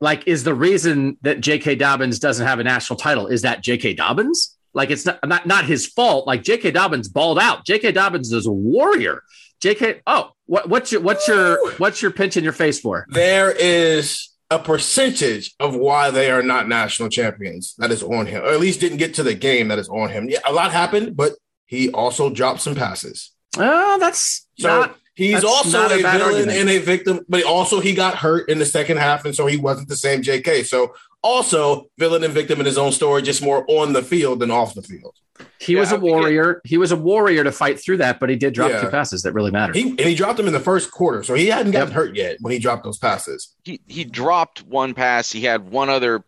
[0.00, 1.74] like, is the reason that J.K.
[1.74, 3.92] Dobbins doesn't have a national title is that J.K.
[3.92, 4.56] Dobbins?
[4.72, 6.26] Like, it's not not not his fault.
[6.26, 6.70] Like J.K.
[6.70, 7.66] Dobbins balled out.
[7.66, 7.92] J.K.
[7.92, 9.22] Dobbins is a warrior.
[9.60, 10.00] J.K.
[10.06, 13.06] Oh, what, what's your what's your what's your pinch in your face for?
[13.10, 18.42] There is a percentage of why they are not national champions that is on him,
[18.42, 20.28] or at least didn't get to the game that is on him.
[20.30, 21.32] Yeah, a lot happened, but
[21.66, 23.32] he also dropped some passes.
[23.58, 24.96] Oh, that's So not.
[25.14, 26.50] he's that's also a a, villain argument.
[26.58, 29.56] and a victim, but also he got hurt in the second half, and so he
[29.58, 30.64] wasn't the same JK.
[30.64, 34.50] So also villain and victim in his own story, just more on the field than
[34.50, 35.16] off the field.
[35.60, 36.60] He was Yeah, a I think warrior.
[36.64, 38.80] He was a warrior to fight through that, but he did drop Yeah.
[38.82, 39.76] two passes that really mattered.
[39.76, 41.94] He and he dropped them in the first quarter, so he hadn't gotten Yep.
[41.94, 43.54] hurt yet when he dropped those passes.
[43.64, 45.30] he he dropped one pass.
[45.30, 46.24] He had one other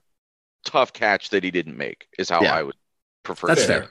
[0.65, 2.07] tough catch that he didn't make.
[2.19, 2.55] Is how Yeah.
[2.55, 2.75] I would
[3.25, 3.49] prefer.
[3.49, 3.81] That's to say it.
[3.81, 3.91] fair.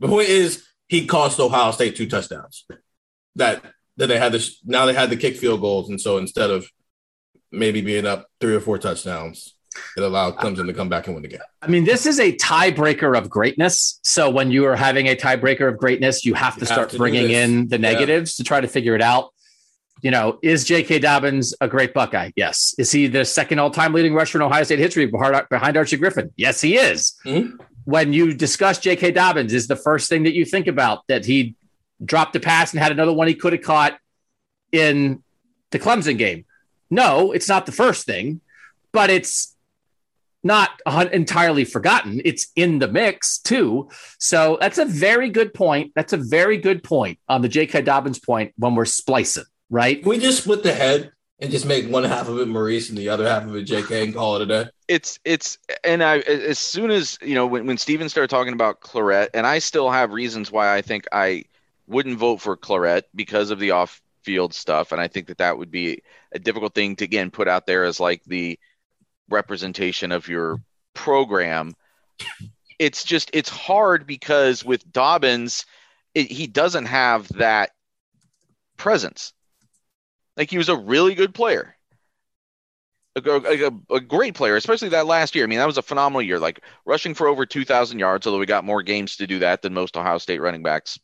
[0.00, 2.64] The point is, he cost Ohio State two touchdowns.
[3.36, 3.62] That
[3.96, 6.68] that they had this now they had the kick field goals, and so instead of
[7.52, 9.54] maybe being up three or four touchdowns,
[9.96, 11.40] it allowed Clemson to come back and win the game.
[11.62, 14.00] I mean, this is a tiebreaker of greatness.
[14.02, 16.90] So when you are having a tiebreaker of greatness, you have to You have start
[16.90, 17.92] to bringing in the Yeah.
[17.92, 19.32] negatives to try to figure it out.
[20.00, 21.00] You know, is J.K.
[21.00, 22.30] Dobbins a great Buckeye?
[22.36, 22.72] Yes.
[22.78, 26.30] Is he the second all-time leading rusher in Ohio State history behind Archie Griffin?
[26.36, 27.14] Yes, he is.
[27.26, 27.58] Mhm.
[27.84, 29.10] When you discuss J.K.
[29.10, 31.56] Dobbins, is the first thing that you think about that he
[32.04, 33.98] dropped a pass and had another one he could have caught
[34.70, 35.22] in
[35.72, 36.44] the Clemson game?
[36.90, 38.40] No, it's not the first thing,
[38.92, 39.56] but it's
[40.42, 40.80] not
[41.12, 42.20] entirely forgotten.
[42.24, 43.88] It's in the mix too.
[44.18, 45.92] So that's a very good point.
[45.94, 47.82] That's a very good point on the J.K.
[47.82, 50.00] Dobbins point when we're splicing, right?
[50.00, 52.98] Can we just split the head and just make one half of it Maurice and
[52.98, 54.70] the other half of it JK and call it a day?
[54.88, 58.80] it's it's and I as soon as you know when when Stephen started talking about
[58.80, 61.44] Clarett, and I still have reasons why I think I
[61.86, 65.58] wouldn't vote for Clarett because of the off field stuff, and I think that that
[65.58, 68.58] would be a difficult thing to again put out there as like the
[69.28, 70.60] representation of your
[70.94, 71.74] program.
[72.78, 75.66] It's just it's hard because with Dobbins,
[76.14, 77.70] it, he doesn't have that
[78.76, 79.32] presence.
[80.36, 81.74] Like he was a really good player
[83.26, 85.44] a, a, a great player, especially that last year.
[85.44, 88.46] I mean, that was a phenomenal year, like rushing for over 2,000 yards, although we
[88.46, 90.98] got more games to do that than most Ohio State running backs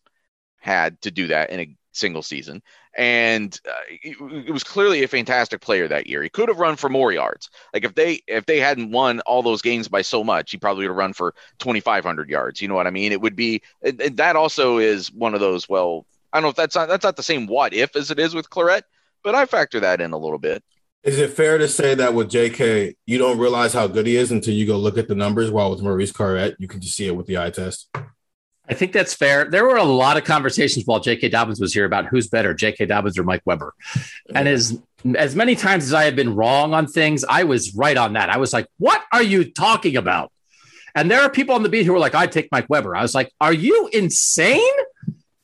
[0.59, 2.63] had to do that in a single season.
[2.97, 4.17] And uh, it,
[4.47, 6.23] it was clearly a fantastic player that year.
[6.23, 7.51] He could have run for more yards.
[7.73, 10.85] Like if they if they hadn't won all those games by so much, he probably
[10.85, 12.61] would have run for 2,500 yards.
[12.61, 13.13] You know what I mean?
[13.13, 15.69] It would be and, and that also is one of those.
[15.69, 18.19] Well, I don't know if that's not that's not the same what if as it
[18.19, 18.83] is with Clarett,
[19.23, 20.63] but I factor that in a little bit.
[21.05, 24.33] Is it fair to say that with JK, you don't realize how good he is
[24.33, 25.51] until you go look at the numbers?
[25.51, 27.95] While with Maurice Clarett, you can just see it with the eye test.
[28.69, 29.45] I think that's fair.
[29.45, 31.29] There were a lot of conversations while J.K.
[31.29, 32.87] Dobbins was here about who's better, J.K.
[32.87, 33.75] Dobbins or Mike Weber.
[34.35, 34.81] And as
[35.17, 38.31] as many times as I have been wrong on things, I was right on that.
[38.31, 40.33] I was like, "What are you talking about?"
[40.95, 43.03] And there are people on the beat who were like, "I'd take Mike Weber." I
[43.03, 44.63] was like, "Are you insane?"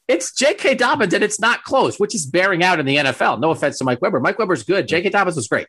[0.09, 0.77] It's J.K.
[0.77, 3.39] Dobbins, and it's not close, which is bearing out in the NFL.
[3.39, 4.19] No offense to Mike Weber.
[4.19, 4.89] Mike Weber's good.
[4.89, 5.11] J.K.
[5.11, 5.69] Dobbins was great.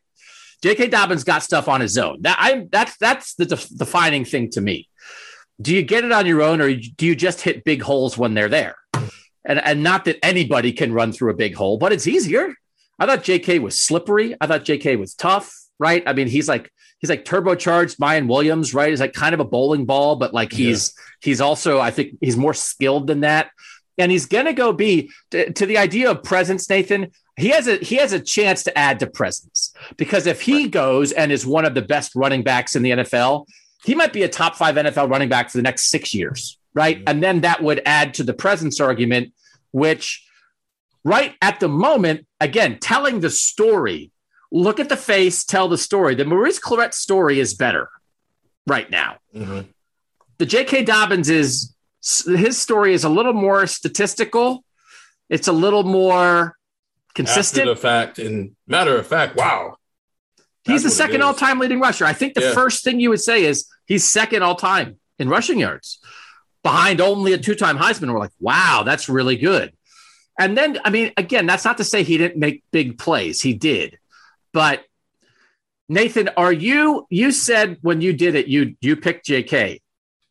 [0.63, 0.87] J.K.
[0.87, 2.21] Dobbins got stuff on his own.
[2.21, 4.87] That I that's that's the def- defining thing to me.
[5.61, 8.33] Do you get it on your own, or do you just hit big holes when
[8.33, 8.75] they're there?
[9.43, 12.55] And and not that anybody can run through a big hole, but it's easier.
[12.99, 13.59] I thought J.K.
[13.59, 14.35] was slippery.
[14.39, 14.95] I thought J.K.
[14.95, 15.53] was tough.
[15.79, 16.03] Right?
[16.05, 18.73] I mean, he's like he's like turbocharged Mayan Williams.
[18.73, 18.89] Right?
[18.89, 22.37] He's like kind of a bowling ball, but like he's he's also I think he's
[22.37, 23.51] more skilled than that.
[23.97, 27.77] And he's gonna go be to, to the idea of presence, Nathan he has a
[27.77, 31.65] he has a chance to add to presence because if he goes and is one
[31.65, 33.47] of the best running backs in the NFL,
[33.83, 36.99] he might be a top five NFL running back for the next six years, right?
[36.99, 37.03] Mhm.
[37.07, 39.33] And then that would add to the presence argument,
[39.71, 40.25] which
[41.03, 44.11] right at the moment, again, telling the story,
[44.51, 46.13] look at the face, tell the story.
[46.13, 47.89] The Maurice Clarett story is better
[48.67, 49.17] right now.
[49.35, 49.67] Mhm.
[50.37, 50.83] The J.K.
[50.83, 51.73] Dobbins is
[52.25, 54.63] his story is a little more statistical.
[55.29, 56.57] It's a little more
[57.13, 57.61] consistent.
[57.67, 59.77] After the fact, and matter of fact, wow,
[60.65, 62.05] He's the second all time leading rusher.
[62.05, 62.53] I think the Yeah.
[62.53, 65.99] first thing you would say is he's second all time in rushing yards
[66.63, 68.11] behind only a two time Heisman.
[68.13, 69.73] We're like, wow, that's really good.
[70.39, 73.41] And then, I mean, again, that's not to say he didn't make big plays.
[73.41, 73.97] He did.
[74.53, 74.83] But
[75.89, 79.81] Nathan, are you, you said when you did it, you, you picked JK.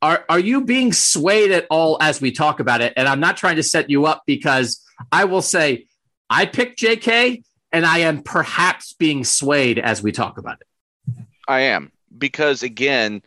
[0.02, 2.94] Are, are you being swayed at all as we talk about it?
[2.96, 5.86] And I'm not trying to set you up because I will say
[6.30, 7.42] I picked JK
[7.72, 11.24] and I am perhaps being swayed as we talk about it.
[11.46, 13.22] I am because again,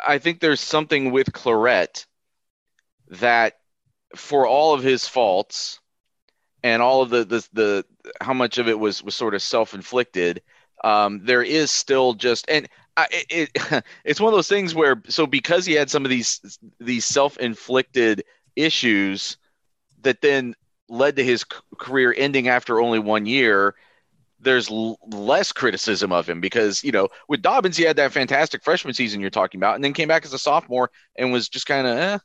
[0.00, 2.06] I think there's something with Clarett
[3.08, 3.58] that
[4.14, 5.80] for all of his faults
[6.62, 7.84] and all of the the, the
[8.20, 10.42] how much of it was was sort of self inflicted,
[10.84, 15.02] um, there is still just and I, it, it, it's one of those things where
[15.08, 18.24] so because he had some of these these self inflicted
[18.56, 19.36] issues
[20.02, 20.54] that then
[20.88, 21.44] led to his
[21.78, 23.74] career ending after only one year
[24.40, 28.62] there's l- less criticism of him because you know with Dobbins he had that fantastic
[28.62, 31.66] freshman season you're talking about and then came back as a sophomore and was just
[31.66, 32.18] kind of eh,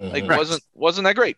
[0.00, 0.08] mm-hmm.
[0.08, 1.36] like wasn't wasn't that great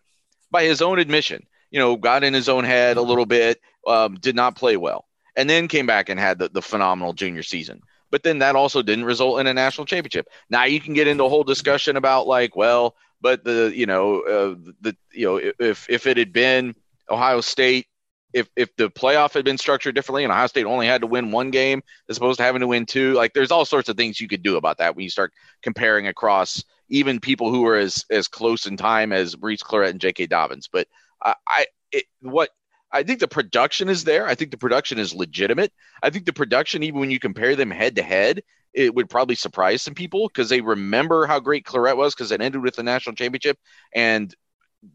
[0.51, 4.15] by his own admission you know got in his own head a little bit um,
[4.15, 5.05] did not play well
[5.35, 7.81] and then came back and had the, the phenomenal junior season.
[8.09, 10.27] But then that also didn't result in a national championship.
[10.49, 14.21] Now you can get into a whole discussion about like well but the you know
[14.21, 16.75] uh, the you know if if it had been
[17.09, 17.87] Ohio State
[18.33, 21.31] if if the playoff had been structured differently and Ohio State only had to win
[21.31, 24.19] one game as opposed to having to win two, like there's all sorts of things
[24.19, 28.05] you could do about that when you start comparing across even people who are as
[28.09, 30.27] as close in time as Maurice Clarett and J.K.
[30.27, 30.69] Dobbins.
[30.71, 30.87] But
[31.21, 32.49] I, I it, what
[32.91, 34.27] I think the production is there.
[34.27, 35.71] I think the production is legitimate.
[36.03, 38.43] I think the production, even when you compare them head to head,
[38.73, 42.41] it would probably surprise some people because they remember how great Clarett was because it
[42.41, 43.57] ended with the national championship
[43.93, 44.33] and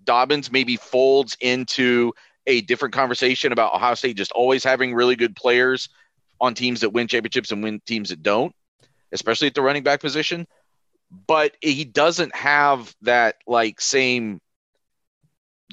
[0.05, 2.13] Dobbins maybe folds into
[2.47, 5.89] a different conversation about Ohio State just always having really good players
[6.41, 8.55] on teams that win championships and win teams that don't,
[9.13, 10.47] especially at the running back position.
[11.27, 14.41] But he doesn't have that like same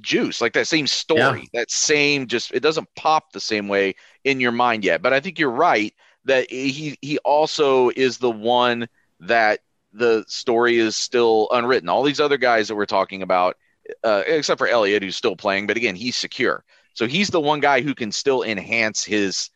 [0.01, 1.61] juice, like that same story, yeah.
[1.61, 5.01] that same just it doesn't pop the same way in your mind yet.
[5.01, 5.93] But I think you're right
[6.25, 8.87] that he he also is the one
[9.19, 9.59] that
[9.93, 11.89] the story is still unwritten.
[11.89, 13.57] All these other guys that we're talking about,
[14.03, 16.63] uh, except for Elliott, who's still playing, but again, he's secure.
[16.93, 19.49] So he's the one guy who can still enhance his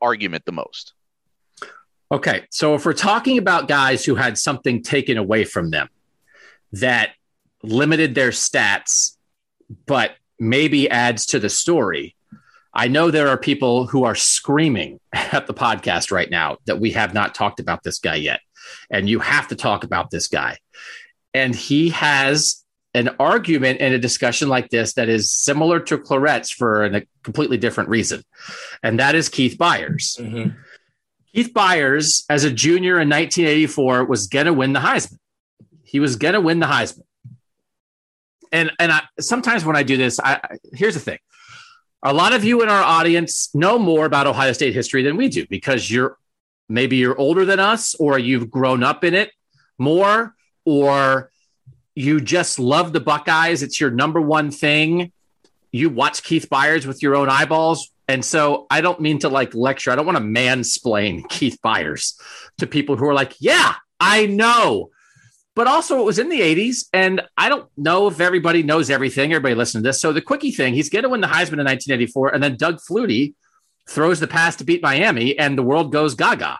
[0.00, 0.94] argument the most.
[2.10, 2.44] Okay.
[2.50, 5.88] So if we're talking about guys who had something taken away from them
[6.72, 7.12] that
[7.62, 9.16] limited their stats,
[9.86, 12.14] but maybe adds to the story,
[12.74, 16.92] I know there are people who are screaming at the podcast right now that we
[16.92, 18.40] have not talked about this guy yet.
[18.90, 20.58] And you have to talk about this guy.
[21.34, 22.62] And he has
[22.94, 27.56] an argument in a discussion like this that is similar to Clarett's for a completely
[27.56, 28.22] different reason.
[28.82, 30.20] And that is Keith Byars.
[30.20, 30.50] Mm-hmm.
[31.34, 35.18] Keith Byars, as a junior in 1984, was going to win the Heisman.
[35.82, 37.04] He was going to win the Heisman.
[38.52, 40.40] And and I, sometimes when I do this, I,
[40.74, 41.18] here's the thing:
[42.02, 45.28] a lot of you in our audience know more about Ohio State history than we
[45.28, 46.18] do because you're
[46.68, 49.30] maybe you're older than us, or you've grown up in it
[49.78, 50.34] more,
[50.64, 51.30] or
[51.94, 53.62] you just love the Buckeyes.
[53.62, 55.12] It's your number one thing.
[55.70, 57.90] You watch Keith Byars with your own eyeballs.
[58.08, 59.90] And so I don't mean to like lecture.
[59.90, 62.20] I don't want to mansplain Keith Byars
[62.58, 64.90] to people who are like, yeah, I know.
[65.54, 66.86] But also, it was in the 80s.
[66.92, 69.32] And I don't know if everybody knows everything.
[69.32, 70.00] Everybody listen to this.
[70.00, 72.34] So the quickie thing, he's going to win the Heisman in 1984.
[72.34, 73.34] And then Doug Flutie
[73.88, 76.58] throws the pass to beat Miami, and the world goes gaga.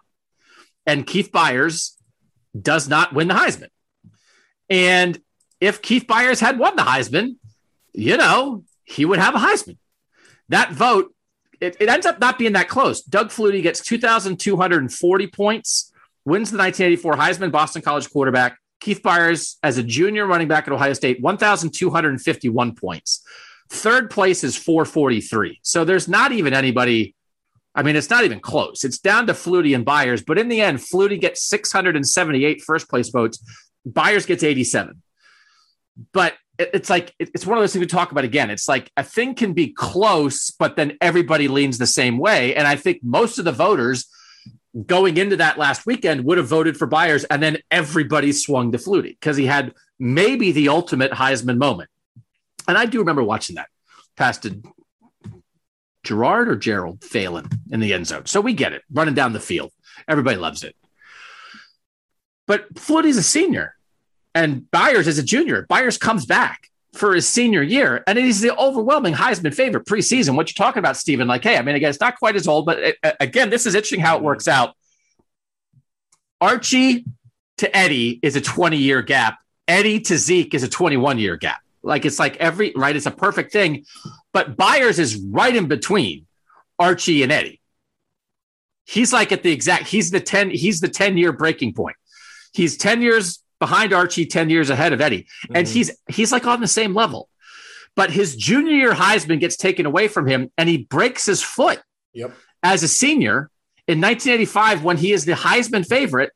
[0.86, 1.96] And Keith Byars
[2.60, 3.68] does not win the Heisman.
[4.68, 5.20] And
[5.60, 7.36] if Keith Byars had won the Heisman,
[7.92, 9.78] you know, he would have a Heisman.
[10.48, 11.14] That vote,
[11.60, 13.02] it, it ends up not being that close.
[13.02, 15.92] Doug Flutie gets 2,240 points,
[16.24, 18.58] wins the 1984 Heisman Boston College quarterback.
[18.82, 23.24] Keith Byars, as a junior running back at Ohio State, 1,251 points.
[23.70, 25.60] Third place is 443.
[25.62, 27.14] So there's not even anybody.
[27.76, 28.84] I mean, it's not even close.
[28.84, 33.08] It's down to Flutie and Byars, but in the end, Flutie gets 678 first place
[33.08, 33.42] votes.
[33.88, 35.00] Byars gets 87.
[36.12, 38.50] But it's like it's one of those things we talk about again.
[38.50, 42.56] It's like a thing can be close, but then everybody leans the same way.
[42.56, 44.06] And I think most of the voters
[44.86, 48.78] going into that last weekend would have voted for Byars, and then everybody swung to
[48.78, 51.90] Flutie because he had maybe the ultimate Heisman moment.
[52.66, 53.68] And I do remember watching that
[54.16, 54.62] pass to
[56.04, 58.26] Gerard or Gerald Phelan in the end zone.
[58.26, 59.72] So we get it, running down the field.
[60.08, 60.74] Everybody loves it.
[62.46, 63.74] But Flutie's a senior
[64.34, 65.66] and Byars is a junior.
[65.70, 70.36] Byars comes back for his senior year, and he's the overwhelming Heisman favorite preseason.
[70.36, 71.26] What you're talking about, Stephen?
[71.26, 73.66] Like, hey, I mean, again, it's not quite as old, but it, uh, again, this
[73.66, 74.74] is interesting how it works out.
[76.40, 77.04] Archie
[77.58, 79.38] to Eddie is a 20 year gap.
[79.68, 81.60] Eddie to Zeke is a 21 year gap.
[81.82, 83.84] Like it's like every right, it's a perfect thing.
[84.32, 86.26] But Byars is right in between
[86.78, 87.60] Archie and Eddie.
[88.84, 91.96] He's like at the exact, he's the 10, he's the 10 year breaking point.
[92.52, 95.22] He's 10 years behind Archie, 10 years ahead of Eddie.
[95.22, 95.56] Mm-hmm.
[95.56, 97.28] And he's he's like on the same level.
[97.94, 101.80] But his junior year Heisman gets taken away from him and he breaks his foot
[102.12, 102.34] yep.
[102.64, 103.50] as a senior
[103.86, 106.32] in 1985 when he is the Heisman favorite.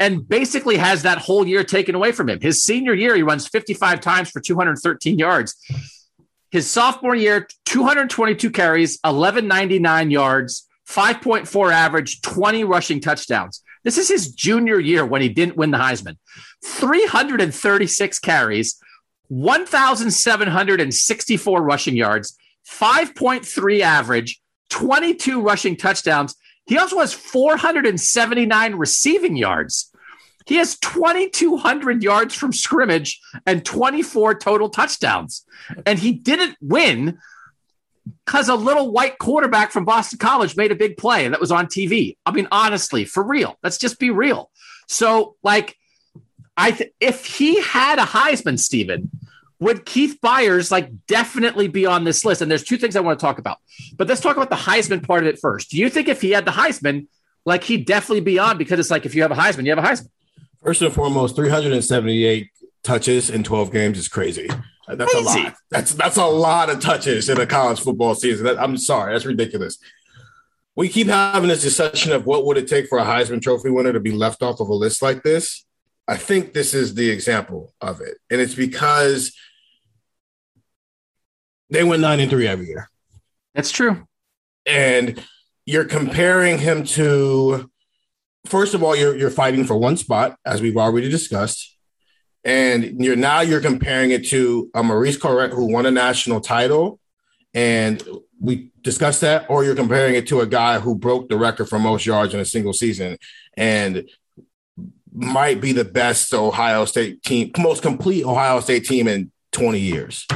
[0.00, 2.40] and basically has that whole year taken away from him.
[2.40, 5.54] His senior year, he runs 55 times for 213 yards.
[6.50, 13.62] His sophomore year, 222 carries, 1199 yards, 5.4 average, 20 rushing touchdowns.
[13.84, 16.16] This is his junior year when he didn't win the Heisman.
[16.64, 18.78] 336 carries,
[19.28, 22.36] 1,764 rushing yards,
[22.68, 24.40] 5.3 average,
[24.70, 26.34] 22 rushing touchdowns.
[26.66, 29.92] He also has 479 receiving yards.
[30.46, 35.44] He has 2,200 yards from scrimmage and 24 total touchdowns.
[35.84, 37.18] And he didn't win
[38.24, 41.52] because a little white quarterback from Boston College made a big play and that was
[41.52, 42.16] on TV.
[42.24, 44.50] I mean, honestly, for real, let's just be real.
[44.86, 45.76] So, like,
[46.56, 49.10] I th- if he had a Heisman, Stephen,
[49.60, 52.42] would Keith Byars like definitely be on this list?
[52.42, 53.58] And there's two things I want to talk about,
[53.96, 55.70] but let's talk about the Heisman part of it first.
[55.70, 57.06] Do you think if he had the Heisman,
[57.44, 59.78] like he'd definitely be on because it's like if you have a Heisman, you have
[59.78, 60.10] a Heisman.
[60.62, 62.50] First and foremost, 378
[62.82, 64.48] touches in 12 games is crazy.
[64.96, 65.40] That's crazy.
[65.40, 65.54] a lot.
[65.70, 68.46] That's that's a lot of touches in a college football season.
[68.46, 69.78] That, I'm sorry, that's ridiculous.
[70.76, 73.92] We keep having this discussion of what would it take for a Heisman Trophy winner
[73.92, 75.66] to be left off of a list like this.
[76.06, 79.36] I think this is the example of it, and it's because
[81.70, 82.88] they went nine and three every year.
[83.54, 84.06] That's true.
[84.64, 85.22] And
[85.66, 87.70] you're comparing him to,
[88.46, 91.77] first of all, you're you're fighting for one spot, as we've already discussed,
[92.48, 96.98] and you're now you're comparing it to a Maurice Clarett who won a national title,
[97.52, 98.02] and
[98.40, 101.78] we discussed that, or you're comparing it to a guy who broke the record for
[101.78, 103.18] most yards in a single season,
[103.58, 104.08] and
[105.12, 110.26] might be the best Ohio State team, most complete Ohio State team in 20 years.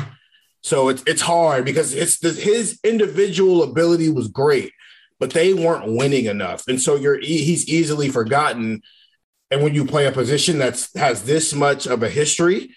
[0.61, 4.73] So it's it's hard because it's the, his individual ability was great,
[5.19, 8.83] but they weren't winning enough, and so you're he's easily forgotten.
[9.53, 12.71] And when you play a position that's has this much of a history,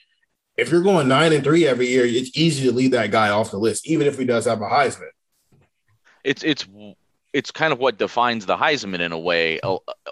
[0.57, 3.51] if you're going nine and three every year, it's easy to leave that guy off
[3.51, 5.07] the list, even if he does have a Heisman.
[6.25, 6.67] It's it's
[7.31, 9.61] it's kind of what defines the Heisman in a way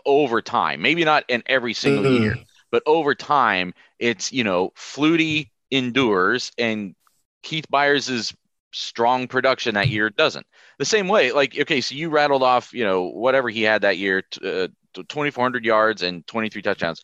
[0.06, 0.82] over time.
[0.82, 2.24] Maybe not in every single mm-hmm.
[2.24, 2.36] year,
[2.72, 6.96] but over time, it's you know Flutie endures and
[7.42, 8.34] Keith Byars'
[8.72, 10.48] strong production that year doesn't.
[10.80, 13.98] The same way, like, okay, so you rattled off, you know, whatever he had that
[13.98, 17.02] year, uh, 2,400 yards and 23 touchdowns.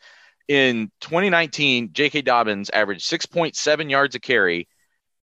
[0.48, 2.22] In 2019, J.K.
[2.22, 4.68] Dobbins averaged 6.7 yards a carry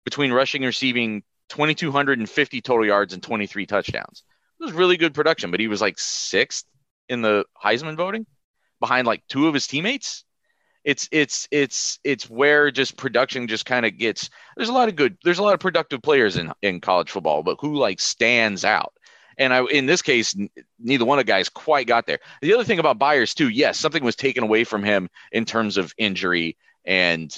[0.05, 4.25] between rushing and receiving 2,250 total yards and 23 touchdowns.
[4.61, 6.65] It was really good production, but he was like sixth
[7.09, 8.27] in the Heisman voting
[8.81, 10.25] behind like two of his teammates
[10.85, 14.97] it's it's it's it's where just production just kind of gets there's a lot of
[14.97, 18.65] good there's a lot of productive players in in college football but who like stands
[18.65, 18.93] out
[19.41, 20.37] and I, in this case,
[20.79, 22.19] neither one of the guys quite got there.
[22.43, 25.79] The other thing about Byars too, yes, something was taken away from him in terms
[25.79, 27.35] of injury and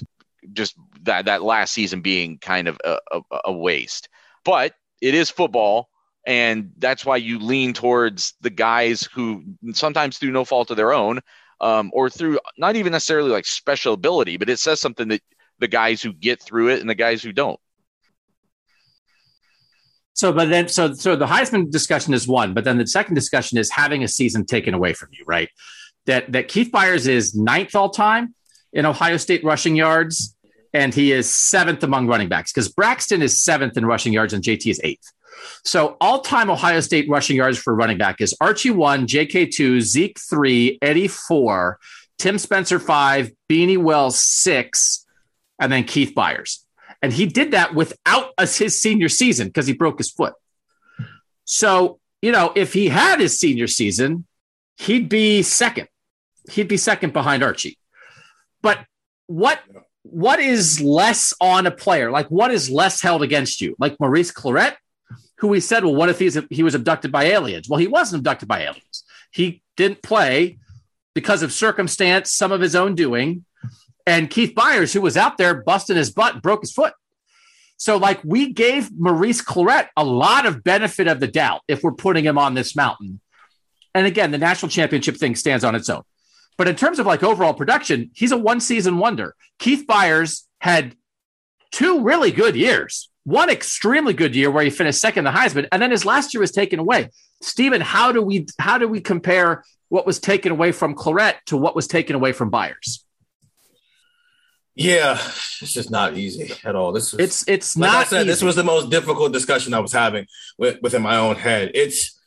[0.53, 4.09] just that that last season being kind of a, a, a waste.
[4.45, 5.89] But it is football,
[6.27, 10.93] and that's why you lean towards the guys who sometimes through no fault of their
[10.93, 11.21] own
[11.61, 15.23] um, or through not even necessarily like special ability, but it says something that
[15.61, 17.61] the guys who get through it and the guys who don't.
[20.15, 23.59] So, but then, so, so the Heisman discussion is one, but then the second discussion
[23.59, 25.49] is having a season taken away from you, right?
[26.07, 28.35] That that Keith Byars is ninth all time
[28.73, 30.37] in Ohio State rushing yards,
[30.75, 34.43] and he is seventh among running backs because Braxton is seventh in rushing yards and
[34.43, 35.13] JT is eighth.
[35.65, 39.81] So all time Ohio State rushing yards for running back is Archie one, JK two,
[39.81, 41.79] Zeke three, Eddie four,
[42.19, 45.07] Tim Spencer five, Beanie Wells six,
[45.61, 46.62] and then Keith Byars.
[47.03, 50.35] And he did that without us his senior season because he broke his foot.
[51.45, 54.27] So, you know, if he had his senior season,
[54.77, 55.89] he'd be second.
[56.51, 57.79] He'd be second behind Archie.
[58.63, 58.79] But
[59.27, 59.61] what
[60.05, 62.11] what is less on a player?
[62.11, 63.77] Like what is less held against you?
[63.79, 64.75] Like Maurice Clarett
[65.43, 67.69] who we said, well, what if he's, he was abducted by aliens?
[67.69, 69.03] Well, he wasn't abducted by aliens.
[69.33, 70.59] He didn't play
[71.15, 73.45] because of circumstance, some of his own doing.
[74.07, 76.95] And Keith Byars, who was out there busting his butt, broke his foot.
[77.77, 81.93] So, like, we gave Maurice Clarett a lot of benefit of the doubt if we're
[81.93, 83.21] putting him on this mountain.
[83.95, 86.03] And again, the national championship thing stands on its own.
[86.57, 89.35] But in terms of like overall production, he's a one season wonder.
[89.59, 90.95] Keith Byars had
[91.73, 95.69] two really good years one extremely good year where he finished second in the Heisman,
[95.71, 97.11] and then his last year was taken away.
[97.41, 101.57] Stephen, how do we how do we compare what was taken away from Clarett to
[101.57, 103.01] what was taken away from Byars?
[104.75, 106.93] Yeah, it's just not easy at all.
[106.93, 108.07] This was, it's it's like not.
[108.07, 108.29] I said, easy.
[108.29, 110.27] this was the most difficult discussion I was having
[110.57, 111.73] with, within my own head.
[111.75, 112.19] It's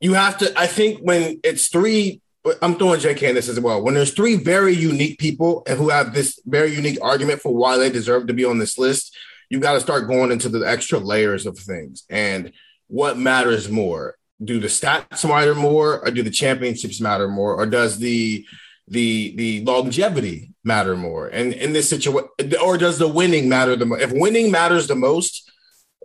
[0.00, 0.58] you have to.
[0.58, 2.20] I think when it's three
[2.62, 3.82] I'm throwing JK in this as well.
[3.82, 7.76] When there's three very unique people and who have this very unique argument for why
[7.76, 9.16] they deserve to be on this list,
[9.50, 12.52] you've got to start going into the extra layers of things and
[12.88, 14.16] what matters more.
[14.42, 18.46] Do the stats matter more, or do the championships matter more, or does the
[18.86, 21.28] the the longevity matter more?
[21.28, 22.28] And in this situation,
[22.62, 24.02] or does the winning matter the most?
[24.02, 25.50] If winning matters the most,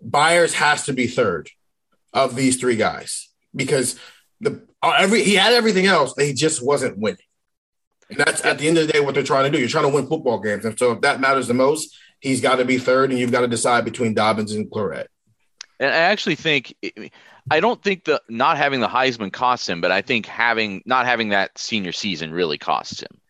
[0.04, 1.50] Byars has to be third
[2.14, 4.00] of these three guys because
[4.40, 7.18] the uh, every he had everything else, They just wasn't winning.
[8.10, 9.60] And that's at the end of the day what they're trying to do.
[9.60, 12.56] You're trying to win football games, and so if that matters the most, he's got
[12.56, 15.08] to be third, and you've got to decide between Dobbins and Clarett.
[15.80, 16.76] And I actually think
[17.50, 21.06] I don't think the not having the Heisman costs him, but I think having not
[21.06, 23.21] having that senior season really costs him.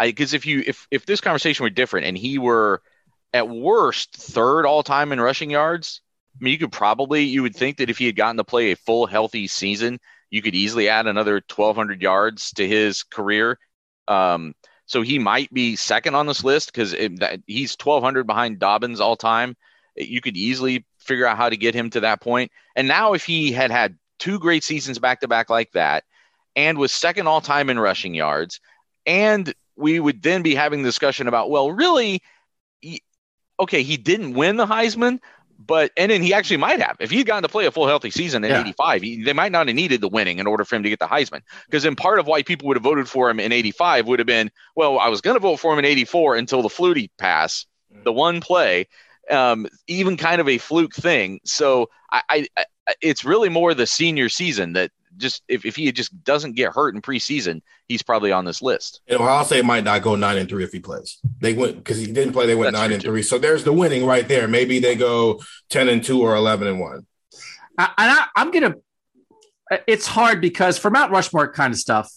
[0.00, 2.82] Because if you if if this conversation were different and he were
[3.32, 6.00] at worst third all time in rushing yards,
[6.40, 8.72] I mean you could probably you would think that if he had gotten to play
[8.72, 9.98] a full healthy season,
[10.30, 13.58] you could easily add another 1,200 yards to his career.
[14.08, 14.54] Um,
[14.86, 16.92] so he might be second on this list because
[17.46, 19.56] he's 1,200 behind Dobbins all time.
[19.96, 22.50] You could easily figure out how to get him to that point.
[22.74, 26.04] And now, if he had had two great seasons back to back like that,
[26.56, 28.60] and was second all time in rushing yards,
[29.06, 32.22] and we would then be having the discussion about, well, really,
[32.80, 33.02] he,
[33.58, 35.20] okay, he didn't win the Heisman,
[35.58, 36.96] but and then he actually might have.
[37.00, 38.60] If he'd gotten to play a full healthy season in yeah.
[38.60, 40.98] 85 he, they might not have needed the winning in order for him to get
[40.98, 41.42] the heisman.
[41.66, 44.26] Because then part of why people would have voted for him in 85 would have
[44.26, 47.66] been well i was going to vote for him in 84 until the flutie pass
[48.04, 48.86] the one play
[49.30, 51.40] um, even kind of a fluke thing.
[51.44, 52.64] So I, I, I
[53.00, 54.90] it's really more the senior season that
[55.20, 59.00] just if, if he just doesn't get hurt in preseason, he's probably on this list.
[59.06, 61.18] You know, I'll say it might not go nine and three if he plays.
[61.40, 62.46] They went because he didn't play.
[62.46, 63.08] They went That's nine and too.
[63.08, 63.22] three.
[63.22, 64.48] So there's the winning right there.
[64.48, 67.06] Maybe they go ten and two or eleven and one.
[67.78, 68.74] And I, I'm gonna.
[69.86, 72.10] It's hard because for Mount Rushmore kind of stuff,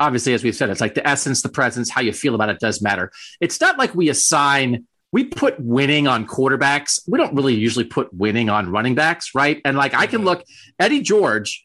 [0.00, 2.58] obviously, as we've said, it's like the essence, the presence, how you feel about it
[2.58, 3.12] does matter.
[3.40, 7.00] It's not like we assign we put winning on quarterbacks.
[7.06, 9.60] We don't really usually put winning on running backs, right?
[9.64, 10.26] And like I can mm-hmm.
[10.26, 10.44] look
[10.78, 11.64] Eddie George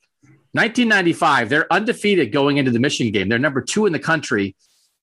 [0.53, 3.29] 1995, they're undefeated going into the Michigan game.
[3.29, 4.55] They're number two in the country,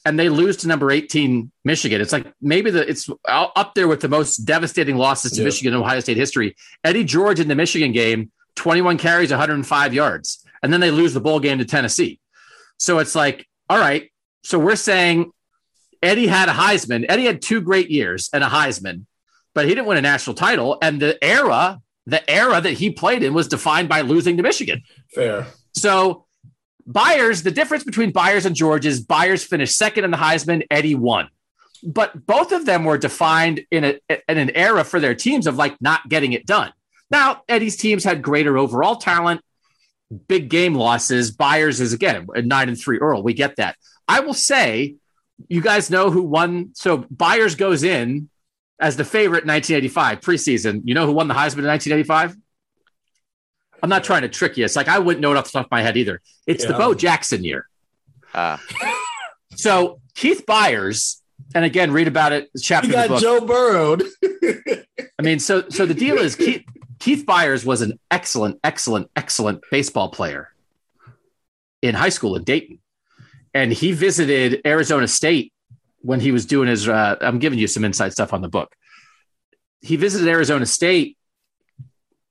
[0.04, 2.00] and they lose to number 18 Michigan.
[2.00, 5.44] It's like maybe the it's up there with the most devastating losses to yeah.
[5.44, 6.54] Michigan in Ohio State history.
[6.84, 11.20] Eddie George in the Michigan game, 21 carries, 105 yards, and then they lose the
[11.20, 12.20] bowl game to Tennessee.
[12.78, 14.10] So it's like, all right.
[14.44, 15.30] So we're saying
[16.02, 17.06] Eddie had a Heisman.
[17.08, 19.06] Eddie had two great years and a Heisman,
[19.54, 20.78] but he didn't win a national title.
[20.80, 24.82] And the era the era that he played in was defined by losing to Michigan.
[25.14, 25.46] Fair.
[25.74, 26.24] So
[26.88, 30.94] Byars, the difference between Byars and George is Byars finished second in the Heisman, Eddie
[30.94, 31.28] won.
[31.84, 35.56] But both of them were defined in, a, in an era for their teams of
[35.56, 36.72] like not getting it done.
[37.10, 39.42] Now, Eddie's teams had greater overall talent,
[40.28, 41.36] big game losses.
[41.36, 43.22] Byars is again a nine and three Earl.
[43.22, 43.76] We get that.
[44.08, 44.96] I will say,
[45.46, 46.70] you guys know who won.
[46.74, 48.30] So Byars goes in
[48.80, 50.82] as the favorite in 1985 preseason.
[50.84, 52.36] You know who won the Heisman in 1985?
[53.82, 54.64] I'm not trying to trick you.
[54.64, 56.20] It's like I wouldn't know it off the top of my head either.
[56.46, 56.72] It's yeah.
[56.72, 57.68] the Bo Jackson year.
[58.34, 58.58] Uh.
[59.56, 61.20] so Keith Byars,
[61.54, 62.50] and again, read about it.
[62.60, 63.98] Chapter you got Joe Burrow.
[65.18, 66.64] I mean, so so the deal is Keith,
[66.98, 70.52] Keith Byars was an excellent, excellent, excellent baseball player
[71.82, 72.80] in high school in Dayton,
[73.54, 75.52] and he visited Arizona State
[76.00, 78.74] when he was doing his, uh, I'm giving you some inside stuff on the book.
[79.80, 81.16] He visited Arizona State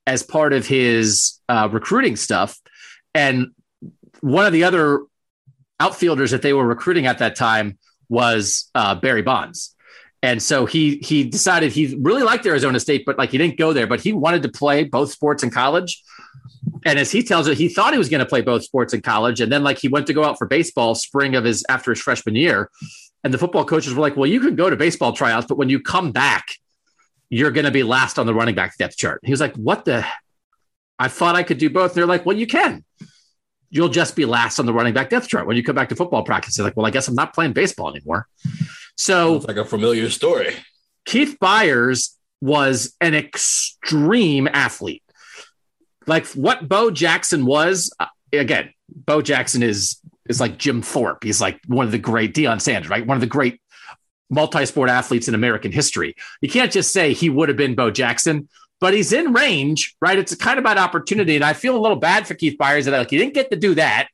[0.06, 2.58] as part of his uh, recruiting stuff.
[3.14, 3.48] And
[4.20, 5.02] one of the other
[5.80, 7.78] outfielders that they were recruiting at that time
[8.08, 9.74] was uh, Barry Bonds.
[10.22, 13.72] And so he he decided he really liked Arizona State, but like he didn't go
[13.72, 16.02] there, but he wanted to play both sports in college.
[16.84, 19.00] And as he tells it, he thought he was going to play both sports in
[19.00, 21.92] college, and then like he went to go out for baseball spring of his after
[21.92, 22.70] his freshman year,
[23.24, 25.68] and the football coaches were like, well, you can go to baseball tryouts, but when
[25.68, 26.54] you come back,
[27.30, 29.20] you're going to be last on the running back depth chart.
[29.24, 30.06] He was like, what the?
[30.98, 31.94] I thought I could do both.
[31.94, 32.84] They're like, well, you can.
[33.70, 35.96] You'll just be last on the running back depth chart when you come back to
[35.96, 36.56] football practice.
[36.56, 38.26] They're like, well, I guess I'm not playing baseball anymore.
[38.96, 40.54] So it's like a familiar story.
[41.04, 45.02] Keith Byars was an extreme athlete.
[46.06, 51.24] Like what Bo Jackson was, uh, again, Bo Jackson is is like Jim Thorpe.
[51.24, 53.06] He's like one of the great Deion Sanders, right?
[53.06, 53.60] One of the great
[54.30, 56.14] multi-sport athletes in American history.
[56.40, 58.48] You can't just say he would have been Bo Jackson,
[58.80, 60.18] but he's in range, right?
[60.18, 61.34] It's kind of bad opportunity.
[61.34, 63.56] And I feel a little bad for Keith Byars that like he didn't get to
[63.56, 64.08] do that.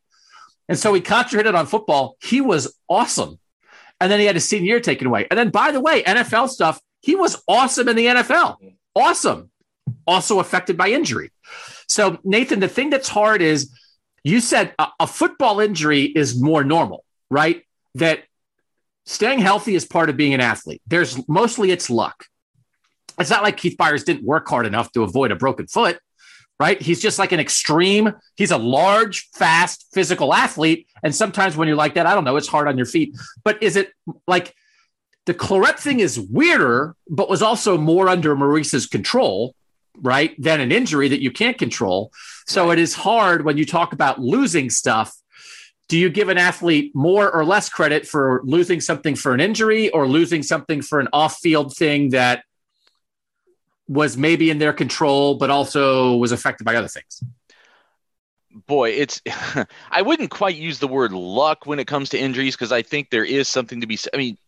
[0.68, 2.16] And so he concentrated on football.
[2.22, 3.38] He was awesome.
[4.00, 5.26] And then he had his senior year taken away.
[5.30, 8.56] And then by the way, NFL stuff, he was awesome in the NFL.
[8.94, 9.50] Awesome.
[10.06, 11.30] Also affected by injury.
[11.86, 13.70] So Nathan, the thing that's hard is
[14.24, 17.62] you said a, a football injury is more normal, right?
[17.94, 18.24] That
[19.06, 20.82] staying healthy is part of being an athlete.
[20.86, 22.24] There's mostly it's luck.
[23.20, 26.00] It's not like Keith Byars didn't work hard enough to avoid a broken foot,
[26.58, 26.80] right?
[26.80, 30.88] He's just like an extreme, he's a large, fast, physical athlete.
[31.02, 33.14] And sometimes when you're like that, I don't know, it's hard on your feet.
[33.44, 33.92] But is it
[34.26, 34.54] like
[35.26, 39.54] the Clarett thing is weirder, but was also more under Maurice's control,
[40.00, 40.34] right?
[40.42, 42.10] Than an injury that you can't control.
[42.46, 42.78] So right.
[42.78, 45.14] it is hard when you talk about losing stuff.
[45.88, 49.90] Do you give an athlete more or less credit for losing something for an injury
[49.90, 52.42] or losing something for an off field thing that
[53.86, 57.22] was maybe in their control, but also was affected by other things?
[58.66, 59.20] boy, it's
[59.90, 63.10] I wouldn't quite use the word luck when it comes to injuries because I think
[63.10, 63.98] there is something to be.
[64.12, 64.38] I mean,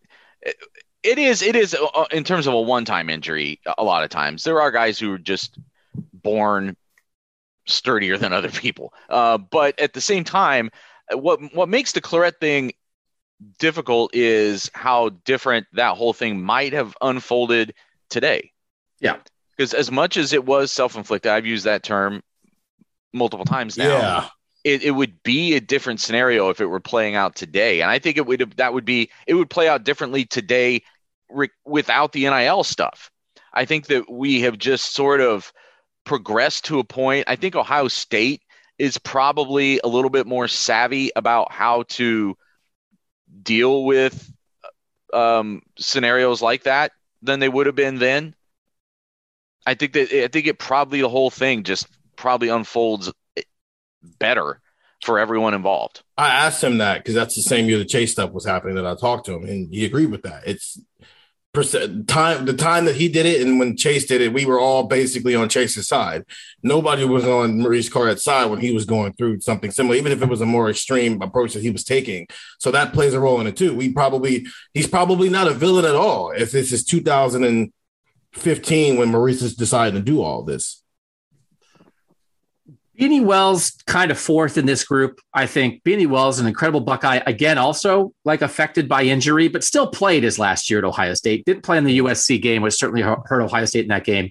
[1.03, 3.61] it is it is uh, in terms of a one-time injury.
[3.79, 5.59] A lot of times there are guys who are just
[6.13, 6.77] born
[7.67, 8.93] sturdier than other people.
[9.09, 10.71] Uh, but at the same time,
[11.13, 12.73] what what makes the Clarett thing
[13.59, 17.75] difficult is how different that whole thing might have unfolded
[18.09, 18.53] today.
[19.01, 19.17] Yeah.
[19.57, 22.23] Because as much as it was self-inflicted, I've used that term
[23.13, 23.99] multiple times now.
[23.99, 24.29] Yeah.
[24.65, 28.01] It, it would be a different scenario if it were playing out today, and I
[28.01, 30.83] think it would that would be it would play out differently today
[31.31, 33.13] re- without the NIL stuff.
[33.55, 35.53] I think that we have just sort of
[36.07, 37.25] progressed to a point.
[37.27, 38.41] I think Ohio State
[38.79, 42.37] is probably a little bit more savvy about how to
[43.43, 44.33] deal with
[45.13, 46.93] um, scenarios like that
[47.23, 48.35] than they would have been then.
[49.67, 53.13] I think that I think it probably the whole thing just probably unfolds
[54.19, 54.61] better
[55.03, 56.03] for everyone involved.
[56.17, 58.87] I asked him that because that's the same year the chase stuff was happening that
[58.87, 60.45] I talked to him, and he agreed with that.
[60.47, 60.81] It's
[61.63, 64.85] time the time that he did it and when Chase did it, we were all
[64.85, 66.25] basically on Chase's side.
[66.63, 70.23] Nobody was on Maurice Clarett's side when he was going through something similar, even if
[70.23, 72.27] it was a more extreme approach that he was taking.
[72.59, 73.75] So that plays a role in it too.
[73.75, 79.43] We probably he's probably not a villain at all if this is 2015 when Maurice
[79.43, 80.83] is deciding to do all this.
[82.99, 85.21] Beanie Wells kind of fourth in this group.
[85.35, 89.87] I think Beanie Wells, an incredible Buckeye, again, also like affected by injury, but still
[89.87, 91.45] played his last year at Ohio State.
[91.45, 94.31] Didn't play in the USC game, which certainly hurt Ohio State in that game.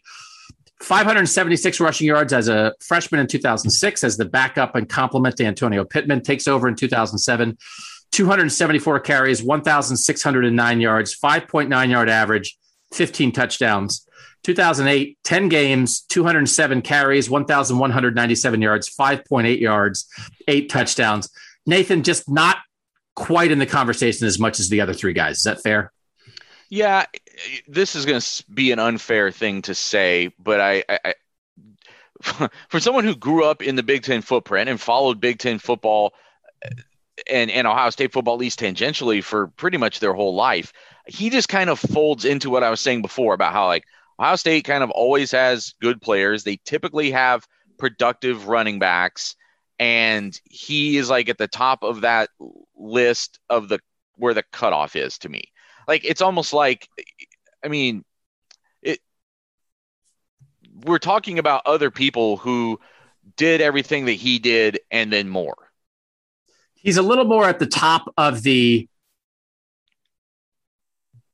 [0.82, 5.86] 576 rushing yards as a freshman in 2006 as the backup and complement to Antonio
[5.86, 6.22] Pittman.
[6.22, 7.58] Takes over in 2007.
[8.12, 12.58] 274 carries, 1,609 yards, 5.9 yard average,
[12.94, 14.08] 15 touchdowns.
[14.46, 20.08] 2008, 10 games, 207 carries, 1,197 yards, 5.8 yards,
[20.48, 21.32] eight touchdowns.
[21.66, 22.58] Nathan, just not
[23.16, 25.38] quite in the conversation as much as the other three guys.
[25.38, 25.92] Is that fair?
[26.70, 27.06] Yeah,
[27.68, 32.80] this is going to be an unfair thing to say, but I, I, I for
[32.80, 36.14] someone who grew up in the Big Ten footprint and followed Big Ten football
[36.62, 36.70] eh,
[37.32, 40.72] and, and Ohio State football, at least tangentially, for pretty much their whole life,
[41.08, 43.86] he just kind of folds into what I was saying before about how, like,
[44.20, 46.44] Ohio State kind of always has good players.
[46.44, 47.48] They typically have
[47.78, 49.36] productive running backs,
[49.80, 52.30] and he is like at the top of that
[52.78, 53.80] list of the
[54.18, 55.52] where the cutoff is to me.
[55.88, 56.88] Like it's almost like,
[57.64, 58.06] I mean,
[58.82, 59.00] it.
[60.86, 62.80] We're talking about other people who
[63.38, 65.58] did everything that he did and then more.
[66.76, 68.88] He's a little more at the top of the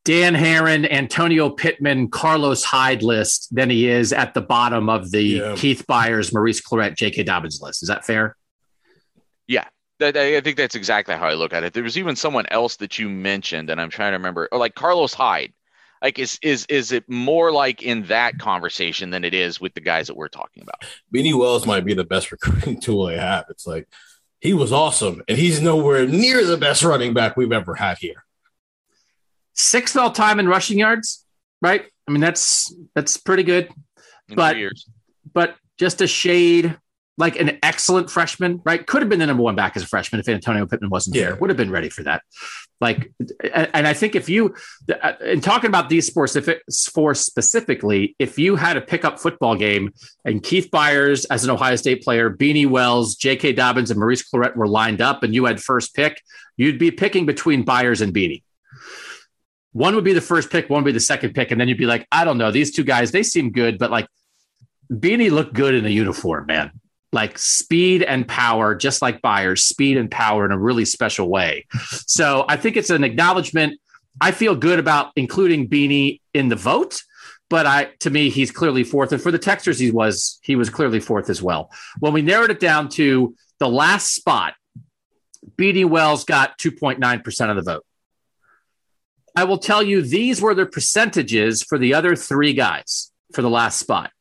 [0.03, 5.21] Dan Herron, Antonio Pittman, Carlos Hyde list than he is at the bottom of the
[5.21, 5.55] yeah.
[5.55, 7.23] Keith Byars, Maurice Clarett, J.K.
[7.23, 7.83] Dobbins list.
[7.83, 8.35] Is that fair?
[9.47, 9.67] Yeah,
[9.99, 11.73] that, I think that's exactly how I look at it.
[11.73, 14.73] There was even someone else that you mentioned, and I'm trying to remember, or like
[14.73, 15.53] Carlos Hyde.
[16.01, 19.81] Like, is is is it more like in that conversation than it is with the
[19.81, 20.83] guys that we're talking about?
[21.13, 23.45] Beanie Wells might be the best recruiting tool I have.
[23.49, 23.87] It's like
[24.39, 28.25] he was awesome, and he's nowhere near the best running back we've ever had here
[29.53, 31.25] sixth all time in rushing yards,
[31.61, 31.85] right?
[32.07, 33.69] I mean, that's that's pretty good.
[34.29, 34.57] In but
[35.33, 36.77] but just a shade
[37.17, 38.85] like an excellent freshman, right?
[38.85, 41.25] Could have been the number one back as a freshman if Antonio Pittman wasn't yeah.
[41.25, 41.35] there.
[41.35, 42.23] Would have been ready for that.
[42.79, 43.13] Like,
[43.53, 44.55] and I think if you,
[45.03, 49.19] uh, in talking about these sports, if it's for specifically, if you had a pickup
[49.19, 49.93] football game
[50.25, 53.53] and Keith Byars as an Ohio State player, Beanie Wells, J.K.
[53.53, 56.23] Dobbins, and Maurice Clarett were lined up, and you had first pick,
[56.57, 58.41] you'd be picking between Byars and Beanie
[59.73, 61.77] one would be the first pick, one would be the second pick, and then you'd
[61.77, 64.07] be like, I don't know, these two guys, they seem good, but like
[64.91, 66.71] Beanie looked good in a uniform, man.
[67.13, 71.65] Like speed and power, just like Byars, speed and power in a really special way.
[72.07, 73.79] So I think it's an acknowledgement.
[74.19, 77.03] I feel good about including Beanie in the vote,
[77.49, 80.69] but I to me he's clearly fourth, and for the Texters he was he was
[80.69, 81.71] clearly fourth as well.
[81.99, 84.55] When we narrowed it down to the last spot,
[85.55, 87.85] Beanie Wells got 2.9 percent of the vote.
[89.35, 93.49] I will tell you these were the percentages for the other three guys for the
[93.49, 94.11] last spot.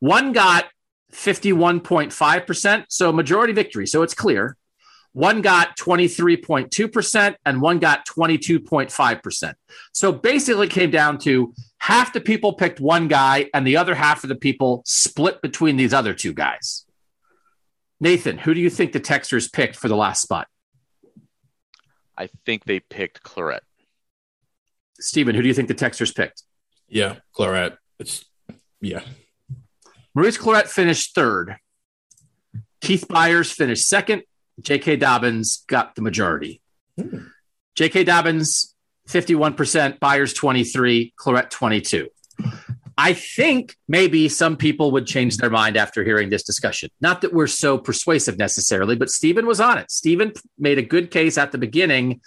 [0.00, 0.66] One got
[1.12, 3.86] 51.5%, so majority victory.
[3.86, 4.56] So it's clear.
[5.12, 9.54] One got 23.2% and one got 22.5%.
[9.92, 14.24] So basically, came down to half the people picked one guy and the other half
[14.24, 16.86] of the people split between these other two guys.
[18.00, 20.48] Nathan, who do you think the Texters picked for the last spot?
[22.16, 23.60] I think they picked Clarett.
[25.00, 26.42] Stephen, who do you think the Texters picked?
[26.88, 27.76] Yeah, Clarett.
[27.98, 28.24] It's
[28.80, 29.02] yeah.
[30.14, 31.56] Maurice Clarett finished third.
[32.80, 34.22] Keith Byars finished second.
[34.60, 34.96] J.K.
[34.96, 36.60] Dobbins got the majority.
[36.98, 37.26] Hmm.
[37.74, 38.04] J.K.
[38.04, 38.74] Dobbins,
[39.08, 42.08] 51%, Byars 23, Clarett 22.
[42.98, 46.90] I think maybe some people would change their mind after hearing this discussion.
[47.00, 49.90] Not that we're so persuasive necessarily, but Stephen was on it.
[49.90, 52.20] Stephen made a good case at the beginning.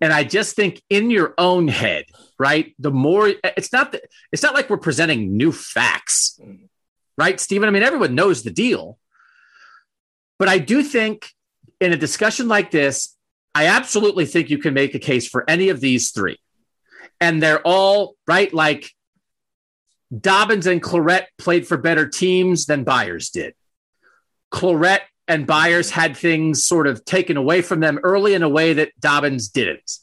[0.00, 2.04] And I just think in your own head,
[2.38, 2.74] right?
[2.78, 6.38] The more it's not that it's not like we're presenting new facts,
[7.16, 7.68] right, Stephen?
[7.68, 8.98] I mean, everyone knows the deal.
[10.38, 11.30] But I do think
[11.80, 13.16] in a discussion like this,
[13.54, 16.38] I absolutely think you can make a case for any of these three.
[17.20, 18.90] And they're all right, like
[20.14, 23.54] Dobbins and Clarett played for better teams than Byars did.
[24.52, 28.74] Clarett and Byars had things sort of taken away from them early in a way
[28.74, 29.98] that Dobbins didn't.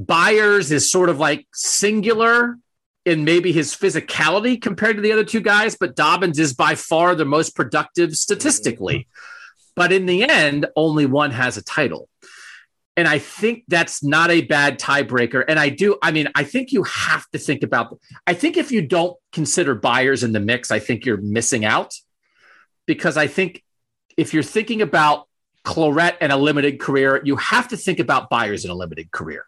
[0.00, 2.58] Byars is sort of like singular
[3.04, 7.14] in maybe his physicality compared to the other two guys, but Dobbins is by far
[7.14, 9.08] the most productive statistically.
[9.74, 12.08] But in the end, only one has a title.
[12.96, 15.42] And I think that's not a bad tiebreaker.
[15.48, 18.70] And I do, I mean, I think you have to think about, I think if
[18.70, 21.94] you don't consider Byars in the mix, I think you're missing out
[22.86, 23.64] because I think
[24.16, 25.28] if you're thinking about
[25.64, 29.46] Clarett and a limited career, you have to think about Byars in a limited career.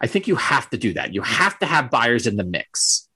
[0.00, 1.14] I think you have to do that.
[1.14, 3.08] You have to have Byars in the mix.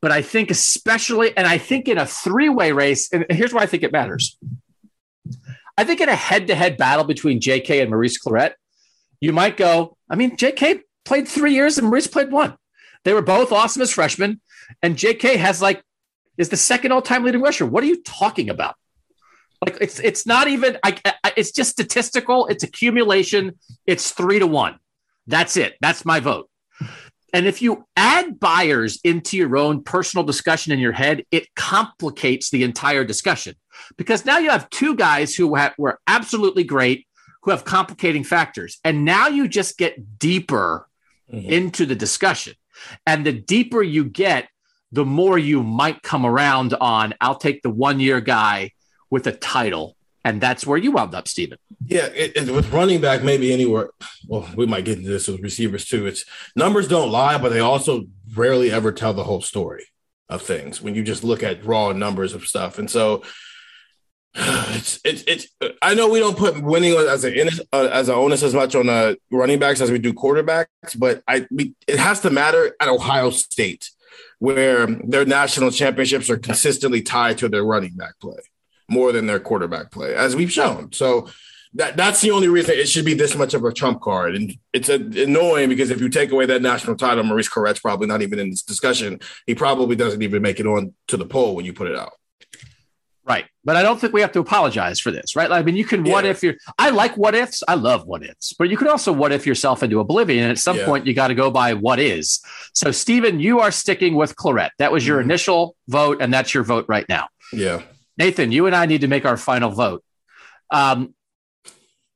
[0.00, 3.62] But I think, especially, and I think in a three way race, and here's why
[3.62, 4.36] I think it matters.
[5.78, 8.54] I think in a head to head battle between JK and Maurice Clarett,
[9.20, 12.56] you might go, I mean, JK played three years and Maurice played one.
[13.04, 14.40] They were both awesome as freshmen.
[14.82, 15.82] And JK has like,
[16.36, 17.66] is the second all time leading rusher.
[17.66, 18.74] What are you talking about?
[19.62, 22.46] Like it's it's not even I, I, it's just statistical.
[22.48, 23.58] It's accumulation.
[23.86, 24.78] It's three to one.
[25.26, 25.76] That's it.
[25.80, 26.50] That's my vote.
[27.32, 32.50] And if you add Byars into your own personal discussion in your head, it complicates
[32.50, 33.54] the entire discussion
[33.96, 37.06] because now you have two guys who ha- were absolutely great
[37.42, 38.78] who have complicating factors.
[38.84, 40.88] And now you just get deeper
[41.32, 41.50] mm-hmm.
[41.50, 42.54] into the discussion.
[43.06, 44.48] And the deeper you get,
[44.92, 48.72] the more you might come around on, I'll take the one year guy
[49.12, 49.94] with a title.
[50.24, 51.58] And that's where you wound up, Stephen.
[51.84, 53.90] Yeah, it, it, with running back, maybe anywhere.
[54.26, 56.06] Well, we might get into this with receivers too.
[56.06, 56.24] It's
[56.56, 59.84] numbers don't lie, but they also rarely ever tell the whole story
[60.28, 62.78] of things when you just look at raw numbers of stuff.
[62.78, 63.22] And so
[64.34, 65.46] it's it's it's.
[65.82, 68.88] I know we don't put winning as an uh, as an onus as much on
[68.88, 70.66] uh, running backs as we do quarterbacks,
[70.96, 73.90] but I we, it has to matter at Ohio State,
[74.38, 78.38] where their national championships are consistently tied to their running back play
[78.92, 80.92] more than their quarterback play, as we've shown.
[80.92, 81.28] So
[81.74, 84.54] that that's the only reason it should be this much of a trump card, and
[84.72, 88.22] it's a, annoying because if you take away that national title, Maurice Clarett's probably not
[88.22, 89.20] even in this discussion.
[89.46, 92.12] He probably doesn't even make it on to the poll when you put it out.
[93.24, 93.44] Right.
[93.64, 95.50] But I don't think we have to apologize for this, right?
[95.50, 96.12] I mean, you can yeah.
[96.12, 97.62] what if you're, I like what ifs.
[97.68, 100.42] I love what ifs, but you can also what if yourself into oblivion.
[100.42, 100.86] And at some yeah.
[100.86, 102.40] point, you got to go by what is.
[102.74, 104.70] So, Stephen, you are sticking with Clarett.
[104.78, 105.30] That was your mm-hmm.
[105.30, 107.28] initial vote, and that's your vote right now.
[107.52, 107.82] Yeah.
[108.18, 110.04] Nathan, you and I need to make our final vote.
[110.70, 111.14] Um,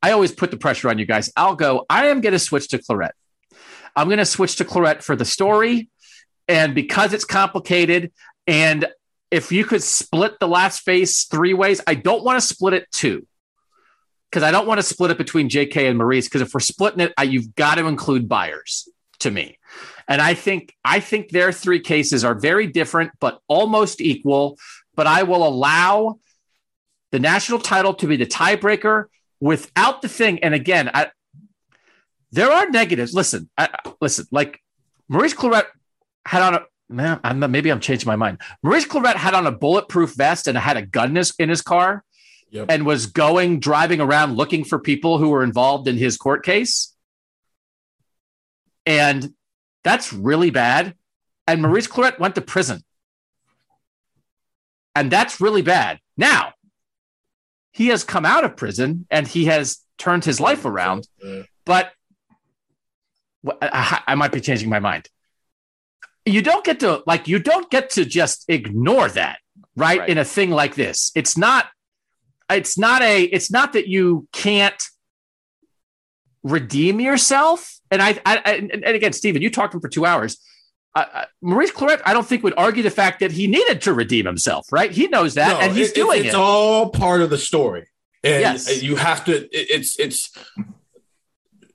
[0.02, 1.30] I always put the pressure on you guys.
[1.36, 3.12] I'll go, I am going to switch to Clarett.
[3.94, 5.88] I'm going to switch to Clarett for the story.
[6.48, 8.12] And because it's complicated,
[8.46, 8.86] and
[9.30, 12.86] if you could split the last phase three ways, I don't want to split it
[12.92, 13.26] two
[14.30, 16.26] because I don't want to split it between JK and Maurice.
[16.26, 18.86] Because if we're splitting it, I, you've got to include Byars
[19.20, 19.58] to me.
[20.08, 24.58] And I think I think their three cases are very different, but almost equal.
[24.96, 26.18] But I will allow
[27.12, 29.04] the national title to be the tiebreaker
[29.40, 30.42] without the thing.
[30.42, 31.10] And again, I,
[32.32, 33.14] there are negatives.
[33.14, 33.68] Listen, I,
[34.00, 34.26] listen.
[34.30, 34.60] Like
[35.08, 35.66] Maurice Clarett
[36.24, 38.38] had on a man, I'm, maybe I'm changing my mind.
[38.62, 41.62] Maurice Clarett had on a bulletproof vest and had a gun in his, in his
[41.62, 42.04] car
[42.50, 42.66] yep.
[42.68, 46.94] and was going, driving around looking for people who were involved in his court case.
[48.84, 49.34] And
[49.84, 50.94] that's really bad.
[51.46, 52.82] and Maurice Clarett went to prison.
[54.96, 56.00] And that's really bad.
[56.16, 56.54] Now,
[57.70, 61.06] he has come out of prison and he has turned his life around,
[61.66, 61.92] but
[63.60, 65.08] I, uh, I might be changing my mind.
[66.24, 69.38] You don't get to like you don't get to just ignore that,
[69.76, 70.00] right?
[70.00, 70.08] Right.
[70.08, 71.12] In a thing like this.
[71.14, 71.66] It's not
[72.50, 74.82] it's not a it's not that you can't
[76.42, 77.78] redeem yourself.
[77.90, 80.38] And I, I, I and again, Stephen, you talked to him for two hours.
[80.96, 83.92] Uh, uh, Maurice Clarett, I don't think would argue the fact that he needed to
[83.92, 84.90] redeem himself, right?
[84.90, 86.28] He knows that, No, and he's it- doing it's, it.
[86.28, 87.84] It's all part of the story,
[88.24, 88.82] and Yes.
[88.82, 89.32] you have to.
[89.44, 90.30] it- It's it's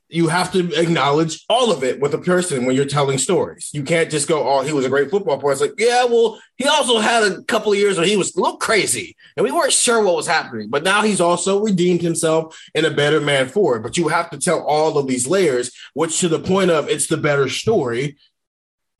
[0.10, 3.70] you have to acknowledge all of it with a person when you're telling stories.
[3.72, 6.38] You can't just go, "Oh, he was a great football player." It's like, yeah, well,
[6.58, 9.52] he also had a couple of years where he was a little crazy, and we
[9.52, 10.68] weren't sure what was happening.
[10.70, 13.84] But now he's also redeemed himself and a better man for it.
[13.84, 17.08] But you have to tell all of these layers, which to the point of it's
[17.08, 18.18] the better story.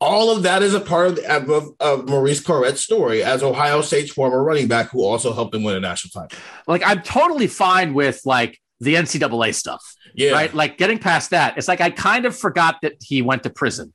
[0.04, 3.82] All of that is a part of, the, of, of Maurice Clarett's story as Ohio
[3.82, 6.38] State's former running back, who also helped him win a national title.
[6.68, 10.52] like I'm totally fine with like the NCAA stuff, Yeah, right?
[10.54, 11.56] Like getting past that.
[11.60, 13.94] It's like I kind of forgot that he went to prison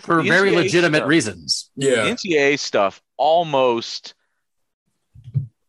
[0.00, 1.08] for The very NCAA legitimate stuff.
[1.10, 1.70] reasons.
[1.76, 4.14] yeah, NCAA stuff almost.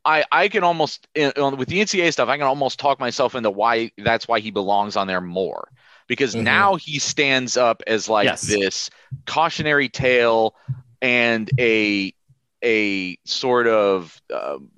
[0.05, 3.91] I I can almost with the NCAA stuff I can almost talk myself into why
[3.97, 5.67] that's why he belongs on there more
[6.07, 6.43] because Mhm.
[6.43, 8.41] now he stands up as like Yes.
[8.41, 8.89] this
[9.25, 10.55] cautionary tale
[11.01, 12.13] and a
[12.63, 14.69] a sort of um,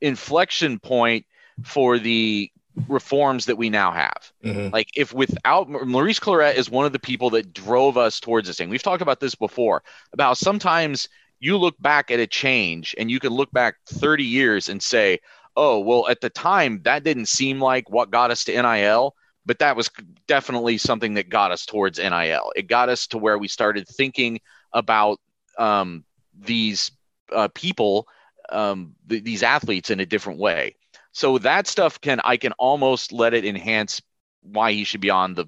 [0.00, 1.24] inflection point
[1.62, 2.50] for the
[2.88, 4.32] reforms that we now have.
[4.44, 4.72] Mhm.
[4.72, 8.56] Like if without Maurice Clarett is one of the people that drove us towards this
[8.56, 8.70] thing.
[8.70, 11.08] We've talked about this before about sometimes
[11.38, 15.20] you look back at a change and you can look back 30 years and say,
[15.54, 19.58] "Oh, well at the time that didn't seem like what got us to NIL, but
[19.58, 19.90] that was
[20.26, 22.52] definitely something that got us towards NIL.
[22.54, 24.40] It got us to where we started thinking
[24.72, 25.18] about
[25.58, 26.04] um,
[26.38, 26.90] these
[27.32, 28.06] uh, people,
[28.50, 30.76] um, th- these athletes in a different way.
[31.12, 34.00] So that stuff can I can almost let it enhance
[34.42, 35.46] why he should be on the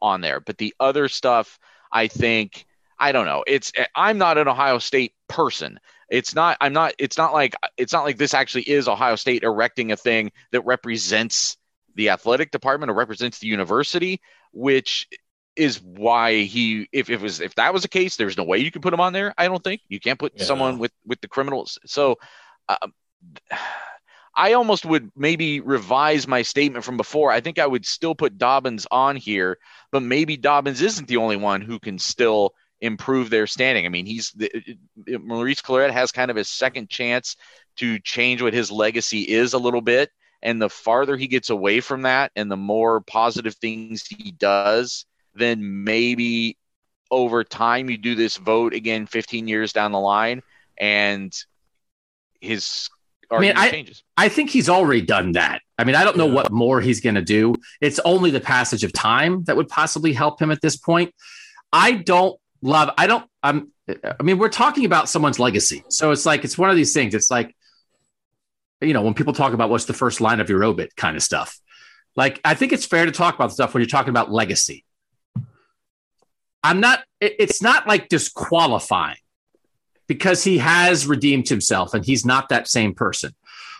[0.00, 0.40] on there.
[0.40, 1.58] But the other stuff,
[1.92, 2.66] I think
[2.98, 3.44] I don't know.
[3.46, 5.78] It's I'm not an Ohio State person.
[6.08, 9.42] It's not I'm not it's not like it's not like this actually is Ohio State
[9.42, 11.56] erecting a thing that represents
[11.94, 14.20] the athletic department or represents the university,
[14.52, 15.08] which
[15.56, 18.70] is why he if it was if that was the case, there's no way you
[18.70, 19.34] can put him on there.
[19.38, 20.44] I don't think you can't put Yeah.
[20.44, 21.78] someone with with the criminals.
[21.86, 22.16] So
[22.68, 22.76] uh,
[24.36, 27.30] I almost would maybe revise my statement from before.
[27.30, 29.58] I think I would still put Dobbins on here,
[29.92, 33.86] but maybe Dobbins isn't the only one who can still improve their standing.
[33.86, 34.50] I mean, he's the,
[35.18, 37.36] Maurice Clarett has kind of his second chance
[37.76, 40.10] to change what his legacy is a little bit.
[40.44, 45.06] And the farther he gets away from that and the more positive things he does,
[45.34, 46.58] then maybe
[47.10, 50.42] over time you do this vote again 15 years down the line
[50.78, 51.34] and
[52.40, 52.90] his
[53.30, 54.04] I mean, I- changes.
[54.16, 55.62] I think he's already done that.
[55.78, 57.56] I mean, I don't know what more he's going to do.
[57.80, 61.12] It's only the passage of time that would possibly help him at this point.
[61.72, 65.82] I don't love, I don't, I'm, I mean, we're talking about someone's legacy.
[65.88, 67.14] So it's like, it's one of these things.
[67.14, 67.56] It's like,
[68.80, 71.22] you know, when people talk about what's the first line of your obit kind of
[71.22, 71.58] stuff.
[72.16, 74.84] Like, I think it's fair to talk about stuff when you're talking about legacy.
[76.62, 79.16] I'm not, it- it's not like disqualifying
[80.06, 83.34] because he has redeemed himself and he's not that same person.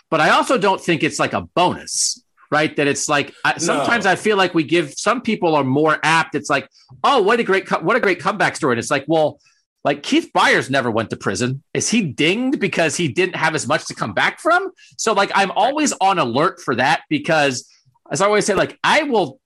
[0.09, 2.75] But I also don't think it's like a bonus, right?
[2.75, 6.35] That it's like I, sometimes I feel like we give some people are more apt.
[6.35, 6.69] It's like,
[7.03, 8.73] oh, what a great co- what a great comeback story.
[8.73, 9.39] And it's like, well,
[9.85, 11.61] like Keith Byars never went to prison.
[11.75, 14.71] Is he dinged because he didn't have as much to come back from?
[14.97, 17.69] So like I'm always on alert for that because
[18.11, 19.39] as I always say, like I will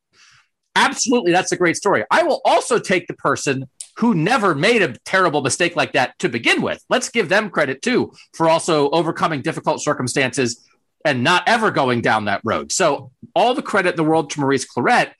[0.77, 2.05] absolutely that's a great story.
[2.09, 6.29] I will also take the person who never made a terrible mistake like that to
[6.29, 6.81] begin with.
[6.89, 10.65] Let's give them credit too for also overcoming difficult circumstances
[11.03, 12.71] and not ever going down that road.
[12.71, 15.11] So all the credit in the world to Maurice Clarett,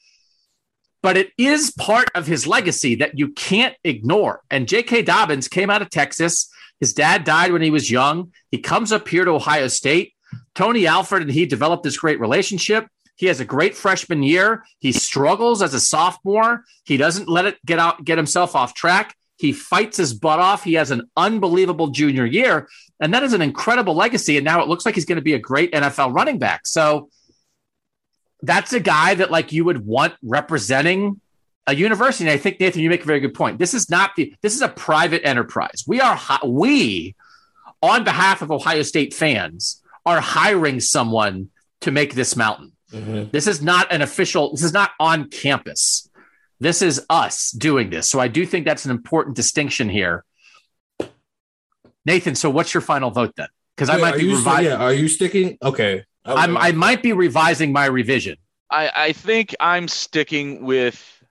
[1.02, 4.42] but it is part of his legacy that you can't ignore.
[4.50, 5.04] And J.K.
[5.04, 6.50] Dobbins came out of Texas.
[6.80, 8.32] His dad died when he was young.
[8.52, 10.14] He comes up here to Ohio State.
[10.56, 12.88] Tony Alford and he developed this great relationship.
[13.16, 14.64] He has a great freshman year.
[14.80, 16.64] He struggles as a sophomore.
[16.86, 19.16] He doesn't let it get out, get himself off track.
[19.38, 20.64] He fights his butt off.
[20.64, 22.68] He has an unbelievable junior year,
[23.00, 24.38] and that is an incredible legacy.
[24.38, 26.68] And now it looks like he's going to be a great NFL running back.
[26.68, 27.10] So
[28.42, 31.20] that's a guy that like you would want representing
[31.68, 32.24] a university.
[32.26, 33.60] And I think Nathan, you make a very good point.
[33.60, 35.84] This is not the this is a private enterprise.
[35.88, 37.16] We are we
[37.82, 41.50] on behalf of Ohio State fans are hiring someone
[41.82, 42.72] to make this mountain.
[42.92, 43.32] Mhm.
[43.32, 46.10] This is not an official, this is not on campus.
[46.60, 48.10] This is us doing this.
[48.10, 50.26] So I do think that's an important distinction here.
[52.06, 53.48] Nathan, so what's your final vote then?
[53.76, 54.66] Because I might be revising.
[54.66, 55.58] yeah, are you sticking?
[55.62, 56.04] Okay.
[56.38, 58.38] I'm, I might be revising my revision.
[58.70, 61.24] I, I think I'm sticking with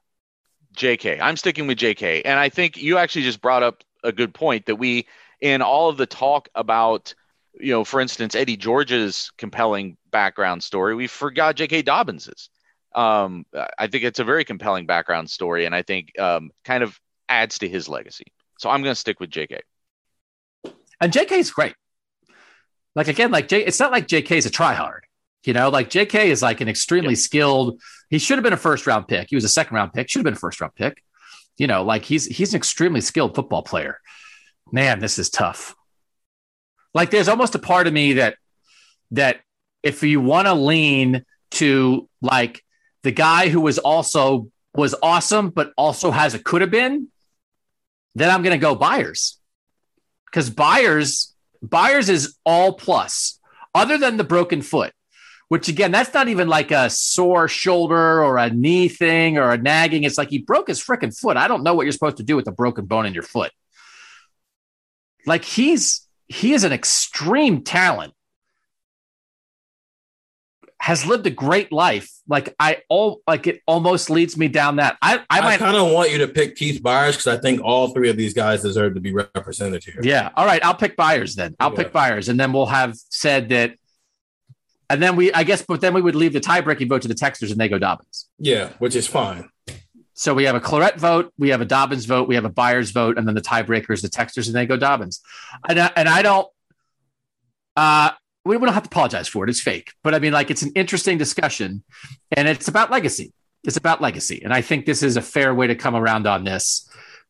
[0.77, 1.21] JK.
[1.21, 2.23] I'm sticking with JK.
[2.25, 5.07] And I think you actually just brought up a good point that we,
[5.41, 7.15] in all of the talk about,
[7.61, 12.51] you know, for instance, Eddie George's compelling background story, we forgot JK Dobbins's.
[12.95, 13.45] Um,
[13.79, 16.99] I think it's a very compelling background story, and I think um, kind of
[17.29, 18.27] adds to his legacy.
[18.59, 19.61] So I'm going to stick with JK.
[21.01, 21.75] And JK is great.
[22.99, 25.03] Like again, like J, it's not like JK is a tryhard.
[25.45, 27.81] You know, like JK is like an extremely skilled.
[28.11, 29.29] He should have been a first round pick.
[29.31, 30.11] He was a second round pick.
[30.11, 31.01] Should have been a first round pick.
[31.59, 34.01] You know, like he's he's an extremely skilled football player.
[34.73, 35.77] Man, this is tough.
[36.93, 38.35] Like there's almost a part of me that
[39.13, 39.43] that
[39.85, 42.65] if you want to lean to like
[43.05, 47.07] the guy who was also was awesome but also has a could have been,
[48.17, 49.37] then I'm going to go Byars
[50.27, 51.29] because Byars
[51.65, 53.39] Byars is all plus,
[53.75, 54.93] other than the broken foot,
[55.49, 59.59] which again, that's not even like a sore shoulder or a knee thing or a
[59.59, 60.05] nagging.
[60.05, 61.37] It's like he broke his freaking foot.
[61.37, 63.53] I don't know what you're supposed to do with a broken bone in your foot.
[65.27, 68.13] Like he's he is an extreme talent.
[70.81, 72.11] Has lived a great life.
[72.29, 74.97] Like I all like it almost leads me down that.
[75.03, 77.89] I I might kind of want you to pick Keith Byars because I think all
[77.89, 79.99] three of these guys deserve to be represented here.
[80.03, 80.31] Yeah.
[80.37, 80.65] All right.
[80.65, 81.57] I'll pick Byars then.
[81.59, 81.77] I'll Yeah.
[81.77, 83.75] pick Byars, and then we'll have said that.
[84.91, 87.15] And then we, I guess, but then we would leave the tie-breaking vote to the
[87.15, 88.27] texters, and they go Dobbins.
[88.39, 89.51] Yeah, which is fine.
[90.15, 92.93] So we have a Clarett vote, we have a Dobbins vote, we have a Byars
[92.93, 95.21] vote, and then the tiebreaker is the texters, and they go Dobbins.
[95.69, 96.49] And I, and I don't.
[97.77, 98.13] Uh,
[98.45, 99.51] we don't have to apologize for it.
[99.51, 101.83] It's fake, but I mean, like, it's an interesting discussion,
[102.37, 103.33] and it's about legacy.
[103.65, 106.45] It's about legacy, and I think this is a fair way to come around on
[106.45, 106.89] this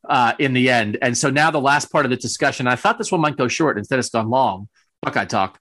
[0.09, 0.99] uh, in the end.
[1.01, 3.49] And so now the last part of the discussion, I thought this one might go
[3.49, 4.69] short instead it's gone long.
[5.03, 5.59] Buckeye talk.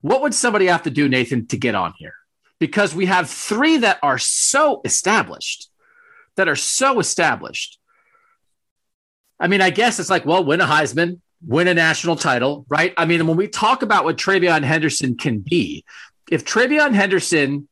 [0.00, 2.14] What would somebody have to do, Nathan, to get on here?
[2.58, 5.70] Because we have three that are so established,
[6.36, 7.78] that are so established.
[9.38, 12.92] I mean, I guess it's like, well, win a Heisman, win a national title, right?
[12.96, 15.84] I mean, when we talk about what TreVeyon Henderson can be,
[16.30, 17.68] if TreVeyon Henderson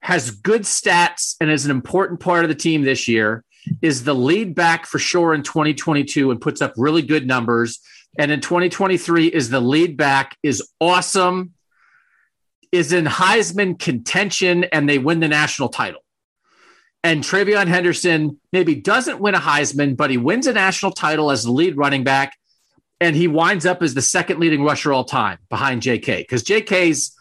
[0.00, 3.44] has good stats and is an important part of the team this year,
[3.80, 7.80] is the lead back for sure in 2022 and puts up really good numbers.
[8.18, 11.54] And in 2023 is the lead back, is awesome,
[12.70, 16.03] is in Heisman contention, and they win the national title.
[17.04, 21.44] And TreVeyon Henderson maybe doesn't win a Heisman, but he wins a national title as
[21.44, 22.34] the lead running back.
[22.98, 27.14] And he winds up as the second leading rusher all time behind JK because JK's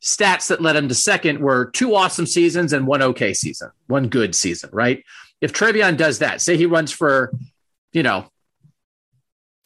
[0.00, 4.08] stats that led him to second were two awesome seasons and one okay season, one
[4.08, 5.04] good season, right?
[5.42, 7.30] If TreVeyon does that, say he runs for,
[7.92, 8.30] you know,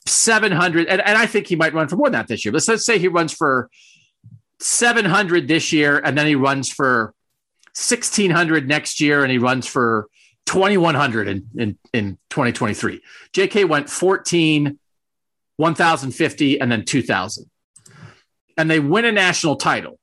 [0.07, 2.53] 700, and, and I think he might run for more than that this year.
[2.53, 3.71] Let's, let's say he runs for
[4.59, 7.15] 700 this year, and then he runs for
[7.75, 10.09] 1600 next year, and he runs for
[10.47, 13.01] 2100 in, in, in 2023.
[13.33, 14.79] JK went 14,
[15.57, 17.51] 1050, and then 2000.
[18.57, 19.99] And they win a national title.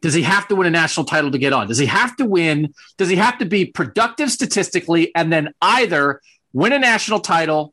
[0.00, 1.68] Does he have to win a national title to get on?
[1.68, 2.74] Does he have to win?
[2.98, 6.20] Does he have to be productive statistically and then either
[6.52, 7.72] win a national title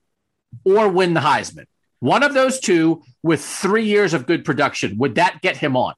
[0.63, 1.65] or win the Heisman?
[1.99, 4.97] One of those two with three years of good production.
[4.97, 5.93] Would that get him on?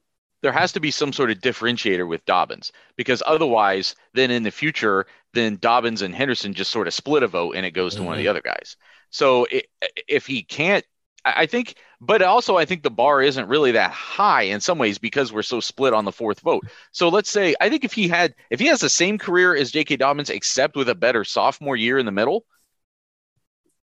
[0.46, 4.52] There has to be some sort of differentiator with Dobbins because otherwise, then in the
[4.52, 8.04] future, then Dobbins and Henderson just sort of split a vote and it goes to
[8.04, 8.76] one of the other guys.
[9.10, 9.62] So i
[10.06, 10.84] if he can't,
[11.24, 14.78] I I think, but also I think the bar isn't really that high in some
[14.78, 16.64] ways because we're so split on the fourth vote.
[16.92, 19.72] So let's say I think if he had, if he has the same career as
[19.72, 19.96] J.K.
[19.96, 22.44] Dobbins except with a better sophomore year in the middle,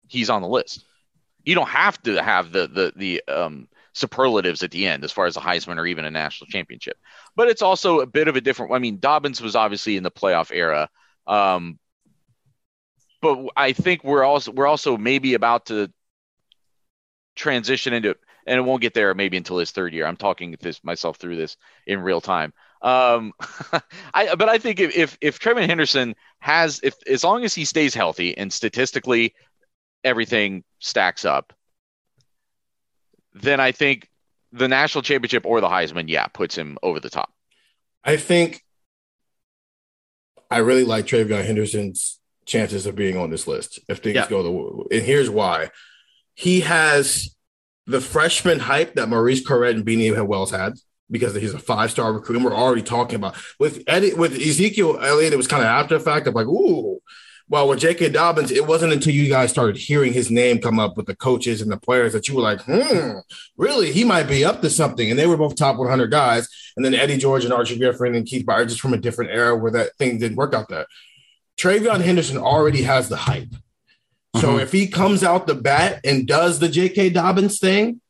[0.09, 0.85] he's on the list.
[1.45, 3.69] You don't have to have the the the um
[3.99, 6.97] superlatives at the end as far as a Heisman or even a national championship.
[7.37, 8.73] But it's also a bit of a different.
[8.73, 10.89] I mean, Dobbins was obviously in the playoff era,
[11.27, 11.79] um,
[13.20, 15.93] but I think we're also we're also maybe about to
[17.35, 18.16] transition into,
[18.47, 20.07] and it won't get there maybe until his third year.
[20.07, 21.57] I'm talking this myself through this
[21.87, 22.53] in real time.
[22.83, 23.33] Um,
[24.15, 27.65] I but I think if if, if TreVeyon Henderson has if as long as he
[27.65, 29.35] stays healthy and statistically
[30.05, 31.53] everything stacks up,
[33.43, 34.09] then I think
[34.52, 37.32] the national championship or the Heisman, yeah, puts him over the top.
[38.05, 38.62] I think
[40.51, 44.28] I really like TreVeyon Henderson's chances of being on this list if things Yeah.
[44.28, 45.70] go the and here's why.
[46.35, 47.35] He has
[47.86, 50.74] the freshman hype that Maurice Clarett and Beanie Wells had.
[51.10, 52.36] because he's a five star recruit.
[52.36, 55.32] And we're already talking about with Eddie with Ezekiel Elliott.
[55.32, 57.01] It was kind of after the fact of like, ooh.
[57.51, 58.11] Well, with J.K.
[58.11, 61.62] Dobbins, it wasn't until you guys started hearing his name come up with the coaches
[61.62, 63.19] and the players that you were like, hmm,
[63.57, 65.09] really, he might be up to something.
[65.09, 66.47] And they were both top 100 guys.
[66.77, 69.57] And then Eddie George and Archie Griffin and Keith Byars just from a different era
[69.57, 70.85] where that thing didn't work out there.
[71.57, 73.49] TreVeyon Henderson already has the hype.
[74.37, 74.62] So Mhm.
[74.62, 77.11] if he comes out the bat and does the J.K.
[77.11, 78.03] Dobbins thing,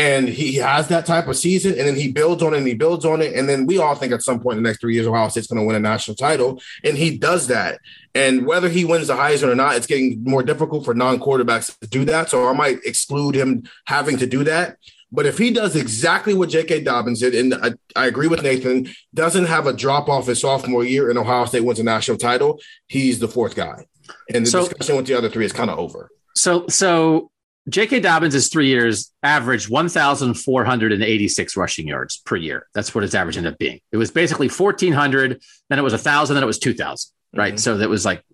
[0.00, 2.74] and he has that type of season, and then he builds on it and he
[2.74, 4.94] builds on it, and then we all think at some point in the next three
[4.94, 7.80] years, Ohio State's going to win a national title, and he does that.
[8.14, 11.86] And whether he wins the Heisman or not, it's getting more difficult for non-quarterbacks to
[11.86, 12.30] do that.
[12.30, 14.78] So I might exclude him having to do that.
[15.12, 16.82] But if he does exactly what J.K.
[16.82, 20.84] Dobbins did, and I, I agree with Nathan, doesn't have a drop off his sophomore
[20.84, 23.86] year, and Ohio State wins a national title, he's the fourth guy.
[24.32, 26.10] And the So- discussion with the other three is kind of over.
[26.36, 27.29] So so
[27.68, 28.00] J.K.
[28.00, 32.66] Dobbins is three years averaged 1,486 rushing yards per year.
[32.74, 33.80] That's what his average ended up being.
[33.92, 37.54] It was basically 1,400, then it was 1,000, then it was 2,000, right?
[37.54, 37.60] Mhm.
[37.60, 38.24] So that was like,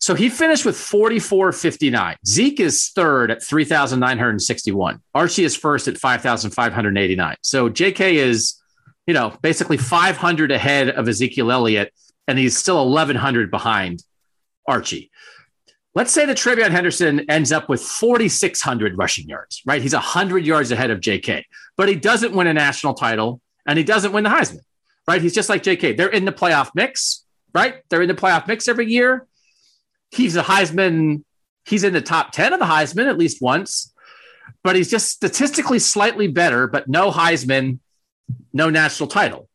[0.00, 2.16] so he finished with 44.59.
[2.26, 4.98] Zeke is third at 3,961.
[5.14, 7.36] Archie is first at 5,589.
[7.42, 8.16] So J.K.
[8.16, 8.60] is,
[9.06, 11.94] you know, basically 500 ahead of Ezekiel Elliott,
[12.26, 14.02] and he's still 1,100 behind
[14.66, 15.11] Archie
[15.94, 19.82] let's say that TreVeyon Henderson ends up with 4,600 rushing yards, right?
[19.82, 21.44] He's 100 yards ahead of JK,
[21.76, 24.60] but he doesn't win a national title and he doesn't win the Heisman,
[25.06, 25.20] right?
[25.20, 25.96] He's just like JK.
[25.96, 27.24] They're in the playoff mix,
[27.54, 27.76] right?
[27.88, 29.26] They're in the playoff mix every year.
[30.10, 31.24] He's a Heisman.
[31.64, 33.92] He's in the top 10 of the Heisman at least once,
[34.64, 37.78] but he's just statistically slightly better, but no Heisman,
[38.52, 39.48] no national title.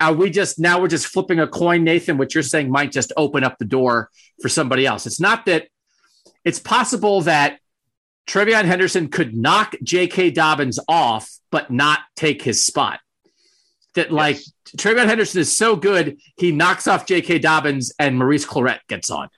[0.00, 2.18] Are we just now we're just flipping a coin, Nathan?
[2.18, 4.10] What you're saying might just open up the door
[4.40, 5.06] for somebody else.
[5.06, 5.68] It's not that
[6.44, 7.58] it's possible that
[8.28, 10.30] TreVeyon Henderson could knock J.K.
[10.30, 13.00] Dobbins off, but not take his spot.
[13.94, 14.38] That like
[14.76, 17.40] TreVeyon Henderson is so good, he knocks off J.K.
[17.40, 19.28] Dobbins and Maurice Clarett gets on.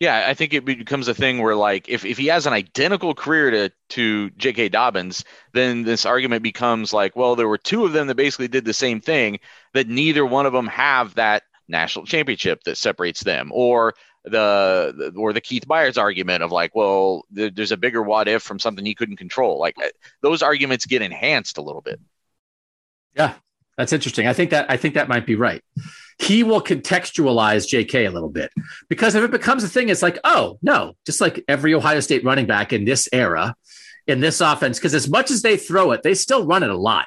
[0.00, 3.14] Yeah, I think it becomes a thing where like if, if he has an identical
[3.14, 4.70] career to to J.K.
[4.70, 8.64] Dobbins, then this argument becomes like, well, there were two of them that basically did
[8.64, 9.40] the same thing,
[9.74, 13.94] that neither one of them have that national championship that separates them, or
[14.24, 18.42] the, or the Keith Byars argument of like, well, th- there's a bigger what if
[18.42, 19.58] from something he couldn't control.
[19.58, 19.88] Like uh,
[20.22, 22.00] those arguments get enhanced a little bit.
[23.14, 23.34] Yeah,
[23.76, 24.26] that's interesting.
[24.26, 25.62] I think that I think that might be right.
[26.20, 28.52] He will contextualize JK a little bit
[28.88, 32.24] because if it becomes a thing, it's like, oh no, just like every Ohio State
[32.24, 33.54] running back in this era,
[34.06, 36.76] in this offense, because as much as they throw it, they still run it a
[36.76, 37.06] lot.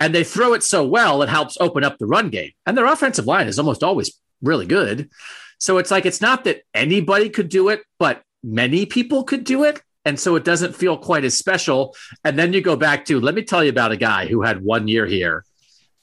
[0.00, 2.50] And they throw it so well, it helps open up the run game.
[2.66, 5.10] And their offensive line is almost always really good.
[5.58, 9.62] So it's like it's not that anybody could do it, but many people could do
[9.64, 9.80] it.
[10.04, 11.94] And so it doesn't feel quite as special.
[12.24, 14.64] And then you go back to let me tell you about a guy who had
[14.64, 15.44] one year here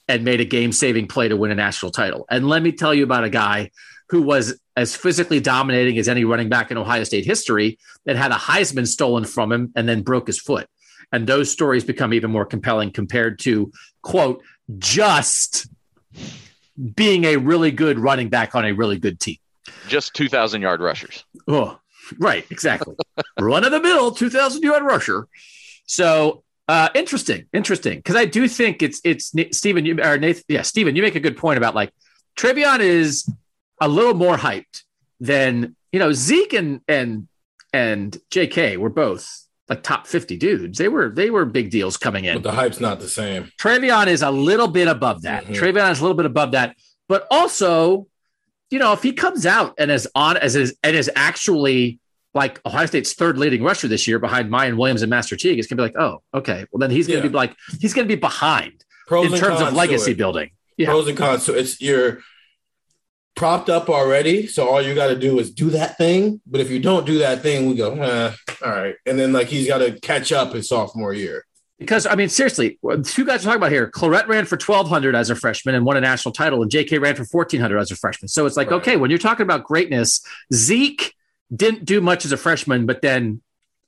[0.10, 2.26] and made a game saving play to win a national title.
[2.30, 3.69] And let me tell you about a guy
[4.10, 8.31] who was as physically dominating as any running back in Ohio State history that had
[8.31, 10.68] a Heisman stolen from him and then broke his foot.
[11.11, 13.72] And those stories become even more compelling compared to,
[14.02, 14.41] quote,
[14.80, 15.68] just
[16.95, 19.38] being a really good running back on a really good team.
[19.88, 21.23] Just 2,000 yard rushers.
[21.48, 21.80] Oh,
[22.18, 22.95] right, exactly.
[23.40, 25.27] Run of the mill, 2,000 yard rusher.
[25.86, 27.98] So uh, interesting, interesting.
[27.98, 30.44] Because I do think it's it's Stephen you, or Nathan.
[30.48, 31.91] Yeah, Stephen, you make a good point about like
[32.38, 33.28] TreVeyon is
[33.82, 34.84] a little more hyped
[35.20, 37.28] than you know Zeke and and
[37.74, 38.78] and J.K.
[38.78, 40.78] were both like top 50 dudes.
[40.78, 42.36] They were they were big deals coming in.
[42.36, 43.52] But the hype's not the same.
[43.60, 45.46] TreVeyon is a little bit above that.
[45.46, 45.56] Mhm.
[45.56, 46.76] TreVeyon is a little bit above that,
[47.08, 48.08] but also,
[48.70, 52.00] you know, if he comes out and is on as is and is actually
[52.40, 55.68] like Ohio State's third leading rusher this year behind Miyan Williams and Master Teague, it's
[55.68, 56.66] gonna be like, oh, okay.
[56.72, 57.28] Well, then he's gonna Yeah.
[57.28, 60.49] be like he's gonna be behind Pros in terms of legacy building.
[60.78, 60.88] Yeah.
[60.88, 61.44] Pros and cons.
[61.44, 62.20] So it's you're
[63.36, 64.48] propped up already.
[64.48, 66.41] So all you got to do is do that thing.
[66.45, 68.34] But if you don't do that thing, we go, eh,
[68.66, 68.95] all right.
[69.06, 71.45] And then like he's got to catch up his sophomore year.
[71.78, 73.90] Because I mean, seriously, two guys are talking about here.
[73.90, 76.98] Clarett ran for twelve hundred as a freshman and won a national title, and J.K.
[76.99, 78.28] ran for fourteen hundred as a freshman.
[78.28, 78.78] So it's like, Right.
[78.82, 80.20] okay, when you're talking about greatness,
[80.53, 81.16] Zeke
[81.54, 83.42] didn't do much as a freshman, but then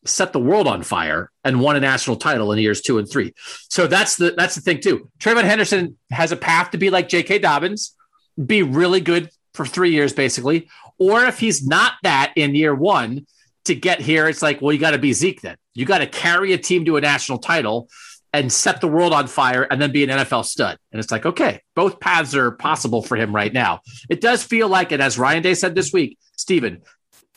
[0.06, 3.34] set the world on fire and won a national title in years two and three.
[3.70, 5.10] So that's the that's the thing too.
[5.20, 7.40] TreVeyon Henderson has a path to be like J.K.
[7.40, 7.96] Dobbins,
[8.44, 13.26] be really good for three years basically, or if he's not that in year one,
[13.66, 15.56] to get here, it's like, well, you got to be Zeke then.
[15.74, 17.90] You got to carry a team to a national title
[18.34, 20.78] and set the world on fire and then be an NFL stud.
[20.92, 23.82] And it's like, okay, both paths are possible for him right now.
[24.10, 26.82] It does feel like, and as Ryan Day said this week, Stephen,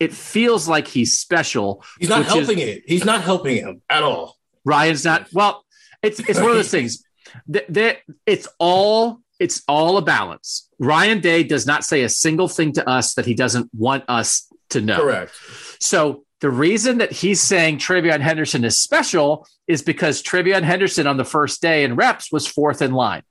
[0.00, 1.84] it feels like he's special.
[1.98, 2.82] He's not which is- helping it.
[2.86, 4.36] He's not helping him at all.
[4.64, 5.64] Ryan's not, well,
[6.02, 7.04] It's it's one of those things
[7.48, 10.68] that, that it's all it's all a balance.
[10.78, 14.46] Ryan Day does not say a single thing to us that he doesn't want us
[14.70, 14.96] to know.
[15.00, 15.32] Correct.
[15.80, 21.16] So the reason that he's saying TreVeyon Henderson is special is because TreVeyon Henderson on
[21.16, 23.22] the first day in reps was fourth in line.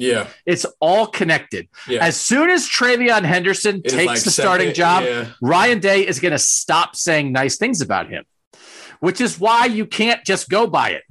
[0.00, 0.28] Yeah.
[0.46, 1.68] It's all connected.
[1.88, 2.04] Yeah.
[2.04, 5.26] As soon as TreVeyon Henderson It's takes like the starting second- job, yeah.
[5.42, 8.24] Ryan Day is going to stop saying nice things about him,
[9.00, 11.02] which is why you can't just go by it.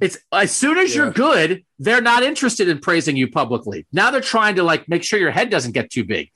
[0.00, 3.86] It's as soon as you're good, they're not interested in praising you publicly.
[3.92, 6.30] Now they're trying to like make sure your head doesn't get too big.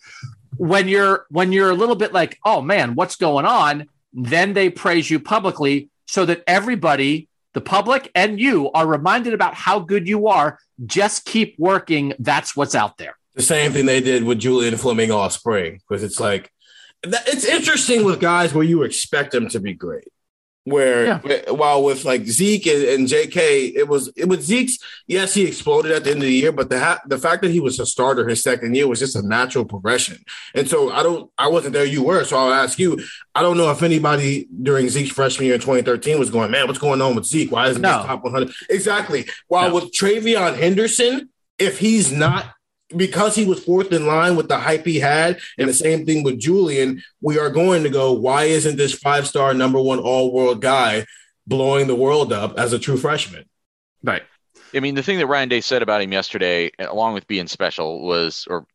[0.58, 3.86] When you're when you're a little bit like, oh man, what's going on?
[4.12, 9.54] Then they praise you publicly so that everybody, the public and you, are reminded about
[9.54, 10.58] how good you are.
[10.84, 12.12] Just keep working.
[12.18, 13.16] That's what's out there.
[13.34, 16.50] the same thing they did with Julian Fleming all spring because it's like
[17.02, 20.08] it's interesting with guys where you expect them to be great.
[20.66, 21.50] Where Yeah.
[21.50, 24.78] while with like Zeke and, and J.K., it was it was Zeke's.
[25.06, 27.50] Yes, he exploded at the end of the year, but the ha- the fact that
[27.50, 30.24] he was a starter his second year was just a natural progression.
[30.54, 31.84] And so I don't, I wasn't there.
[31.84, 32.98] You were, so I'll ask you.
[33.34, 36.78] I don't know if anybody during Zeke's freshman year in 2013 was going, man, what's
[36.78, 37.52] going on with Zeke?
[37.52, 38.00] Why isn't No.
[38.00, 38.50] he top 100?
[38.70, 39.26] Exactly.
[39.48, 39.74] While No.
[39.74, 41.28] with TreVeyon Henderson,
[41.58, 42.53] if he's not
[42.96, 46.22] because he was fourth in line with the hype he had, and the same thing
[46.22, 50.32] with Julian, we are going to go, why isn't this five star number one all
[50.32, 51.06] world guy
[51.46, 53.44] blowing the world up as a true freshman?
[54.02, 54.22] Right.
[54.74, 58.04] I mean, the thing that Ryan Day said about him yesterday, along with being special,
[58.04, 58.66] was or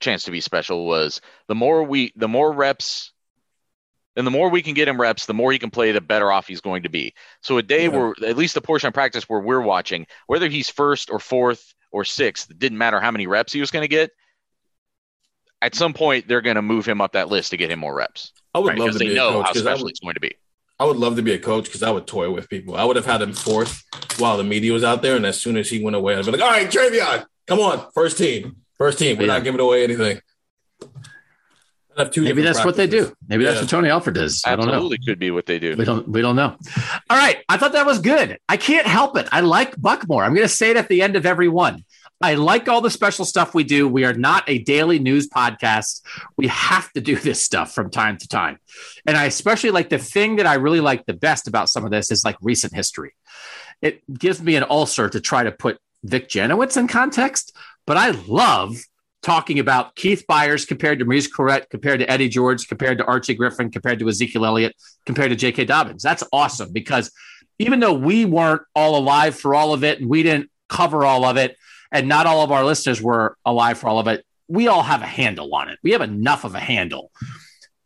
[0.00, 3.12] chance to be special was the more we, the more reps,
[4.16, 6.32] and the more we can get him reps, the more he can play, the better
[6.32, 7.14] off he's going to be.
[7.42, 7.88] So a day Yeah.
[7.88, 11.74] where, at least the portion of practice where we're watching, whether he's first or fourth
[11.96, 14.10] or sixth, it didn't matter how many reps he was going to get.
[15.62, 17.94] At some point, they're going to move him up that list to get him more
[17.94, 18.78] reps I would right?
[18.78, 20.14] love because to they be a know coach how 'cause I special would, he's going
[20.14, 20.32] to be.
[20.78, 22.76] I would love to be a coach because I would toy with people.
[22.76, 23.82] I would have had him fourth
[24.18, 26.32] while the media was out there, and as soon as he went away, I'd be
[26.32, 29.16] like, "All right, TreVeyon, come on, first team, first team.
[29.16, 29.32] We're Yeah.
[29.38, 30.20] not giving away anything."
[31.96, 33.12] I'd have two Maybe different that's what they do.
[33.26, 34.42] Maybe that's what Tony Alford does.
[34.44, 34.72] I don't know.
[34.72, 35.76] Absolutely could be what they do.
[35.76, 36.56] We don't we don't know.
[37.08, 37.38] All right.
[37.48, 38.38] I thought that was good.
[38.48, 39.28] I can't help it.
[39.32, 40.22] I like Buckmore.
[40.22, 41.84] I'm going to say it at the end of every one.
[42.20, 43.88] I like all the special stuff we do.
[43.88, 46.02] We are not a daily news podcast.
[46.36, 48.58] We have to do this stuff from time to time.
[49.06, 51.90] And I especially like the thing that I really like the best about some of
[51.90, 53.14] this is like recent history.
[53.82, 57.54] It gives me an ulcer to try to put Vic Janowicz in context,
[57.86, 58.76] but I love
[59.26, 63.34] talking about Keith Byars compared to Maurice Clarett, compared to Eddie George, compared to Archie
[63.34, 65.64] Griffin, compared to Ezekiel Elliott, compared to J.K.
[65.64, 66.00] Dobbins.
[66.00, 67.10] That's awesome because
[67.58, 71.24] even though we weren't all alive for all of it and we didn't cover all
[71.24, 71.56] of it,
[71.90, 75.02] and not all of our listeners were alive for all of it, we all have
[75.02, 75.78] a handle on it.
[75.82, 77.10] We have enough of a handle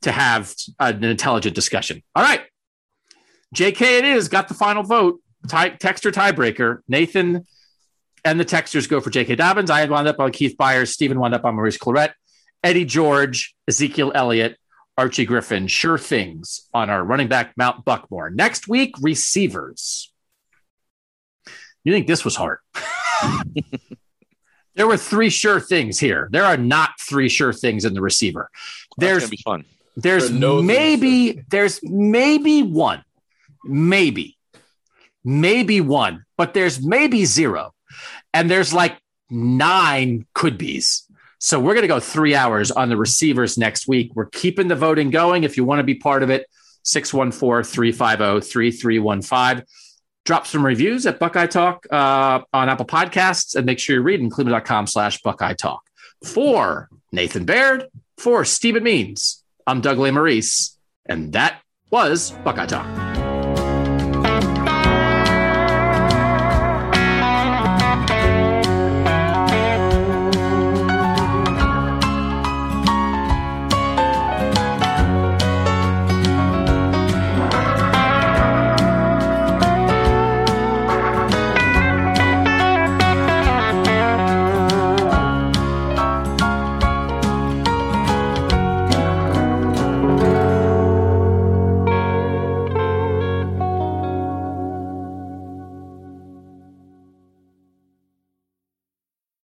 [0.02, 2.02] to have an intelligent discussion.
[2.14, 2.42] All right.
[3.54, 5.20] JK, it is got the final vote.
[5.48, 6.80] Tie, texter tiebreaker.
[6.86, 7.46] Nathan
[8.24, 9.36] and the texters go for J.K.
[9.36, 9.70] Dobbins.
[9.70, 10.88] I wound up on Keith Byars.
[10.88, 12.12] Stephen wound up on Maurice Clarett.
[12.62, 14.56] Eddie George, Ezekiel Elliott,
[14.98, 15.66] Archie Griffin.
[15.66, 18.32] Sure things on our running back Mount Buckmore.
[18.32, 20.12] Next week, receivers.
[21.84, 22.58] You think this was hard?
[24.74, 26.28] there were three sure things here.
[26.30, 28.50] There are not three sure things in the receiver.
[28.98, 29.64] That's There's going to be fun.
[29.96, 33.02] there's There no maybe there's maybe one,
[33.64, 34.36] maybe,
[35.24, 37.72] maybe one, but there's maybe zero,
[38.34, 38.98] and there's like
[39.30, 41.06] nine could be's.
[41.38, 44.12] So we're going to go three hours on the receivers next week.
[44.14, 45.44] We're keeping the voting going.
[45.44, 46.46] If you want to be part of it,
[46.84, 49.66] 614 350 3315.
[50.26, 54.20] Drop some reviews at Buckeye Talk uh, on Apple Podcasts and make sure you read
[54.30, 55.82] cleveland.com slash Buckeye Talk.
[56.22, 57.86] For Nathan Baird,
[58.18, 60.76] for Stephen Means, I'm Doug Lesmerises,
[61.06, 63.09] and that was Buckeye Talk.